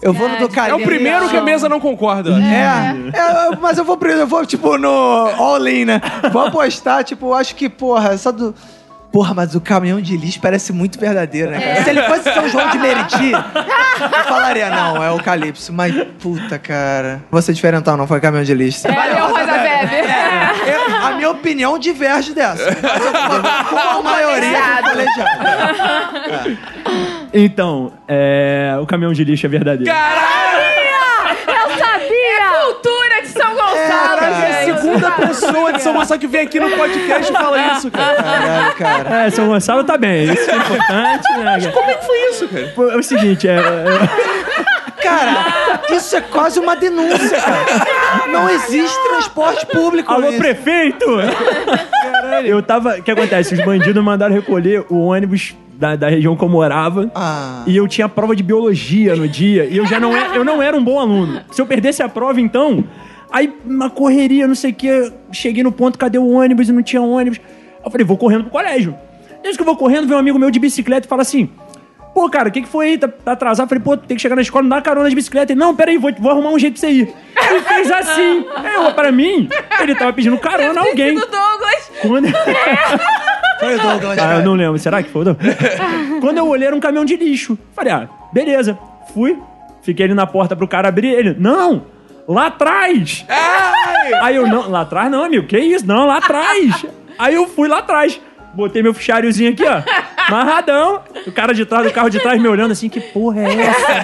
[0.01, 0.81] Eu vou no do É Calypso.
[0.81, 2.31] o primeiro que a mesa não concorda.
[2.31, 6.01] É, é, eu- mas eu vou eu vou, tipo, no all-in, né?
[6.31, 8.53] Vou apostar, tipo, eu acho que, porra, essa do.
[9.11, 11.83] Porra, mas o caminhão de lixo parece muito verdadeiro, né, cara?
[11.83, 15.73] Se ele fosse São João de Meriti, eu falaria, não, é o Calypso.
[15.73, 17.21] Mas, puta, cara.
[17.29, 18.87] Vou ser diferentão, não foi caminhão de lixo.
[18.87, 20.05] Valeu, Rosa Weber.
[20.65, 22.63] Eu- a minha opinião diverge dessa.
[22.81, 26.57] Mas eu vou com a maioria do colegiado.
[27.33, 29.91] então é, o caminhão de lixo é verdadeiro.
[29.91, 32.21] Eu sabia!
[32.65, 34.71] Cultura de São É, Gonçalo, cara, É a gente.
[34.99, 38.15] Segunda pessoa de São Gonçalo que vem aqui no podcast e fala isso, cara.
[38.23, 39.23] Caralho, cara.
[39.25, 41.59] É, São Gonçalo tá bem, isso é importante, né?
[41.59, 41.71] cara?
[41.71, 42.67] Como é que foi isso, cara?
[42.75, 44.41] Pô, É o seguinte, é, é-
[45.01, 48.27] Cara, isso é quase uma denúncia, cara.
[48.31, 50.37] Não existe transporte público Alô, nisso.
[50.37, 51.05] prefeito!
[52.45, 52.97] Eu tava.
[52.97, 53.55] O que acontece?
[53.55, 57.09] Os bandidos mandaram recolher o ônibus da, da região que eu morava.
[57.15, 57.63] Ah.
[57.65, 59.65] E eu tinha prova de biologia no dia.
[59.65, 61.41] E eu já não era, eu não era um bom aluno.
[61.51, 62.83] Se eu perdesse a prova, então.
[63.31, 65.11] Aí, uma correria, não sei o quê.
[65.31, 66.69] Cheguei no ponto, cadê o ônibus?
[66.69, 67.39] E não tinha ônibus.
[67.83, 68.95] Eu falei, vou correndo pro colégio.
[69.41, 71.49] Desde que eu vou correndo, vem um amigo meu de bicicleta e fala assim:
[72.13, 72.97] Pô, cara, o que, que foi aí?
[72.97, 73.65] Tá, tá atrasado?
[73.65, 75.53] Eu falei, pô, tem que chegar na escola, não dá carona de bicicleta.
[75.53, 77.13] Ele, não, peraí, vou, vou arrumar um jeito pra você ir.
[77.49, 78.45] Ele fez assim.
[78.75, 79.47] Eu, pra mim,
[79.79, 81.15] ele tava pedindo carona a alguém.
[81.15, 81.91] Do Douglas.
[82.01, 82.27] Quando...
[83.59, 84.77] Foi o Douglas, Ah, eu não lembro.
[84.77, 85.23] Será que foi?
[85.23, 85.37] Não.
[86.19, 87.57] Quando eu olhei, era um caminhão de lixo.
[87.73, 88.77] Falei, ah, beleza.
[89.13, 89.37] Fui,
[89.81, 91.13] fiquei ali na porta pro cara abrir.
[91.13, 91.85] Ele, não,
[92.27, 93.25] lá atrás.
[94.21, 95.47] Aí eu, não, lá atrás não, amigo.
[95.47, 95.85] Que isso?
[95.85, 96.85] Não, lá atrás.
[97.17, 98.19] Aí eu fui lá atrás.
[98.53, 99.81] Botei meu fichariozinho aqui, ó.
[100.27, 101.01] Amarradão.
[101.25, 104.03] O cara de trás do carro de trás me olhando assim, que porra é essa?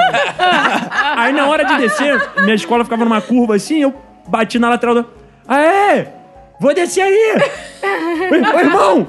[1.18, 3.94] Aí na hora de descer, minha escola ficava numa curva assim, eu
[4.28, 5.06] bati na lateral do.
[5.48, 6.14] Ah, é?
[6.60, 7.36] Vou descer aí!
[8.56, 9.08] Ô, irmão!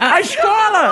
[0.00, 0.90] A escola!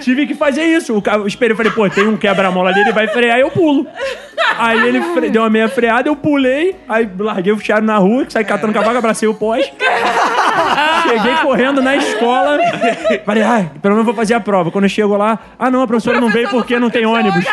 [0.00, 0.94] Tive que fazer isso.
[0.96, 3.86] O ca- eu falei, pô, tem um quebra-mola ali, ele vai frear, eu pulo.
[4.58, 8.26] Aí ele fre- deu uma meia freada, eu pulei, aí larguei o fichário na rua,
[8.28, 9.64] saí catando cavaco, abracei o pós.
[11.08, 12.58] Cheguei correndo na escola.
[13.24, 14.70] Falei, ai, pelo menos vou fazer a prova.
[14.70, 17.44] Quando eu chego lá, ah não, a professora não veio porque não tem ônibus.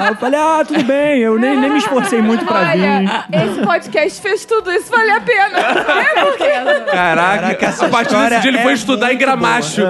[0.00, 2.82] Aí eu falei, ah, tudo bem, eu nem, nem me esforcei muito pra vir.
[2.82, 5.58] Olha, esse podcast fez tudo isso, vale a pena.
[5.58, 6.48] É porque...
[6.48, 9.82] Caraca, Caraca, essa a partir desse dia ele foi é estudar em Gramacho.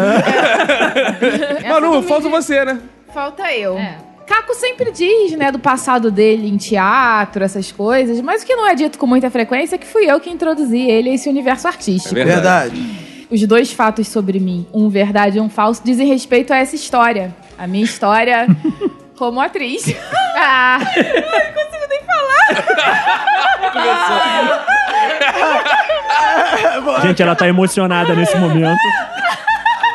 [1.69, 2.81] Manu, falta você, né?
[3.13, 3.79] Falta eu.
[4.27, 8.67] Caco sempre diz, né, do passado dele em teatro, essas coisas, mas o que não
[8.67, 11.67] é dito com muita frequência é que fui eu que introduzi ele a esse universo
[11.67, 12.17] artístico.
[12.17, 12.81] É Verdade.
[13.29, 17.35] Os dois fatos sobre mim, um verdade e um falso, dizem respeito a essa história.
[17.59, 18.47] A minha história
[19.21, 19.85] Como atriz.
[20.43, 20.79] Ah,
[27.03, 28.81] Gente, ela tá emocionada nesse momento.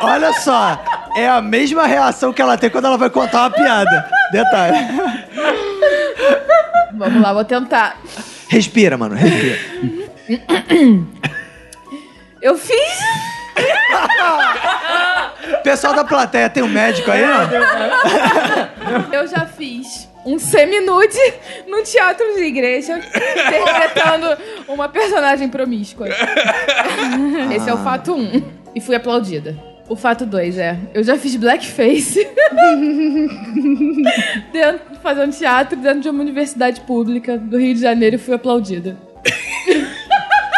[0.02, 0.78] Olha só,
[1.16, 4.08] é a mesma reação que ela tem quando ela vai contar uma piada.
[4.30, 4.76] Detalhe.
[6.92, 7.96] vamos lá, vou tentar.
[8.48, 9.58] Respira, mano, respira.
[12.40, 12.98] Eu fiz.
[15.62, 17.48] Pessoal da plateia, tem um médico aí, não?
[19.12, 21.18] Eu já fiz um semi-nude
[21.68, 24.36] num teatro de igreja, interpretando
[24.68, 26.08] uma personagem promíscua.
[27.54, 28.18] Esse é o fato 1.
[28.18, 28.42] Um.
[28.74, 29.56] E fui aplaudida.
[29.88, 32.28] O fato 2 é, eu já fiz blackface
[34.52, 38.96] dentro, fazendo teatro dentro de uma universidade pública do Rio de Janeiro e fui aplaudida.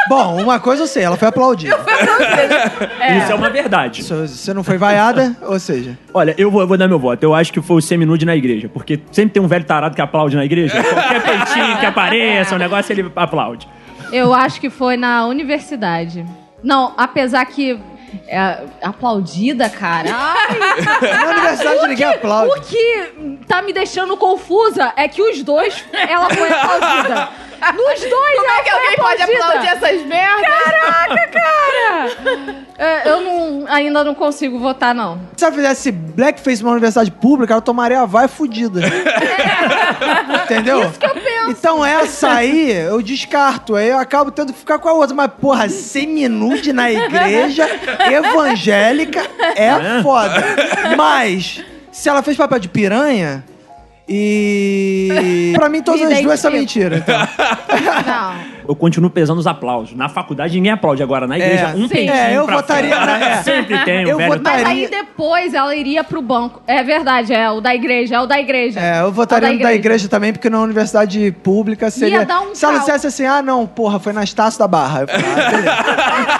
[0.08, 1.78] Bom, uma coisa eu sei, ela foi aplaudida.
[3.22, 4.02] Isso é uma verdade.
[4.02, 5.98] Se Você não foi vaiada, ou seja...
[6.14, 7.22] Olha, eu vou, eu vou dar meu voto.
[7.22, 8.68] Eu acho que foi o seminude na igreja.
[8.68, 10.82] Porque sempre tem um velho tarado que aplaude na igreja.
[10.82, 13.68] Qualquer peitinho que apareça, um negócio, ele aplaude.
[14.12, 16.24] Eu acho que foi na universidade.
[16.62, 17.78] Não, apesar que.
[18.26, 20.08] É, aplaudida, cara.
[20.10, 20.58] Ai,
[21.12, 22.58] Na universidade ninguém aplaude.
[22.58, 27.28] o que tá me deixando confusa é que os dois, ela foi aplaudida.
[27.60, 29.44] Nos dois, Como ela é que alguém pode aplaudida.
[29.44, 30.64] aplaudir essas merdas?
[30.64, 32.68] Caraca, cara!
[32.78, 35.20] É, eu não, ainda não consigo votar, não.
[35.36, 38.80] Se ela fizesse blackface numa universidade pública, ela tomaria a vai fudida.
[40.44, 40.82] Entendeu?
[40.88, 41.50] Isso que eu penso.
[41.50, 43.74] Então essa aí, eu descarto.
[43.74, 45.14] Aí eu acabo tendo que ficar com a outra.
[45.14, 47.68] Mas, porra, seminude na igreja
[48.10, 49.22] evangélica
[49.56, 50.44] é foda.
[50.96, 53.44] Mas, se ela fez papel de piranha...
[54.08, 55.52] E.
[55.56, 57.00] Pra mim, todas Me as duas são mentiras.
[57.00, 57.20] Então.
[58.06, 58.57] Não.
[58.68, 59.96] Eu continuo pesando os aplausos.
[59.96, 61.26] Na faculdade ninguém aplaude agora.
[61.26, 61.88] Na igreja, É, um sim.
[61.88, 63.18] peitinho É, eu pra votaria fora.
[63.18, 63.42] na- é.
[63.42, 66.60] Sempre tem Eu velho votaria- Mas aí depois ela iria pro banco.
[66.66, 68.78] É verdade, é o da igreja, é o da igreja.
[68.78, 72.18] É, eu votaria no da igreja também, porque na universidade pública seria.
[72.18, 75.00] Ia dar um Se ela dissesse assim, ah, não, porra, foi na Estácio da Barra.
[75.00, 75.78] Eu falei, ah, beleza.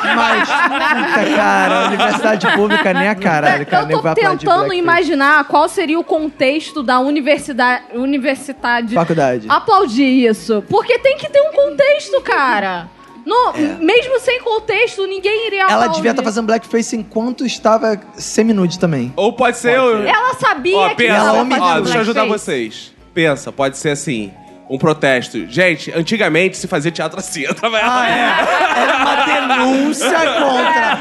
[0.15, 3.91] Mas, puta, cara, universidade pública nem a caralho, cara.
[3.91, 9.47] eu tô tentando imaginar qual seria o contexto da universidade, universidade Faculdade.
[9.49, 10.63] aplaudir isso.
[10.69, 12.89] Porque tem que ter um contexto, cara.
[13.27, 15.63] No, Mesmo sem contexto, ninguém iria É.
[15.65, 15.97] Ela aplaudir.
[15.97, 19.13] devia estar fazendo blackface enquanto estava seminude também.
[19.17, 19.77] Ou pode ser.
[19.77, 21.63] eu- Ela sabia Ó, que ela tava omitiu.
[21.63, 22.95] ó, deixa eu ajudar vocês.
[23.13, 24.33] Pensa, pode ser assim.
[24.71, 25.47] Um protesto.
[25.47, 27.41] Gente, antigamente se fazia teatro assim.
[27.43, 28.81] Eu tava Ah, é.
[28.83, 29.17] Era uma
[29.57, 30.99] denúncia contra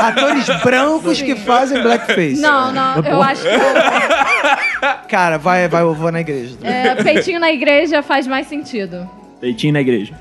[0.08, 2.40] atores brancos que fazem blackface.
[2.40, 6.56] Não, não, eu acho que Cara, vai, vai, eu vou na igreja.
[6.62, 9.08] é, peitinho na igreja faz mais sentido.
[9.44, 10.14] Peitinho na igreja.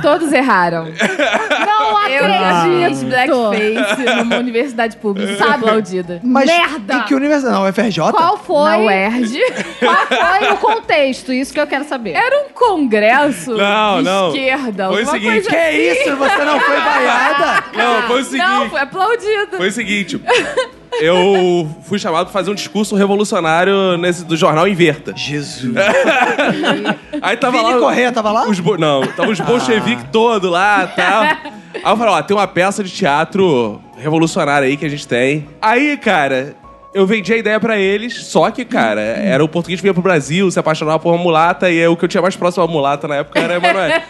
[0.00, 0.84] Todos erraram.
[0.84, 3.06] Não Eu acredito.
[3.08, 5.34] blackface numa universidade pública.
[5.36, 6.20] Fui aplaudida.
[6.22, 6.94] Mas Merda!
[6.94, 7.54] em que universidade?
[7.54, 8.12] Não, FRJ?
[8.12, 8.70] Qual foi?
[8.70, 9.40] Na UERJ.
[9.80, 11.32] Qual foi o contexto?
[11.32, 12.12] Isso que eu quero saber.
[12.12, 14.28] Era um congresso Não, de não.
[14.28, 14.88] esquerda.
[14.88, 15.30] Foi o seguinte.
[15.32, 15.76] coisa Que assim.
[16.08, 16.16] isso?
[16.16, 17.64] Você não foi vaiada?
[17.76, 18.46] Não, foi o seguinte.
[18.48, 19.56] Não, foi aplaudida.
[19.56, 20.20] Foi o seguinte.
[21.00, 25.12] Eu fui chamado pra fazer um discurso revolucionário nesse, do jornal Inverta.
[25.16, 25.74] Jesus.
[27.22, 27.78] Aí tava Vini lá.
[27.78, 28.46] Corrêa tava lá?
[28.48, 31.22] Os bo- Não, tava os bolcheviques todos lá e tal.
[31.22, 35.46] Aí eu falei, ó, tem uma peça de teatro revolucionária aí que a gente tem.
[35.62, 36.54] Aí, cara,
[36.92, 40.02] eu vendi a ideia pra eles, só que, cara, era o português que vinha pro
[40.02, 43.06] Brasil, se apaixonava por uma mulata, e o que eu tinha mais próximo à mulata
[43.06, 44.02] na época era Emanuel.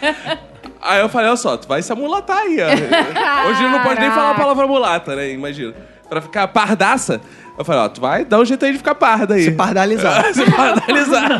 [0.81, 3.49] Aí eu falei, olha só, tu vai se amulatar aí, ó.
[3.49, 5.31] Hoje não pode nem falar a palavra mulata, né?
[5.31, 5.73] Imagina.
[6.11, 7.21] Pra ficar pardaça.
[7.57, 9.43] Eu falei, ó, tu vai dar um jeito aí de ficar parda aí.
[9.45, 10.25] Se pardalizar.
[10.35, 11.39] Se pardalizar.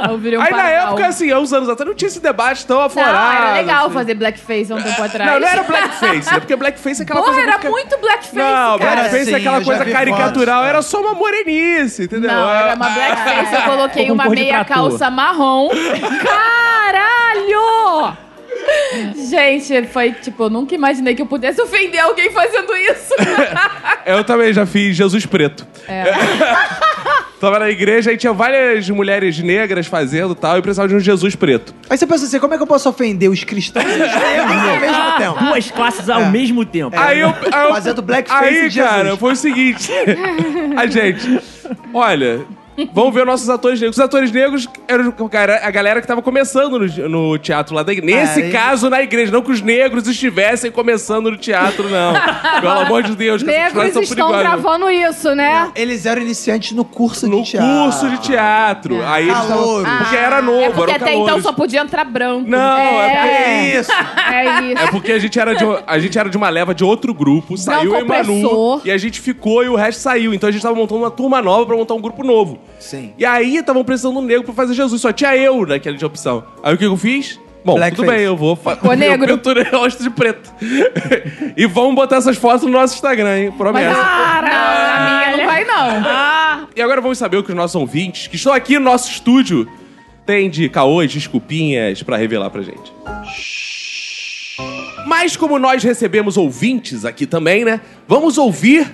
[0.08, 0.86] Eu virei um Aí na pardal.
[0.88, 3.36] época, assim, há uns anos atrás, não tinha esse debate tão Não, aflorado.
[3.42, 3.94] era legal assim.
[3.94, 5.30] fazer blackface há um tempo atrás.
[5.32, 6.40] Não, não era blackface, né?
[6.40, 7.46] Porque blackface é aquela Porra, coisa.
[7.50, 7.70] era muito...
[7.72, 8.94] muito blackface, Não, cara.
[8.94, 12.30] blackface Sim, é aquela coisa caricatural, fotos, era só uma morenice, entendeu?
[12.32, 13.54] Não, É- era uma blackface.
[13.54, 15.68] Eu coloquei uma meia calça marrom.
[16.24, 18.16] Caralho!
[19.28, 23.14] Gente, foi tipo, eu nunca imaginei que eu pudesse ofender alguém fazendo isso.
[24.06, 25.66] Eu também já fiz Jesus Preto.
[25.88, 26.04] É.
[27.40, 31.00] Tava na igreja e tinha várias mulheres negras fazendo e tal, e precisava de um
[31.00, 31.74] Jesus preto.
[31.90, 34.68] Aí você pensa assim, como é que eu posso ofender os cristãos e os negros
[34.68, 35.44] ao mesmo tempo?
[35.44, 36.28] Duas classes ao É.
[36.30, 36.96] mesmo tempo.
[36.98, 37.28] Aí eu.
[37.52, 38.90] Aí eu Fazendo blackface Aí, de Jesus.
[38.90, 39.90] cara, foi o seguinte.
[40.76, 41.40] a gente.
[41.92, 42.40] Olha.
[42.92, 43.96] Vamos ver nossos atores negros.
[43.96, 45.14] Os atores negros eram
[45.62, 48.16] a galera que tava começando no, no teatro lá da igreja.
[48.20, 49.30] Nesse Aí- caso, na igreja.
[49.32, 52.14] Não que os negros estivessem começando no teatro, não.
[52.60, 55.70] Pelo amor de Deus, Negros estão gravando isso, né?
[55.74, 57.68] Eles eram iniciantes no curso No de teatro.
[57.82, 59.04] curso de teatro.
[59.04, 59.54] Aí eles estavam.
[59.64, 59.92] Calouros.
[59.98, 61.42] Porque era novo, é porque eram até então calouros.
[61.44, 62.48] só podia entrar branco.
[62.48, 63.28] Não, é, porque.
[63.28, 63.92] É isso.
[64.32, 64.82] É isso.
[64.82, 67.56] É porque a gente, era de, a gente era de uma leva de outro grupo,
[67.56, 68.80] saiu o Emanu opressor.
[68.84, 70.34] e a gente ficou e o resto saiu.
[70.34, 72.58] Então a gente tava montando uma turma nova pra montar um grupo novo.
[72.78, 73.12] Sim.
[73.18, 75.00] E aí estavam precisando de um negro pra fazer Jesus.
[75.00, 76.44] Só tinha eu naquela de opção.
[76.62, 77.40] Aí o que eu fiz?
[77.64, 77.96] Bom, Blackface.
[77.96, 78.76] tudo bem, eu vou fazer.
[78.76, 79.40] Ficou negro.
[79.72, 80.52] O rosto de preto.
[81.56, 83.48] e vamos botar essas fotos no nosso Instagram, hein?
[83.48, 84.00] Mas Promessa.
[84.00, 86.68] a, não, a minha não vai, não.
[86.76, 89.66] E agora vamos saber o que os nossos ouvintes, que estão aqui no nosso estúdio,
[90.26, 92.92] têm de caôs, desculpinhas pra revelar pra gente.
[95.06, 97.80] Mas como nós recebemos ouvintes aqui também, né?
[98.06, 98.92] Vamos ouvir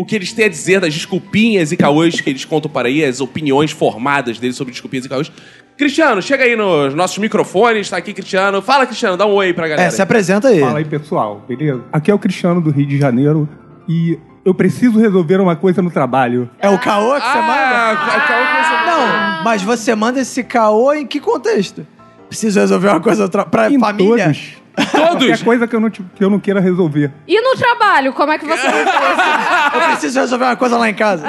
[0.00, 3.04] o que eles têm a dizer das desculpinhas e caôs que eles contam para aí,
[3.04, 5.30] as opiniões formadas deles sobre desculpinhas e caôs.
[5.76, 8.62] Cristiano, chega aí nos nossos microfones, tá aqui Cristiano.
[8.62, 9.88] Fala, Cristiano, dá um oi pra galera.
[9.88, 10.60] É, se apresenta aí.
[10.60, 11.82] Fala aí, pessoal, beleza?
[11.92, 13.46] Aqui é o Cristiano do Rio de Janeiro
[13.86, 16.48] e eu preciso resolver uma coisa no trabalho.
[16.58, 18.16] É o caô que você Ah, manda?
[18.16, 21.86] a caô que você Não, mas você manda esse caô em que contexto?
[22.28, 24.24] Preciso resolver uma coisa pra Em família?
[24.24, 24.59] todos.
[24.76, 25.26] Todos?
[25.26, 27.10] Qualquer coisa que eu, não, te- que eu não queira resolver.
[27.26, 28.66] E no trabalho, como é que você?
[29.74, 31.24] Eu preciso resolver uma coisa lá em casa.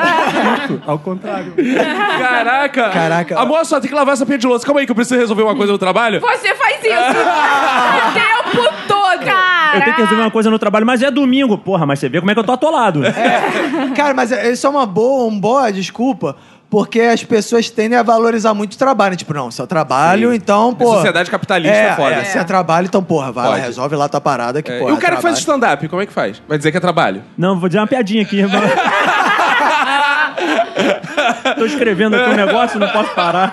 [0.63, 1.53] Isso, ao contrário.
[2.19, 2.89] Caraca!
[2.89, 3.39] Caraca.
[3.39, 4.65] Amor, só tem que lavar essa pia de louça.
[4.65, 6.19] Calma aí que eu preciso resolver uma coisa no trabalho.
[6.21, 9.01] Você faz isso o tempo todo.
[9.25, 11.57] Cara, Eu tenho que resolver uma coisa no trabalho, mas é domingo.
[11.57, 13.01] Porra, mas você vê como é que eu tô atolado.
[13.95, 16.35] Cara, mas isso é uma boa, uma boa desculpa,
[16.71, 19.17] porque as pessoas tendem a valorizar muito o trabalho.
[19.17, 20.37] Tipo, não, se eu trabalho, Sim.
[20.37, 20.95] então, pô...
[20.95, 22.15] sociedade capitalista é, é foda.
[22.15, 23.65] É, se é trabalho, então, porra, vai lá, Pode.
[23.65, 26.05] resolve lá tua parada que, É, porra, e o cara que faz stand-up, como é
[26.05, 26.41] que faz?
[26.47, 27.21] Vai dizer que é trabalho?
[27.37, 28.41] Não, vou dizer uma piadinha aqui.
[31.57, 33.51] Tô escrevendo aqui um negócio, não posso parar.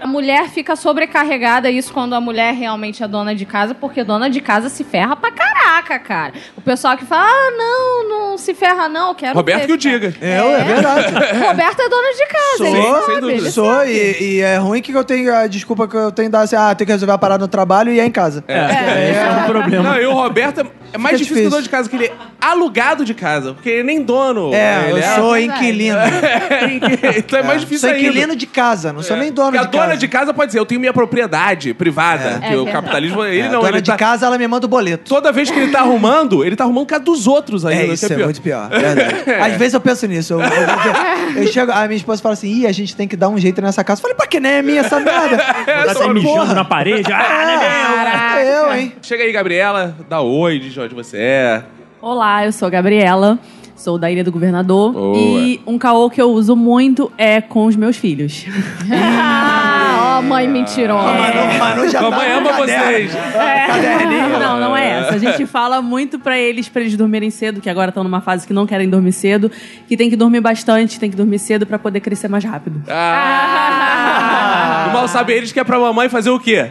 [0.00, 4.28] A mulher fica sobrecarregada, isso quando a mulher realmente é dona de casa, porque dona
[4.30, 6.32] de casa se ferra pra caraca, cara.
[6.56, 9.76] O pessoal que fala, ah, não, não se ferra não, eu quero Roberto que o
[9.76, 10.14] diga.
[10.20, 11.12] É, é verdade.
[11.46, 13.40] Roberto é dona de casa, ele Sou, sabe, sem dúvida.
[13.40, 13.90] ele Sou, sabe.
[13.92, 16.74] e, e é ruim que eu tenho, a desculpa que eu tenho dar assim, ah,
[16.74, 18.44] tenho que resolver a parada no trabalho e é em casa.
[18.48, 19.90] É, esse é um problema.
[19.90, 21.50] Não, e o Roberto é- é mais difícil que difícil.
[21.50, 24.52] dono de casa, que ele é alugado de casa, porque ele nem dono.
[24.54, 25.60] É, ele eu sou verdade.
[25.60, 25.98] inquilino.
[27.16, 28.08] então é mais difícil Sou ainda.
[28.08, 29.84] inquilino de casa, não sou nem dono Porque de a casa.
[29.86, 32.38] dona de casa pode dizer, eu tenho minha propriedade privada.
[32.42, 32.48] É.
[32.48, 33.60] Que É o capitalismo, ele É, não.
[33.60, 35.04] dona Ele de tá, casa, ela me manda o boleto.
[35.08, 37.82] Toda vez que ele tá arrumando, ele tá arrumando casa dos outros ainda.
[37.84, 38.24] É, que isso é, pior.
[38.24, 38.70] muito pior.
[39.40, 40.34] Às vezes eu penso nisso.
[40.34, 43.16] Eu, eu, eu- eu chego, a minha esposa fala assim, ih, a gente tem que
[43.16, 43.98] dar um jeito nessa casa.
[43.98, 45.36] Eu falei, pra que nem é minha essa merda?
[45.38, 47.12] Tá Essa se mijando na parede.
[47.12, 48.42] Ah, é.
[48.48, 48.92] É, eu, hein?
[49.02, 51.62] Chega aí, Gabriela, dá oi, diz de onde você é.
[52.00, 53.38] Olá, eu sou a Gabriela,
[53.74, 54.92] sou da Ilha do Governador.
[54.92, 55.18] Boa.
[55.18, 58.46] E um caô que eu uso muito é com os meus filhos.
[58.90, 61.12] Ah, ó, mãe mentirosa.
[61.12, 63.12] Manu, Manu já Mamãe tá ama vocês.
[63.12, 64.28] Caderninho.
[64.38, 65.14] Não, não é essa.
[65.14, 68.46] A gente fala muito pra eles, pra eles dormirem cedo, que agora estão numa fase
[68.46, 69.50] que não querem dormir cedo,
[69.86, 72.82] que tem que dormir bastante, tem que dormir cedo pra poder crescer mais rápido.
[72.88, 74.86] Ah.
[74.88, 76.70] E mal sabe eles que é pra mamãe fazer o quê?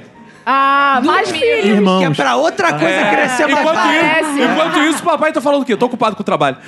[0.49, 1.41] Ah, mais filho.
[1.41, 2.15] Que é Irmãos.
[2.15, 4.30] pra outra coisa crescer mais Enquanto rápido.
[4.40, 5.76] isso, enquanto isso, o papai tá falando o quê?
[5.76, 6.56] Tô ocupado com o trabalho.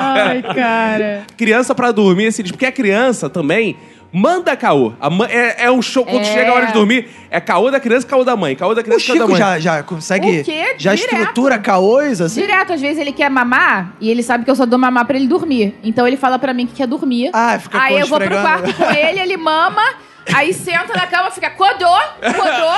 [0.00, 1.22] Ai, cara.
[1.36, 3.76] criança pra dormir, assim, porque a criança também
[4.12, 4.92] manda caô.
[5.00, 6.04] A mãe, é, é um show.
[6.04, 6.24] Quando É.
[6.24, 8.56] chega a hora de dormir, é caô da criança, caô da mãe.
[8.56, 9.38] Caô da O criança, caô da Chico mãe.
[9.38, 10.40] já, já consegue.
[10.40, 10.74] O quê?
[10.78, 11.14] Já Direto.
[11.14, 12.40] estrutura caôs, assim?
[12.40, 15.16] Direto, às vezes ele quer mamar e ele sabe que eu só dou mamar pra
[15.16, 15.76] ele dormir.
[15.84, 17.30] Então ele fala pra mim que quer dormir.
[17.32, 19.82] Ah, fica Aí eu vou pro quarto com ele, ele mama,
[20.34, 21.86] aí senta na cama, fica codô,
[22.20, 22.70] codô,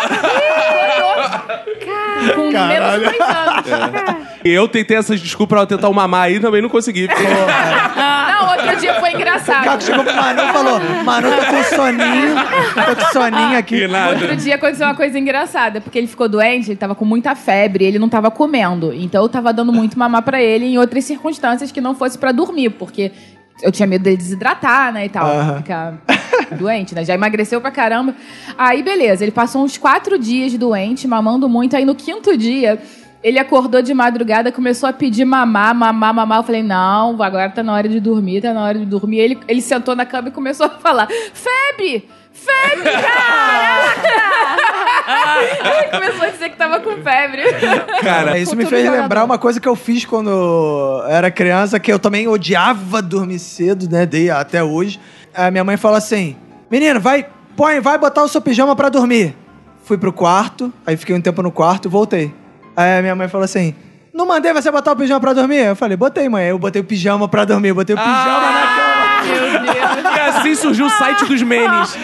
[0.73, 1.13] codô.
[1.85, 4.27] Cara, com menos de dois anos.
[4.45, 7.07] E eu tentei essas desculpas pra tentar um mamar aí também não consegui.
[7.07, 9.65] Não, outro dia foi O engraçado.
[9.65, 12.35] Caco chegou pro Manu e falou: Manu, tô com soninho.
[12.87, 13.85] Tô com soninho aqui.
[13.85, 17.85] Outro dia aconteceu uma coisa engraçada, porque ele ficou doente, ele tava com muita febre,
[17.85, 18.93] ele não tava comendo.
[18.93, 22.33] Então eu tava dando muito mamar pra ele em outras circunstâncias que não fosse pra
[22.33, 23.13] dormir, porque
[23.61, 25.99] eu tinha medo dele desidratar, né, e tal, ficar
[26.59, 27.05] doente, né?
[27.05, 28.15] Já emagreceu pra caramba.
[28.57, 32.81] Aí beleza, ele passou uns quatro dias doente, mamando muito, aí no quinto dia
[33.23, 36.39] ele acordou de madrugada, começou a pedir mamar, mamar, mamar.
[36.39, 39.19] Eu falei, não, agora tá na hora de dormir, tá na hora de dormir.
[39.19, 42.09] Ele, ele sentou na cama e começou a falar, febre!
[42.33, 44.03] Febre, caraca!
[45.93, 47.43] começou a dizer que tava com febre.
[48.03, 49.03] Cara, Isso me fez jogador.
[49.03, 53.89] lembrar uma coisa que eu fiz quando era criança, que eu também odiava dormir cedo,
[53.91, 54.07] né?
[54.07, 55.01] Dei até hoje.
[55.35, 56.37] A minha mãe falou assim:
[56.71, 57.27] Menino, vai,
[57.57, 59.37] põe, vai botar o seu pijama pra dormir.
[59.85, 62.33] Fui pro quarto, aí fiquei um tempo no quarto, voltei.
[62.77, 63.75] Aí a minha mãe falou assim:
[64.13, 65.65] Não mandei você botar o pijama pra dormir?
[65.67, 66.45] Eu falei, botei, mãe.
[66.45, 68.72] Aí eu botei o pijama pra dormir, botei o pijama na cama.
[69.25, 71.97] E assim surgiu o site dos memes.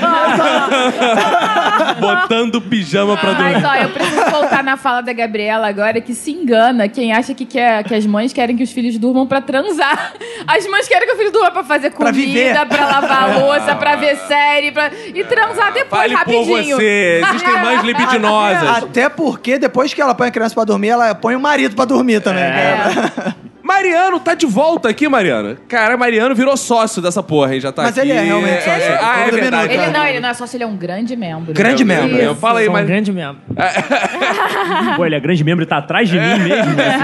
[2.01, 3.61] Botando pijama pra dormir.
[3.61, 7.35] Mas ó, eu preciso voltar na fala da Gabriela agora, que se engana quem acha
[7.35, 10.13] que, quer, que as mães querem que os filhos durmam pra transar.
[10.47, 12.55] As mães querem que o filho durma pra fazer Pra viver.
[12.55, 14.91] comida, pra lavar a louça, pra ver série, pra...
[15.15, 16.77] e transar depois, Fale por rapidinho.
[16.77, 17.23] você.
[17.29, 18.83] Existem mães libidinosas.
[18.85, 21.85] Até porque depois que ela põe a criança pra dormir, ela põe o marido pra
[21.85, 22.45] dormir também.
[22.45, 23.37] cara.
[23.69, 25.59] Mariano tá de volta aqui, Mariano.
[25.69, 27.61] Cara, Mariano virou sócio dessa porra, hein?
[27.61, 28.09] Já tá Mas aqui.
[28.09, 28.93] ele é realmente sócio.
[28.99, 29.75] Ah, é Todo verdade.
[29.75, 31.53] Ele não, ele não é sócio, ele é um grande membro.
[31.53, 32.17] Grande membro.
[32.17, 32.87] Eu Fala aí, Sou um mas...
[32.87, 33.43] grande membro.
[34.97, 36.73] Pô, ele é grande membro e tá atrás de mim mesmo.
[36.75, 36.99] né?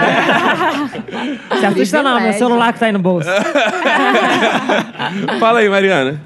[1.60, 3.28] Se assusta não, meu celular que tá aí no bolso.
[5.38, 6.18] Fala aí, Mariana.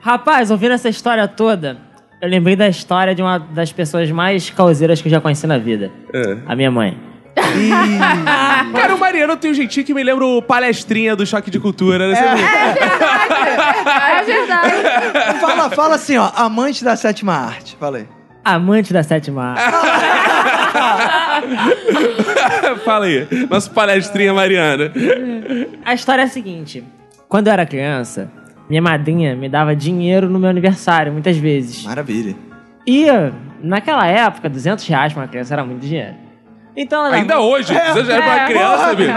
[0.00, 1.78] Rapaz, ouvindo essa história toda,
[2.20, 5.56] eu lembrei da história de uma das pessoas mais causeiras que eu já conheci na
[5.56, 5.92] vida.
[6.12, 6.36] É.
[6.46, 7.13] A minha mãe.
[8.72, 12.08] Cara, o Mariano tem um jeitinho que me lembra o palestrinha do Choque de Cultura,
[12.08, 12.14] né?
[12.14, 12.46] Você viu?
[13.90, 15.40] É verdade.
[15.40, 17.76] Fala, fala assim, ó, amante da sétima arte.
[17.78, 18.06] Fala aí.
[18.44, 19.64] Amante da sétima arte.
[22.84, 23.26] Fala aí.
[23.50, 24.92] Nosso palestrinha Mariana.
[25.84, 26.84] A história é a seguinte.
[27.28, 28.30] Quando eu era criança,
[28.68, 31.84] minha madrinha me dava dinheiro no meu aniversário, muitas vezes.
[31.84, 32.36] Maravilha.
[32.86, 33.06] E,
[33.62, 36.14] naquela época, 200 reais pra uma criança era muito dinheiro.
[36.76, 37.72] Então Ainda hoje.
[37.72, 39.10] Você já era pra É, criança, bicho.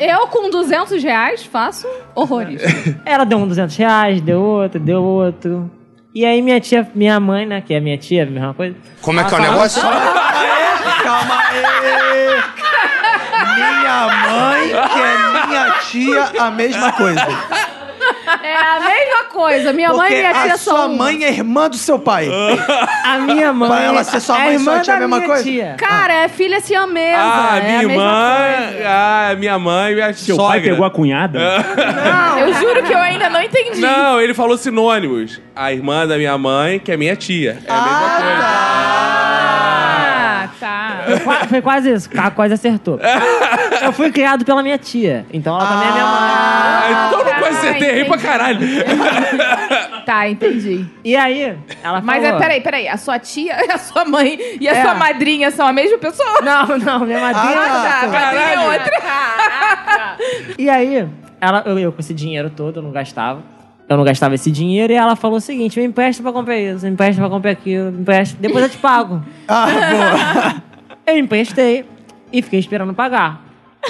[0.00, 2.62] Eu, com 200 reais, faço horrores.
[3.04, 5.70] Ela deu um 200 reais, deu outro, deu outro.
[6.14, 8.74] E aí minha tia, minha mãe, né, que é minha tia, a mesma coisa.
[9.02, 9.82] Como é que é o negócio?
[11.02, 11.62] Calma aí.
[13.54, 17.26] Minha mãe, que é minha tia, a mesma coisa.
[18.42, 19.72] É a mesma coisa.
[19.72, 20.76] Minha mãe Porque e minha tia a são.
[20.76, 21.04] sua uma.
[21.04, 22.28] mãe é irmã do seu pai.
[23.04, 23.68] A minha mãe.
[23.68, 25.42] Pra ela ser sua a mãe e irmã sua tia é a mesma minha coisa?
[25.44, 25.74] Tia.
[25.78, 27.16] Cara, é filha siamesa.
[27.18, 28.36] Ah, é minha a mesma irmã.
[28.66, 28.84] coisa.
[28.88, 30.50] Ah, minha mãe e minha Seu sogra.
[30.52, 31.38] pai pegou a cunhada?
[32.38, 33.80] Eu juro que eu ainda não entendi.
[33.80, 35.40] Não, ele falou sinônimos.
[35.54, 37.58] A irmã da minha mãe, que é minha tia.
[37.66, 38.36] É a mesma coisa.
[38.36, 38.82] Ah, tá.
[38.82, 38.85] Foi
[41.26, 42.98] qua- Foi quase isso, a quase acertou.
[43.82, 46.18] Eu fui criado pela minha tia, então ela também é minha mãe.
[46.20, 48.60] Ah, então eu não tá, quase acertei, errei pra caralho.
[50.06, 50.86] Tá, entendi.
[51.04, 52.38] E aí, ela Mas falou...
[52.38, 52.86] é, peraí, peraí.
[52.88, 54.82] A sua tia, a sua mãe e a É.
[54.82, 56.40] sua madrinha são a mesma pessoa?
[56.42, 57.58] Não, não, minha madrinha...
[57.58, 58.06] Ah, tá.
[58.06, 60.56] A madrinha é outra.
[60.58, 61.08] E aí,
[61.40, 63.42] ela, eu, eu com esse dinheiro todo, eu não gastava.
[63.88, 66.84] Eu não gastava esse dinheiro e ela falou o seguinte: me empresta pra comprar isso,
[66.84, 69.22] me empresta pra comprar aquilo, me empresta, depois eu te pago.
[69.48, 70.62] Ah, boa.
[71.06, 71.84] Eu emprestei
[72.32, 73.44] e fiquei esperando pagar.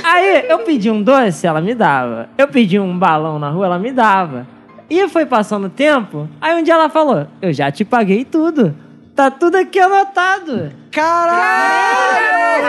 [0.04, 2.28] Aí eu pedi um doce, ela me dava.
[2.36, 4.46] Eu pedi um balão na rua, ela me dava.
[4.88, 8.76] E foi passando o tempo, aí um dia ela falou: Eu já te paguei tudo.
[9.14, 10.72] Tá tudo aqui anotado.
[10.92, 11.36] Caralho!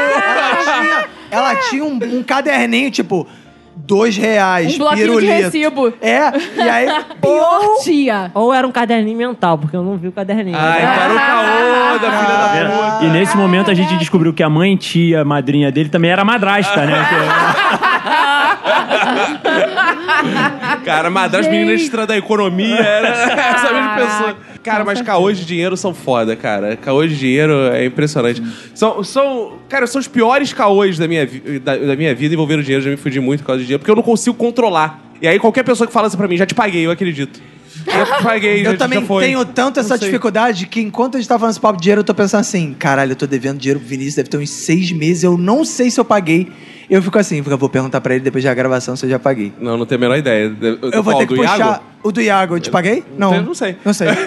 [0.10, 3.28] Ela tinha, ela tinha um, um caderninho, tipo,
[3.86, 5.32] dois reais, Um bloquinho de pirulito.
[5.44, 5.94] recibo.
[6.02, 6.88] É, e aí...
[7.22, 8.32] Pior tia.
[8.34, 10.58] Ou era um caderninho mental, porque eu não vi o caderninho.
[10.58, 13.06] Ai, para o caô da filha da puta.
[13.06, 16.86] E nesse momento a gente descobriu que a mãe, tia, madrinha dele também era madrasta,
[16.86, 17.06] né?
[20.86, 24.38] Cara, mas das meninas extra da economia era essa mesma pessoa.
[24.72, 26.76] Cara, mas caôs de dinheiro são foda, cara.
[26.76, 28.41] Caôs de dinheiro é impressionante.
[28.76, 32.61] São, são, cara, são os piores caôs da minha, vi- da, da minha vida envolvendo
[32.64, 32.84] dinheiro.
[32.84, 35.02] Já me fudi muito por causa de dinheiro, porque eu não consigo controlar.
[35.22, 37.39] E aí qualquer pessoa que fala isso pra mim, já te paguei, eu acredito.
[37.85, 39.23] Já te paguei, já, Eu também já foi.
[39.26, 42.03] tenho tanto essa dificuldade que enquanto a gente tá falando esse papo de dinheiro, eu
[42.06, 45.23] tô pensando assim, caralho, eu tô devendo dinheiro pro Vinícius, deve ter uns seis meses,
[45.23, 46.48] eu não sei se eu paguei.
[46.89, 49.52] Eu fico assim, eu vou perguntar pra ele depois da gravação se eu já paguei.
[49.60, 50.56] Não, não tenho a menor ideia.
[50.91, 51.84] Eu vou Qual, ter que puxar Iago?
[52.03, 52.56] O do Iago.
[52.56, 53.03] Eu te paguei?
[53.18, 53.34] Não.
[53.36, 53.76] Eu não sei.
[53.84, 54.07] Não sei.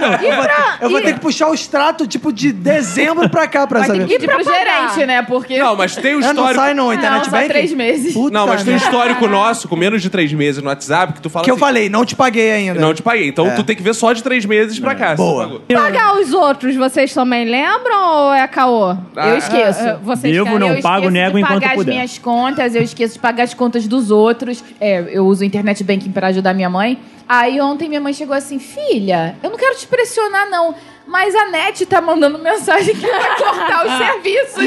[0.00, 0.44] Não, eu vou,
[0.80, 3.94] eu vou ter que puxar o extrato, tipo, de dezembro pra cá pra Vai ter
[3.96, 4.06] saber.
[4.08, 4.88] que pedir pro pra pagar?
[4.94, 5.20] gerente, né?
[5.20, 5.58] Porque...
[5.58, 6.54] Não, mas tem o Ah, não histórico.
[6.54, 7.48] sai no internet só banking?
[7.48, 8.14] três meses.
[8.14, 8.86] Puta Não, mas tem um merda.
[8.90, 11.60] histórico nosso com menos de três meses no WhatsApp que tu fala Que eu assim,
[11.60, 12.80] falei, não te paguei ainda.
[12.80, 13.28] Não te paguei.
[13.28, 13.50] Então É.
[13.50, 15.10] tu tem que ver só de três meses pra cá.
[15.10, 15.42] se tu Boa.
[15.44, 15.60] pagou.
[15.70, 18.92] Pagar os outros, vocês também lembram ou é caô?
[19.14, 19.86] Ah, Eu esqueço.
[19.86, 20.58] ah, vocês Devo, querem?
[20.60, 21.90] não eu pago, esqueço nego de enquanto pagar puder.
[21.90, 24.64] as minhas contas, eu esqueço de pagar as contas dos outros.
[24.80, 26.98] É, eu uso o internet banking para ajudar minha mãe.
[27.28, 30.74] Aí ontem minha mãe chegou assim, filha, eu não quero te pressionar não,
[31.06, 34.64] mas a NET tá mandando mensagem que vai cortar os serviços.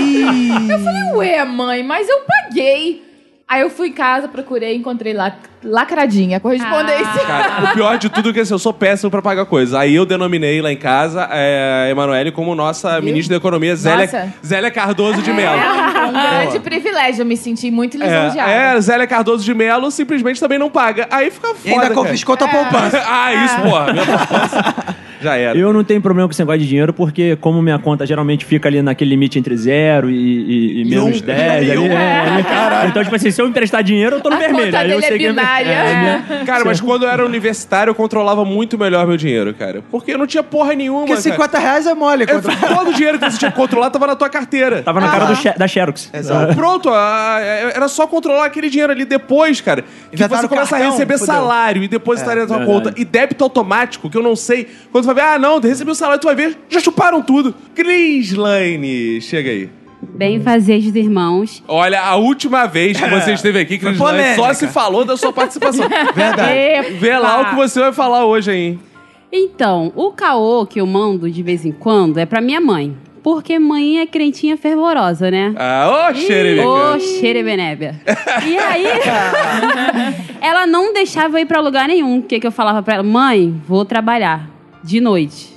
[0.70, 3.04] eu falei, ué, mãe, mas eu paguei.
[3.48, 7.26] Aí eu fui em casa, procurei, encontrei lá lacradinha, correspondência.
[7.26, 9.80] Cara, o pior de tudo é que assim, eu sou péssimo pra pagar coisa.
[9.80, 14.34] Aí eu denominei lá em casa é, a Emanuele como nossa ministra da Economia, Zélia.
[14.46, 15.60] Zélia Cardoso de Mello.
[15.60, 18.52] É um grande privilégio, eu me senti muito lisonjeada.
[18.52, 21.08] É, é, Zélia Cardoso de Mello simplesmente também não paga.
[21.12, 21.60] Aí fica foda.
[21.66, 21.94] E ainda cara.
[21.96, 22.38] confiscou É.
[22.38, 23.02] tua poupança.
[23.08, 23.94] ah, isso, porra.
[23.94, 24.96] Minha poupança.
[25.22, 25.58] Já era.
[25.58, 28.68] Eu não tenho problema com esse negócio de dinheiro, porque como minha conta geralmente fica
[28.68, 31.26] ali naquele limite entre zero e, e- e menos um.
[31.26, 31.86] 10, ali, um.
[31.94, 34.66] é, então, tipo assim, se eu emprestar dinheiro, eu tô no A vermelho.
[34.66, 35.70] conta Aí eu é sei que binária.
[35.70, 36.00] é,
[36.30, 39.84] minha- Cara, mas quando eu era universitário, eu controlava muito melhor meu dinheiro, cara.
[39.92, 41.02] Porque eu não tinha porra nenhuma.
[41.06, 41.22] Porque cara.
[41.22, 42.24] 50 reais é mole.
[42.28, 42.76] Eu- Quando...
[42.76, 44.82] todo o dinheiro que você tinha que controlar tava na tua carteira.
[44.82, 46.10] Tava na cara do da Xerox.
[46.14, 46.56] Exato.
[46.56, 47.38] Pronto, a-
[47.76, 49.84] era só controlar aquele dinheiro ali depois, cara.
[50.12, 51.34] Que você começa a cartão, receber fudeu.
[51.36, 52.84] salário e depositar na tua verdade.
[52.86, 52.94] conta.
[53.00, 54.68] E débito automático, que eu não sei.
[54.92, 57.54] Quando tu vai ver, ah, não, recebi o salário, tu vai ver, já chuparam tudo.
[57.76, 59.70] Cris Lane, chega aí.
[60.16, 61.64] Bem fazer dos irmãos.
[61.68, 64.36] Olha, a última vez que você esteve aqui, Lane, polêmica.
[64.36, 65.88] só se falou da sua participação.
[66.14, 66.92] Verdade.
[66.94, 68.58] Vê lá o que você vai falar hoje aí.
[68.68, 68.80] hein?
[69.32, 72.96] Então, o caô que eu mando de vez em quando é pra minha mãe.
[73.24, 75.54] Porque mãe é crentinha fervorosa, né?
[75.58, 76.68] Ah, ô, xerebeca.
[76.68, 77.96] Ô, xerebenébia.
[78.46, 78.86] E aí,
[80.42, 82.18] ela não deixava eu ir pra lugar nenhum.
[82.20, 83.04] O que, que eu falava pra ela?
[83.04, 84.50] Mãe, vou trabalhar
[84.84, 85.54] de noite.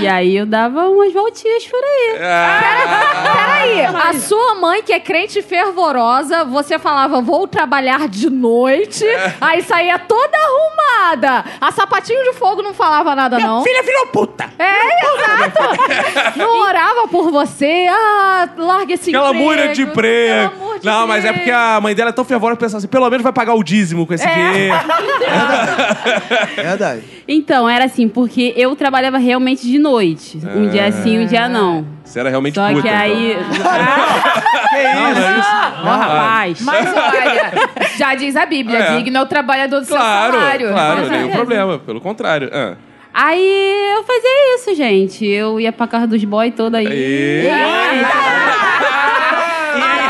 [0.00, 2.18] E aí eu dava umas voltinhas por aí.
[2.18, 9.04] Peraí, a sua mãe, que é crente fervorosa, você falava, vou trabalhar de noite,
[9.40, 11.44] aí saía toda arrumada.
[11.60, 13.62] A sapatinho de fogo não falava nada, não.
[13.62, 14.50] Filha, filha puta!
[14.58, 14.70] É,
[15.04, 16.38] exato.
[16.38, 17.86] Não orava por você.
[17.90, 19.44] Ah, larga esse Aquela emprego.
[19.44, 20.50] mulher de emprego.
[20.50, 22.76] Pelo amor de Não, mas é porque a mãe dela é tão fervorosa que pensa
[22.78, 24.74] assim, pelo menos vai pagar o dízimo com esse dinheiro.
[26.56, 27.02] Verdade.
[27.26, 30.38] Então, era assim, porque eu trabalhava realmente de noite.
[30.54, 31.84] Um dia sim, um dia não.
[32.04, 33.32] Você era realmente Só puta, que aí.
[33.32, 33.70] então.
[34.72, 35.48] Ah, Não, não é isso.
[35.82, 36.60] Ó, rapaz.
[36.62, 37.52] Mas olha,
[37.98, 38.96] já diz a Bíblia, É.
[38.96, 40.68] digno é o trabalhador do Claro, seu salário.
[40.72, 41.36] claro, nenhum certeza.
[41.36, 41.78] problema.
[41.80, 42.48] Pelo contrário.
[42.52, 42.74] Ah.
[43.12, 45.26] Aí eu fazia isso, gente.
[45.26, 46.86] Eu ia pra casa dos boys toda aí.
[46.88, 47.48] E...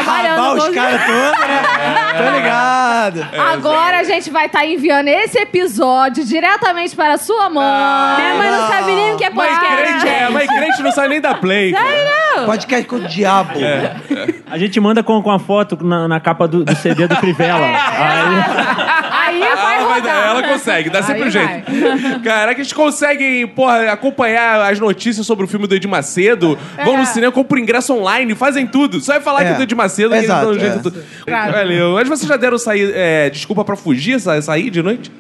[0.03, 1.63] Rabar os caras todos, né?
[2.17, 3.27] Tô ligado.
[3.53, 8.17] Agora a gente vai estar enviando esse episódio diretamente para a sua mãe.
[8.23, 10.09] Minha mãe não sabe nem o que é Mãe podcast.
[10.09, 11.73] é, mãe crente não sai nem da play.
[11.73, 12.47] cara.
[12.47, 13.59] Podcast com o diabo.
[14.51, 17.67] A gente manda com, com a foto na, na capa do, do CD do Crivella.
[17.67, 18.87] Aí, Aí
[19.91, 21.49] vai dar, ela consegue, dá sempre um jeito.
[22.25, 26.59] Cara, que a gente consegue, porra, acompanhar as notícias sobre o filme do Edir Macedo,
[26.85, 29.01] vão no cinema, compram ingresso online, fazem tudo.
[29.01, 29.45] Só vai falar É.
[29.47, 30.79] que é do Edir Macedo, que eles Exato, dão um jeito é.
[30.79, 31.03] em tudo.
[31.27, 31.93] Valeu.
[31.95, 35.11] Mas vocês já deram sair, é, desculpa pra fugir, sa- sair de noite?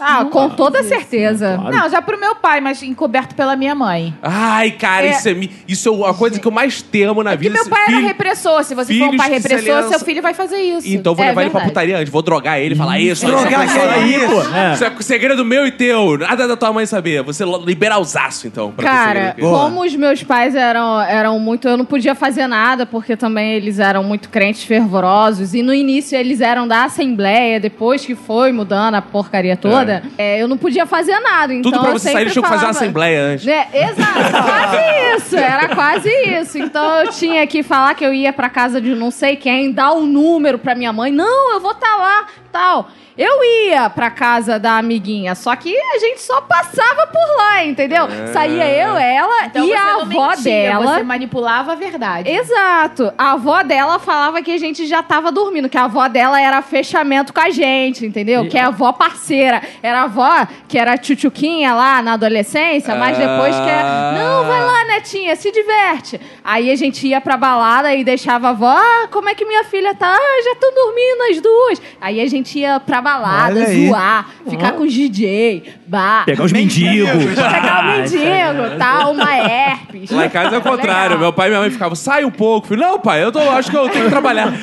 [0.00, 1.56] Ah, com toda certeza.
[1.58, 4.14] Não, já pro meu pai, mas encoberto pela minha mãe.
[4.22, 5.10] Ai, cara, É.
[5.10, 7.52] isso é, mi- isso é a coisa que eu mais temo na Porque vida.
[7.54, 8.64] meu esse pai era filho- repressor.
[8.64, 10.88] Se você for um filhos pai que se repressor, seu filho vai fazer isso.
[10.88, 11.74] Então vou É levar ele pra verdade.
[11.74, 13.26] putaria antes, vou drogar ele, falar isso.
[13.26, 14.54] Drogar isso, que é isso?
[14.54, 14.72] É.
[14.74, 16.16] Isso é segredo meu e teu.
[16.18, 17.22] Nada da tua mãe saber.
[17.22, 18.70] Você lo- liberar os aços, então.
[18.72, 19.40] pra ter Cara, segredo.
[19.48, 19.64] Boa.
[19.64, 21.68] como os meus pais eram, eram muito.
[21.68, 25.54] Eu não podia fazer nada, porque também eles eram muito crentes fervorosos.
[25.54, 30.42] E no início eles eram da Assembleia, depois que foi mudando a porcaria toda, é,
[30.42, 31.52] eu não podia fazer nada.
[31.52, 33.44] Então Tudo pra você sair, tinham que fazer uma assembleia antes.
[33.46, 33.66] né?
[33.72, 34.76] Exato, quase
[35.16, 36.58] isso, era quase isso.
[36.58, 39.92] Então eu tinha que falar que eu ia pra casa de não sei quem, dar
[39.92, 41.10] o número pra minha mãe.
[41.10, 42.88] Não, eu vou estar lá, tal.
[43.22, 48.06] Eu ia pra casa da amiguinha, só que a gente só passava por lá, entendeu?
[48.32, 50.94] Saía eu, ela Então e a avó mentia, dela.
[50.94, 52.30] Você manipulava a verdade.
[52.30, 53.12] Exato.
[53.18, 56.62] A avó dela falava que a gente já tava dormindo, que a avó dela era
[56.62, 58.48] fechamento com a gente, entendeu?
[58.48, 59.60] Que é a avó parceira.
[59.82, 63.82] Era a avó que era tchutchuquinha lá na adolescência, mas depois que é.
[64.18, 66.18] Não, vai lá, netinha, se diverte.
[66.42, 69.64] Aí a gente ia pra balada e deixava a avó, ah, como é que minha
[69.64, 70.10] filha tá?
[70.10, 71.82] Ah, já estão dormindo as duas.
[72.00, 73.88] Aí a gente ia pra balada, Aí.
[73.88, 76.24] zoar, ficar com os DJ, bar.
[76.24, 77.10] pegar os mendigos.
[77.34, 80.10] Pegar o mendigo, tal, uma herpes.
[80.10, 81.10] Lá em casa é o contrário.
[81.10, 81.18] Legal.
[81.18, 82.68] Meu pai e minha mãe ficavam, sai um pouco.
[82.68, 84.52] Filho, não, pai, eu tô, acho que eu tenho que trabalhar.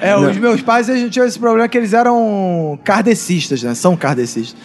[0.00, 3.74] É, os meus pais, a gente tinha esse problema que eles eram kardecistas, né?
[3.74, 4.56] São kardecistas.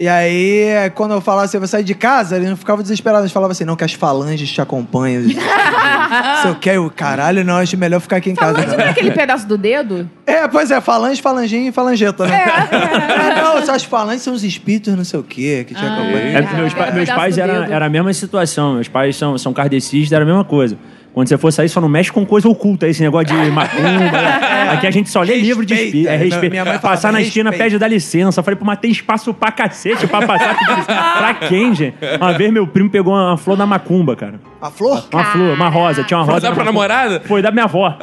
[0.00, 3.24] E aí, quando eu falava assim, eu vou sair de casa, eles não ficavam desesperados.
[3.24, 5.22] Eles falavam assim, não, que as falanges te acompanham.
[5.28, 8.54] Se eu quero, o caralho, não, acho melhor ficar aqui em casa.
[8.54, 10.08] Falange não é aquele pedaço do dedo?
[10.26, 12.44] É, pois é, falange, falanginho e falangeta, né?
[12.70, 16.16] É, não, só as falanges são os espíritos, não sei o quê, que te acompanham.
[16.38, 17.72] É, meus, pa- É, meus pais do era, dedo.
[17.74, 18.74] era a mesma situação.
[18.76, 20.78] Meus pais são, são kardecistas, era a mesma coisa.
[21.12, 23.88] Quando você for sair, só não mexe com coisa oculta, esse negócio de macumba.
[24.22, 24.70] né?
[24.72, 26.08] Aqui a gente só lê livro de espírito.
[26.08, 26.52] É, respeito.
[26.52, 28.38] Minha mãe falava, Passar na esquina, pede dar licença.
[28.40, 30.56] Eu falei, pô, mas tem espaço pra cacete pra passar.
[31.18, 31.94] Pra quem, gente?
[32.20, 34.34] Uma vez meu primo pegou uma flor da macumba, cara.
[34.62, 35.04] A flor?
[35.12, 36.04] Uma flor, uma rosa.
[36.04, 36.42] Tinha uma Foi rosa.
[36.46, 36.86] dar na pra macumba.
[36.88, 37.20] namorada?
[37.26, 37.96] Foi da minha avó.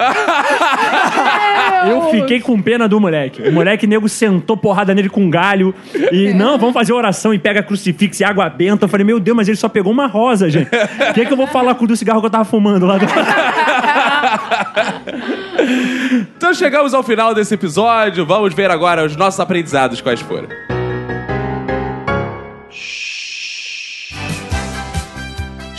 [1.86, 3.42] Eu fiquei com pena do moleque.
[3.42, 5.74] O moleque nego sentou porrada nele com um galho.
[6.12, 8.86] E não, vamos fazer oração e pega crucifixo e água benta.
[8.86, 10.70] Eu falei, meu Deus, mas ele só pegou uma rosa, gente.
[11.10, 12.98] O que, que eu vou falar com o do cigarro que eu tava fumando lá?
[12.98, 13.06] Do...
[16.38, 18.26] Então chegamos ao final desse episódio.
[18.26, 20.48] Vamos ver agora os nossos aprendizados quais foram.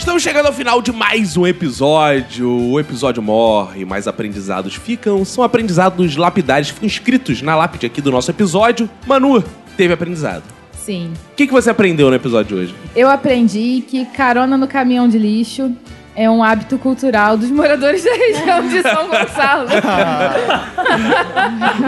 [0.09, 2.49] Estamos chegando ao final de mais um episódio.
[2.51, 5.23] O episódio morre, mas aprendizados ficam.
[5.23, 8.89] São aprendizados lapidares ficam escritos na lápide aqui do nosso episódio.
[9.05, 9.43] Manu,
[9.77, 10.41] teve aprendizado.
[10.73, 11.13] Sim.
[11.31, 12.75] O que, que você aprendeu no episódio de hoje?
[12.95, 15.71] Eu aprendi que carona no caminhão de lixo
[16.19, 19.69] é um hábito cultural dos moradores da região de São Gonçalo.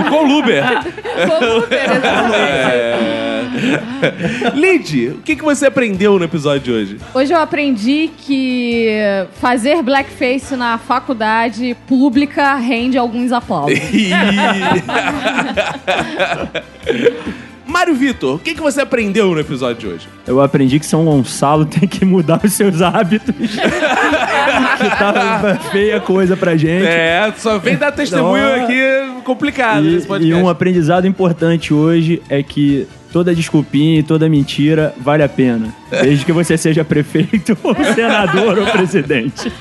[0.09, 0.63] Com o Luber.
[1.27, 2.71] Como Uber, exatamente.
[2.71, 3.35] É,
[4.55, 6.97] Lid, o que, que você aprendeu no episódio de hoje?
[7.13, 8.87] Hoje eu aprendi que
[9.33, 13.77] fazer blackface na faculdade pública rende alguns aplausos.
[17.65, 20.07] Mário Vitor, o que, que você aprendeu no episódio de hoje?
[20.25, 23.35] Eu aprendi que São Gonçalo tem que mudar os seus hábitos.
[23.37, 26.85] que tá feia coisa pra gente.
[26.85, 28.63] É, só vem dar testemunho Não.
[28.63, 34.93] aqui complicado E, e um aprendizado importante hoje é que toda desculpinha e toda mentira
[34.97, 35.73] vale a pena.
[35.89, 39.51] Desde que você seja prefeito, ou senador ou presidente.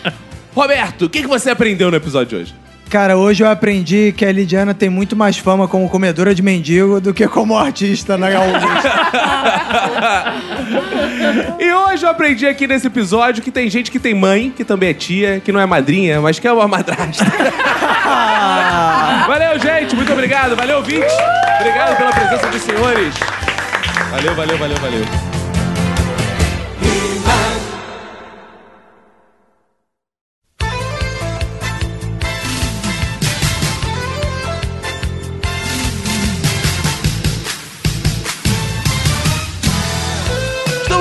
[0.54, 2.54] Roberto, o que, que você aprendeu no episódio de hoje?
[2.90, 7.00] Cara, hoje eu aprendi que a Lidiana tem muito mais fama como comedora de mendigo
[7.00, 8.90] do que como artista na Augusta.
[11.58, 14.88] E hoje eu aprendi aqui nesse episódio que tem gente que tem mãe, que também
[14.88, 17.24] é tia, que não é madrinha, mas que é uma madrasta.
[19.26, 19.94] valeu, gente.
[19.94, 20.56] Muito obrigado.
[20.56, 21.12] Valeu, ouvintes.
[21.60, 23.14] Obrigado pela presença dos senhores.
[24.10, 25.29] Valeu, valeu, valeu, valeu.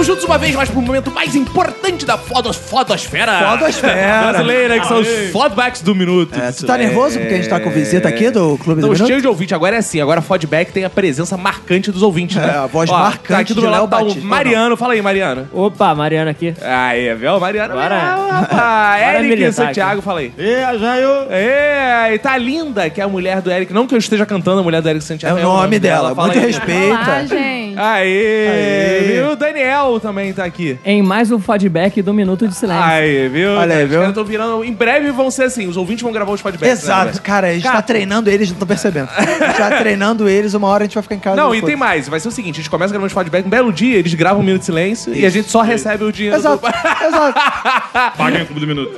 [0.09, 3.51] Juntos uma vez mais para o momento mais importante da fodos, fotosfera.
[3.51, 4.29] Fotosfera.
[4.31, 6.33] brasileira, que são os fodbacks do minuto.
[6.35, 9.05] É, tu tá nervoso porque a gente tá com visita aqui do Clube do Minuto?
[9.05, 9.53] cheios de ouvinte.
[9.53, 12.47] Agora é assim, agora fodback tem a presença marcante dos ouvintes, né?
[12.47, 14.25] É, a voz Ó, marcante Tá aqui do de meu lado Léo tá o Batista.
[14.27, 14.77] Mariano.
[14.77, 15.47] Fala aí, Mariano.
[15.53, 16.55] Opa, Mariana aqui.
[16.59, 17.39] Aí, viu?
[17.39, 17.75] Mariano.
[17.75, 18.15] Bora.
[18.49, 20.33] Bora Eric militar Santiago, fala aí.
[20.39, 21.09] E Jaio?
[21.29, 23.71] É, e tá linda, que é a mulher do Eric.
[23.71, 25.37] Não que eu esteja cantando a mulher do Eric É Santiago.
[25.37, 26.15] o nome dela.
[26.15, 26.45] Fala Muito aí.
[26.47, 26.95] respeita.
[26.95, 27.68] Olá, gente.
[27.81, 29.13] Aê, Aê.
[29.13, 29.31] viu?
[29.31, 30.77] O Daniel também tá aqui.
[30.83, 32.83] Em mais um feedback do Minuto de Silêncio.
[32.83, 33.51] Aí, viu?
[33.51, 33.99] Olha aí, viu?
[33.99, 34.65] caras tão virando.
[34.65, 36.67] Em breve vão ser assim, os ouvintes vão gravar os feedbacks.
[36.67, 39.09] né, Exato, cara, a gente tá treinando eles, não tô percebendo.
[39.15, 41.37] A gente tá treinando eles, uma hora a gente vai ficar em casa.
[41.37, 42.09] Não, e tem mais.
[42.09, 44.41] Vai ser o seguinte: a gente começa gravando os feedback, um belo dia, eles gravam
[44.41, 46.35] um minuto de silêncio e a gente só recebe o dinheiro.
[46.37, 46.67] Exato, do-
[47.07, 48.17] exato.
[48.17, 48.93] Paguem o Clube do Minuto.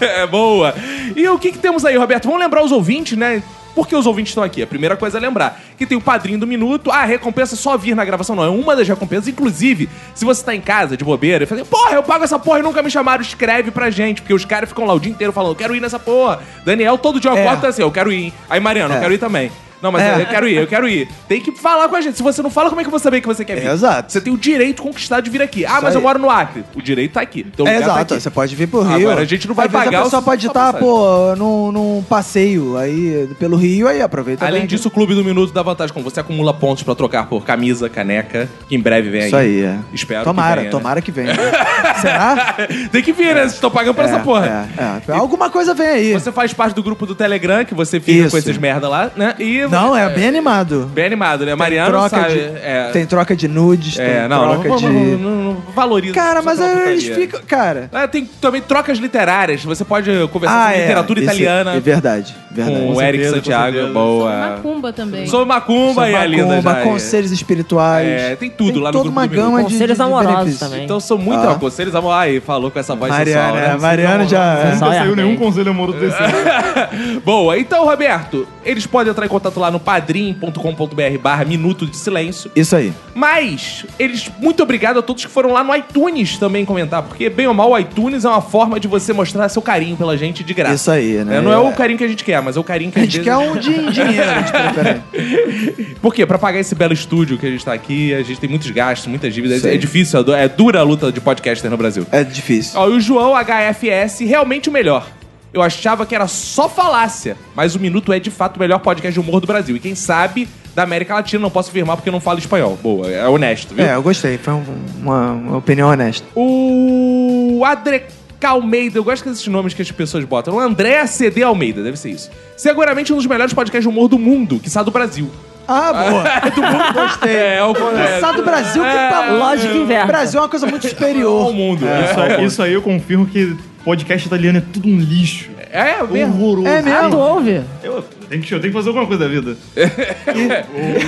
[0.00, 0.74] é boa.
[1.14, 2.24] E o que, que temos aí, Roberto?
[2.24, 3.42] Vamos lembrar os ouvintes, né?
[3.74, 4.62] Por que os ouvintes estão aqui?
[4.62, 6.90] A primeira coisa é lembrar que tem o padrinho do minuto.
[6.90, 8.44] Ah, a recompensa é só vir na gravação, não.
[8.44, 9.28] É uma das recompensas.
[9.28, 12.38] Inclusive, se você tá em casa de bobeira e fala, assim, porra, eu pago essa
[12.38, 14.20] porra e nunca me chamaram, escreve pra gente.
[14.22, 16.40] Porque os caras ficam lá o dia inteiro falando, eu quero ir nessa porra.
[16.64, 17.42] Daniel, todo dia eu É.
[17.44, 18.24] acordo tá assim, eu quero ir.
[18.24, 18.32] hein?
[18.48, 19.00] Aí, Mariano, eu É.
[19.00, 19.50] quero ir também.
[19.82, 20.22] Não, mas É.
[20.22, 21.08] eu quero ir, eu quero ir.
[21.28, 22.16] Tem que falar com a gente.
[22.16, 23.68] Se você não fala, como é que eu vou saber que você quer vir?
[23.68, 24.12] Exato.
[24.12, 25.64] Você tem o direito conquistado de vir aqui.
[25.64, 26.64] Ah, mas eu moro no Acre.
[26.74, 27.44] O direito tá aqui.
[27.56, 28.22] Teu É, tá exato, aqui.
[28.22, 29.08] você pode vir pro Rio.
[29.08, 32.02] Agora a gente não vai Às vezes pagar A pessoa pode estar, pô, num, num
[32.08, 34.44] passeio aí pelo Rio, aí aproveita.
[34.46, 37.44] Além disso, o Clube do Minuto dá vantagem como você acumula pontos pra trocar por
[37.44, 39.26] camisa, caneca, que em breve vem aí.
[39.26, 39.78] Isso aí, é.
[39.92, 40.70] Espero Tomara, que venha, né?
[40.70, 41.34] tomara que venha.
[42.00, 42.56] Será?
[42.90, 43.42] Tem que vir, né?
[43.42, 44.68] Vocês estão pagando por essa porra.
[45.08, 45.14] É, é.
[45.14, 46.12] Alguma coisa vem aí.
[46.12, 48.30] Você faz parte do grupo do Telegram, que você fica Isso.
[48.30, 49.34] com esses merda lá, né?
[49.38, 50.90] E Não, é bem animado.
[50.92, 51.52] bem animado, né?
[51.52, 52.34] Tem Mariano troca sabe.
[52.34, 54.86] de, é, Tem troca de nudes, é, tem não, não, troca não, de...
[54.86, 56.14] não, não, não valoriza.
[56.14, 57.14] Cara, mas eles putaria.
[57.14, 57.40] ficam...
[57.46, 57.90] Cara...
[57.92, 59.64] É, tem também trocas literárias.
[59.64, 60.80] Você pode conversar Ah, é.
[60.82, 62.80] literatura Isso italiana É verdade, verdade.
[62.80, 63.92] com o Eric certeza, com Santiago.
[63.92, 64.36] Boa.
[64.38, 65.26] Macumba também.
[65.26, 66.82] Sou macumba e a linda Macumba, é.
[66.84, 68.08] conselhos espirituais.
[68.08, 70.84] É, tem tudo tem lá no toda grupo uma gama de, Conselhos amorosos também.
[70.84, 71.52] Então são muito Ah.
[71.52, 71.54] ah.
[71.54, 72.12] conselhos amor.
[72.12, 73.76] Aí, falou com essa voz Mariana, sensual, é, né?
[73.80, 74.56] Mariana já...
[74.56, 74.72] Sensual.
[74.74, 76.18] Nunca Olha, saiu nenhum conselho amoroso desse.
[77.24, 82.50] Boa, então, Roberto, eles podem entrar em contato lá no padrim.com.br barra Minuto de Silêncio.
[82.56, 82.92] Isso aí.
[83.14, 87.46] Mas, eles, muito obrigado a todos que foram lá no iTunes também comentar, porque, bem
[87.46, 90.54] ou mal, o iTunes é uma forma de você mostrar seu carinho pela gente de
[90.54, 90.74] graça.
[90.74, 91.36] Isso aí, né?
[91.38, 93.02] É, não é o carinho que a gente quer, mas é o carinho que A
[93.02, 95.96] gente vezes- quer um din- dinheiro de preferência.
[96.00, 96.24] Por quê?
[96.26, 99.06] Pra pagar esse belo estúdio que a gente tá aqui, a gente tem muitos gastos,
[99.08, 99.64] muitas dívidas.
[99.64, 102.06] É difícil, é du- é dura a luta de podcaster no Brasil.
[102.10, 102.78] É difícil.
[102.80, 105.06] Ó, e o João HFS, realmente o melhor.
[105.52, 109.12] Eu achava que era só falácia, mas o Minuto é de fato o melhor podcast
[109.12, 109.74] de humor do Brasil.
[109.76, 112.78] E quem sabe da América Latina, não posso afirmar porque eu não falo espanhol.
[112.80, 113.84] Boa, é honesto, viu?
[113.84, 114.38] É, eu gostei.
[114.38, 114.64] Foi um-
[115.02, 116.24] uma, uma opinião honesta.
[116.36, 118.04] O Adre
[118.44, 120.54] Almeida, eu gosto desses nomes que as pessoas botam.
[120.54, 122.30] O André CD Almeida, deve ser isso.
[122.56, 125.28] Seguramente um dos melhores podcasts de humor do mundo, que sai do Brasil.
[125.68, 126.24] Ah, boa.
[126.50, 127.30] Do mundo gostei.
[127.36, 127.72] É, é o.
[128.20, 129.30] Sá do Brasil, que tá...
[129.30, 130.04] Lógica inversa.
[130.04, 131.42] O Brasil é uma coisa muito superior.
[131.46, 131.84] Ao mundo.
[131.86, 135.50] Isso, aí, isso aí eu confirmo que podcast italiano é tudo um lixo.
[135.72, 136.34] É, é mesmo.
[136.42, 136.66] Horroroso.
[136.68, 137.16] É Ah, mesmo?
[137.18, 137.60] ouve?
[137.82, 139.56] Eu, eu tenho que, eu tenho que fazer alguma coisa da vida.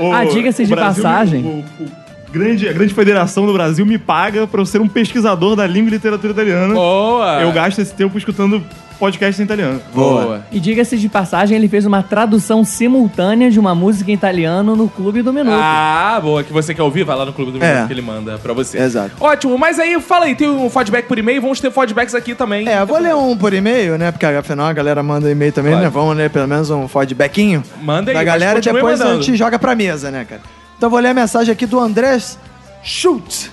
[0.00, 1.44] O- Ah, diga-se o de Brasil- passagem.
[1.44, 1.88] o- o
[2.32, 5.88] grande, a grande federação do Brasil me paga pra eu ser um pesquisador da língua
[5.88, 6.74] e literatura italiana.
[6.74, 7.40] Boa.
[7.42, 8.62] Eu gasto esse tempo escutando
[9.02, 9.80] podcasts em italiano.
[9.92, 10.46] Boa.
[10.52, 14.88] E diga-se de passagem, ele fez uma tradução simultânea de uma música em italiano no
[14.88, 15.58] Clube do Minuto.
[15.60, 16.44] Ah, boa.
[16.44, 17.84] Que você quer ouvir, vai lá no Clube do Minuto É.
[17.84, 18.78] que ele manda pra você.
[18.78, 19.10] Exato.
[19.18, 22.68] Ótimo, mas aí fala aí, tem um feedback por e-mail, vamos ter feedbacks aqui também.
[22.68, 24.12] É, eu vou ler um por e-mail, né?
[24.12, 25.84] Porque afinal a galera manda e-mail também, Claro.
[25.84, 25.90] né?
[25.90, 29.04] Vamos ler pelo menos um feedbackinho Manda aí, da mas galera e continue depois a
[29.04, 29.22] mandando.
[29.24, 30.42] gente joga pra mesa, né, cara?
[30.78, 32.38] Então eu vou ler a mensagem aqui do Andrés
[32.84, 33.50] Schultz.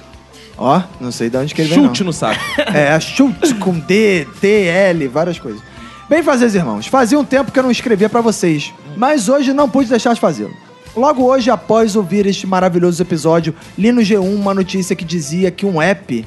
[0.62, 2.08] Ó, não sei de onde que ele vem, Chute não.
[2.08, 2.40] no saco.
[2.74, 5.62] É, Schultz com D, T, L, várias coisas.
[6.10, 6.88] Bem fazeres, irmãos.
[6.88, 10.20] Fazia um tempo que eu não escrevia pra vocês, mas hoje não pude deixar de
[10.20, 10.54] fazê-lo.
[10.96, 15.66] Logo hoje, após ouvir este maravilhoso episódio, li no G1 uma notícia que dizia que
[15.66, 16.26] um app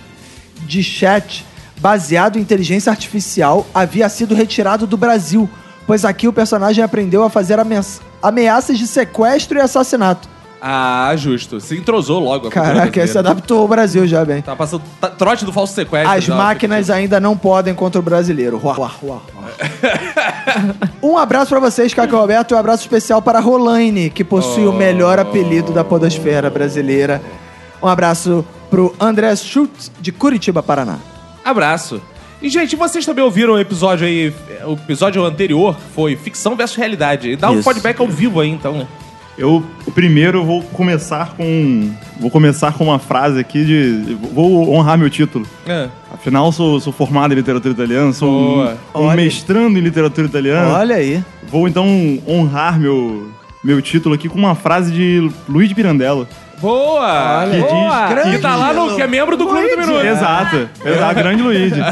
[0.62, 1.44] de chat
[1.80, 5.50] baseado em inteligência artificial havia sido retirado do Brasil,
[5.86, 7.80] pois aqui o personagem aprendeu a fazer ame-
[8.22, 10.28] ameaças de sequestro e assassinato.
[10.64, 11.60] Ah, justo.
[11.60, 12.46] Se entrosou logo.
[12.46, 13.06] a Caraca, brasileira.
[13.10, 14.40] se adaptou ao Brasil já, bem.
[14.42, 16.08] Tá passando tá- trote do falso sequestro.
[16.12, 18.58] As máquinas ainda não podem contra o brasileiro.
[18.58, 19.18] Ruá, ruá, ruá.
[21.02, 24.72] um abraço pra vocês, Caco Roberto, e um abraço especial para Rolaine, que possui o
[24.72, 27.20] melhor apelido da podosfera brasileira.
[27.82, 30.98] Um abraço pro André Schultz, de Curitiba, Paraná.
[31.44, 32.00] Abraço.
[32.40, 34.32] E, gente, vocês também ouviram o episódio aí,
[34.64, 37.34] o episódio anterior, foi ficção versus realidade.
[37.36, 37.68] Dá um Isso.
[37.68, 38.86] feedback ao vivo aí, então, né?
[39.38, 39.64] Eu
[39.94, 41.90] primeiro vou começar com.
[42.20, 44.14] Vou começar com uma frase aqui de.
[44.32, 45.46] Vou honrar meu título.
[45.66, 45.88] É.
[46.12, 48.76] Afinal, sou, sou formado em literatura italiana, sou um, Boa.
[48.94, 49.16] um Olha.
[49.16, 50.68] mestrando em literatura italiana.
[50.76, 51.24] Olha aí.
[51.48, 51.86] Vou então
[52.28, 53.30] honrar meu,
[53.64, 56.28] meu título aqui com uma frase de Luiz de Pirandello.
[56.60, 57.44] Boa!
[57.50, 58.32] Que diz.
[58.36, 58.94] Que tá lá no.
[58.94, 60.06] que é membro do Clube do Minuto.
[60.06, 61.80] Exato, exato, grande Luigi.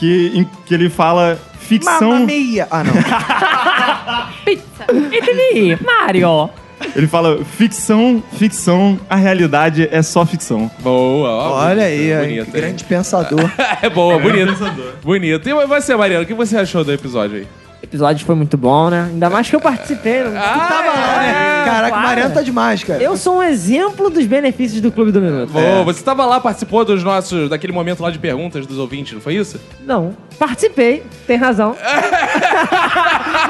[0.00, 2.12] Que, em- que ele fala ficção.
[2.12, 2.66] Mamma mia!
[2.70, 2.94] Ah, não.
[4.46, 4.86] Pizza.
[5.14, 6.48] Italy, Mario.
[6.96, 10.70] Ele fala ficção, ficção, a realidade é só ficção.
[10.80, 12.52] Boa, ó, Olha bonito, aí, bonito, hein?
[12.52, 13.50] grande pensador.
[13.82, 14.48] É boa, bonito.
[14.52, 14.92] pensador.
[15.02, 15.48] Bonito.
[15.48, 17.46] E você, Mariano, o que você achou do episódio aí?
[17.90, 19.08] O episódio foi muito bom, né?
[19.10, 20.22] Ainda mais que eu participei.
[20.22, 20.30] Não...
[20.36, 21.62] Ah, Tava lá, né?
[21.64, 22.00] Caraca, o.
[22.00, 23.02] Mariano tá demais, cara.
[23.02, 25.50] Eu sou um exemplo dos benefícios do Clube do Minuto.
[25.50, 27.50] Boa, você tava lá, participou dos nossos.
[27.50, 29.60] daquele momento lá de perguntas dos ouvintes, não foi isso?
[29.84, 31.74] Não, participei, tem razão.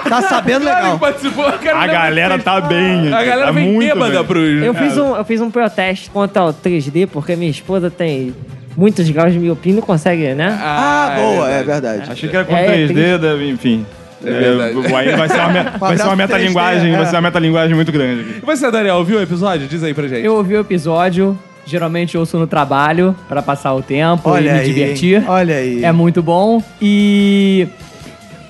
[0.09, 0.99] Tá sabendo Claro legal.
[0.99, 1.79] participou, cara.
[1.79, 3.09] A galera fez- tá bem.
[3.13, 4.25] A galera tá vem muito bêbada bem.
[4.25, 4.63] pros.
[4.63, 8.35] Eu fiz, um, eu fiz um protesto contra o 3D, porque minha esposa tem
[8.77, 10.59] muitos graus de miopia e não consegue, né?
[10.61, 12.11] Ah, boa, é verdade.
[12.11, 13.87] Achei que era com É, 3D, tem- deve- enfim.
[14.25, 14.93] É verdade.
[14.93, 17.07] É, aí vai ser uma, me- vai ser uma metalinguagem, 3D, vai é.
[17.07, 18.21] ser uma metalinguagem muito grande.
[18.23, 18.41] aqui.
[18.43, 19.67] E você, Daniel, viu o episódio?
[19.67, 20.25] Diz aí pra gente.
[20.25, 24.59] Eu ouvi o episódio, geralmente ouço no trabalho pra passar o tempo Olha e me
[24.61, 25.19] aí, divertir.
[25.21, 25.25] hein?
[25.29, 25.85] Olha aí.
[25.85, 26.63] É muito bom.
[26.83, 27.67] E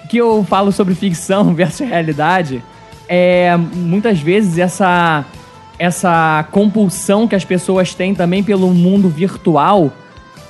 [0.08, 2.62] que eu falo sobre ficção versus realidade
[3.08, 5.24] é muitas vezes essa
[5.78, 9.90] essa compulsão que as pessoas têm também pelo mundo virtual,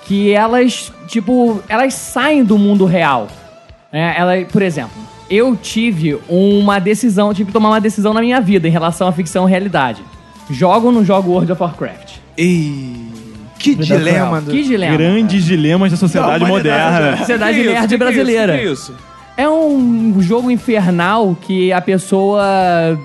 [0.07, 3.29] que elas tipo elas saem do mundo real.
[3.93, 4.93] É, ela, por exemplo,
[5.31, 9.13] eu tive uma decisão, tive que tomar uma decisão na minha vida em relação à
[9.13, 10.03] ficção e realidade.
[10.51, 12.17] Jogo ou não jogo World of Warcraft?
[12.37, 13.07] Ih,
[13.59, 14.41] que Vida dilema.
[14.41, 14.51] Do...
[14.51, 14.97] Que dilema.
[14.97, 16.93] Grandes dilemas da sociedade Da humanidade.
[16.95, 17.17] moderna.
[17.19, 18.59] Sociedade Que nerd Que que é brasileira.
[18.59, 18.95] Que isso?
[19.37, 22.99] É um jogo infernal que a pessoa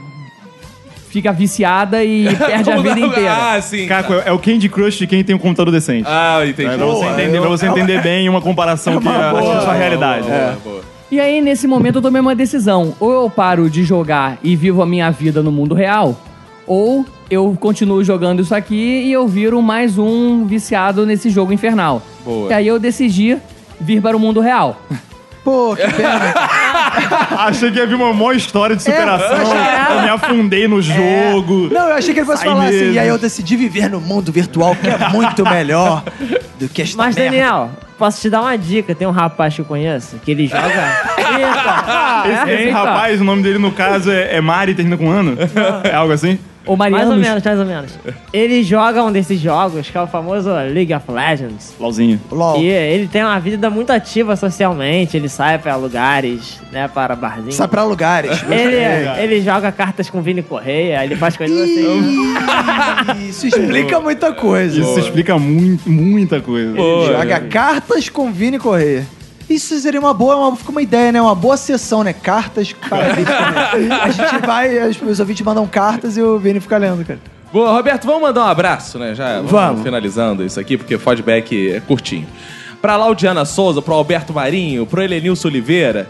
[1.10, 3.54] fica viciada e perde a vida inteira.
[3.54, 3.86] Ah, sim.
[3.86, 6.08] Caco, é é o Candy Crush de quem tem um computador decente.
[6.10, 6.74] Ah, entendi.
[6.74, 9.58] É, pra, você entender, pra você entender bem uma comparação que uma é boa.
[9.58, 10.28] a sua realidade.
[10.28, 10.95] Boa, boa.
[11.12, 12.96] E aí, nesse momento, eu tomei uma decisão.
[13.00, 16.20] Ou eu paro de jogar e vivo a minha vida no mundo real,
[16.66, 22.02] ou eu continuo jogando isso aqui e eu viro mais um viciado nesse jogo infernal.
[22.24, 22.50] Boa.
[22.50, 23.38] E aí eu decidi
[23.80, 24.80] vir para o mundo real.
[25.44, 26.34] Pô, que pena.
[27.38, 29.38] Achei que ia vir uma maior história de superação.
[29.96, 31.70] eu me afundei no jogo.
[31.72, 32.94] Não, eu achei que ele fosse Sai falar assim, mesmo.
[32.94, 36.04] e aí eu decidi viver no mundo virtual, que é muito melhor
[36.60, 37.30] do que esta Mas, merda.
[37.32, 38.94] Daniel, posso te dar uma dica.
[38.94, 40.66] Tem um rapaz que eu conheço que ele joga.
[41.18, 42.30] Eita!
[42.30, 42.74] Esse, esse Eita.
[42.78, 45.38] rapaz, o nome dele no caso é, é Mari, termina com ano?
[45.84, 46.40] É algo assim?
[46.66, 47.22] Ou Mais ou Mariano.
[47.22, 48.00] menos, mais ou menos.
[48.34, 51.74] Ele joga um desses jogos que é o famoso League of Legends.
[51.80, 52.20] Lauzinho.
[52.32, 52.60] LOL.
[52.60, 57.56] E ele tem uma vida muito ativa socialmente, ele sai pra lugares, né, para barzinhos.
[57.56, 58.44] Sai pra lugares.
[58.50, 63.30] Ele, ele joga cartas com Vini Correia, ele faz coisas assim.
[63.30, 64.80] Isso explica muita coisa.
[64.80, 66.76] Isso explica muito, muita coisa.
[66.76, 69.06] Joga cartas com Vini Correia.
[69.50, 71.22] Isso seria uma boa, uma, fica uma ideia, né?
[71.22, 72.14] Uma boa sessão, né?
[72.14, 74.02] Cartas para Vini Correia.
[74.02, 77.20] A gente vai, os ouvintes mandam cartas e o Vini fica lendo, cara.
[77.54, 79.14] Boa, Roberto, vamos mandar um abraço, né?
[79.16, 79.84] Já vamos, Vamos.
[79.84, 82.28] finalizando isso aqui, porque o feedback é curtinho.
[82.82, 86.08] Pra Laudiana Souza, pro Alberto Marinho, pro Helenilson Oliveira,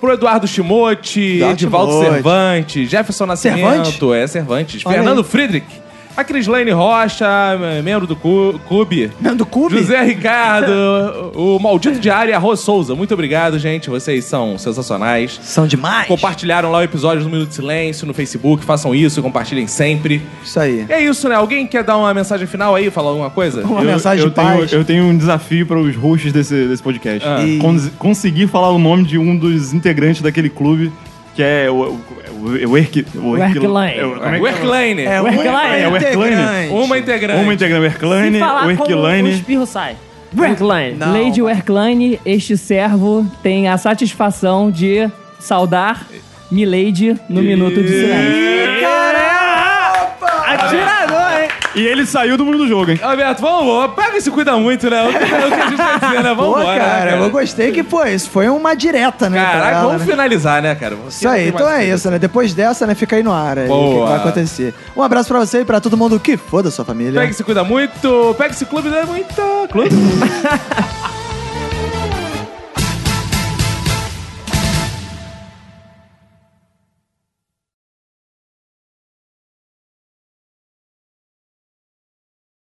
[0.00, 2.12] pro Eduardo Chimote, Eduardo Edivaldo Chimote.
[2.12, 4.02] Cervantes, Jefferson Nascimento, Cervantes?
[4.14, 5.24] é Cervantes, Olha Fernando aí.
[5.24, 5.66] Friedrich,
[6.16, 7.26] a Crislaine Rocha,
[7.82, 9.10] membro do clube.
[9.20, 9.78] Membro do clube?
[9.78, 12.94] José Ricardo, o Maldito Diário e a Rose Souza.
[12.94, 13.88] Muito obrigado, gente.
[13.88, 15.38] Vocês são sensacionais.
[15.42, 16.06] São demais.
[16.08, 18.64] Compartilharam lá o episódio do Minuto de Silêncio no Facebook.
[18.64, 20.20] Façam isso, compartilhem sempre.
[20.44, 20.84] Isso aí.
[20.88, 21.34] E é isso, né?
[21.36, 23.64] Alguém quer dar uma mensagem final aí, falar alguma coisa?
[23.64, 24.72] Uma Eu, mensagem eu de tenho, paz.
[24.72, 27.26] eu tenho um desafio para os hosts desse, desse podcast.
[27.26, 27.42] Ah.
[27.44, 30.92] E- Cons- conseguir falar o nome de um dos integrantes daquele clube,
[31.34, 31.98] que é o,
[32.40, 33.06] o- Erk...
[33.16, 33.98] O Erkline.
[33.98, 35.02] é o- como é O Erkline.
[35.02, 35.28] É, É, um o
[35.96, 36.68] Erkline.
[36.70, 37.42] Uma integrante.
[37.42, 37.82] Uma integrante.
[37.82, 39.30] O Erkline, o como o Erkline.
[39.32, 39.96] espirro sai.
[40.36, 40.96] Werkline.
[40.96, 41.52] Não, Lady vai.
[41.54, 45.08] Werkline, este servo tem a satisfação de
[45.40, 46.06] saudar
[46.50, 48.50] Milady no Minuto de Silêncio.
[50.46, 51.29] Atirador, hein?
[51.74, 52.98] E ele saiu do mundo do jogo, hein?
[53.02, 53.94] Alberto, vamos.
[53.94, 55.04] Pega e se cuida muito, né?
[55.04, 56.34] O que, o que a gente vai dizer, né?
[56.34, 59.40] Vamos Pô, embora, cara, né, eu gostei que, pô, isso foi uma direta, né?
[59.40, 60.06] Caraca, ela, vamos né?
[60.06, 60.96] finalizar, né, cara?
[60.96, 62.18] Você Isso aí, então é isso, né?
[62.18, 64.74] Depois dessa, né, fica aí no ar aí, o que vai acontecer.
[64.96, 67.20] Um abraço pra você e pra todo mundo que foda sua família.
[67.20, 68.34] Pega e se cuida muito.
[68.36, 69.68] Pega esse clube, não é muito.
[69.70, 69.90] Clube.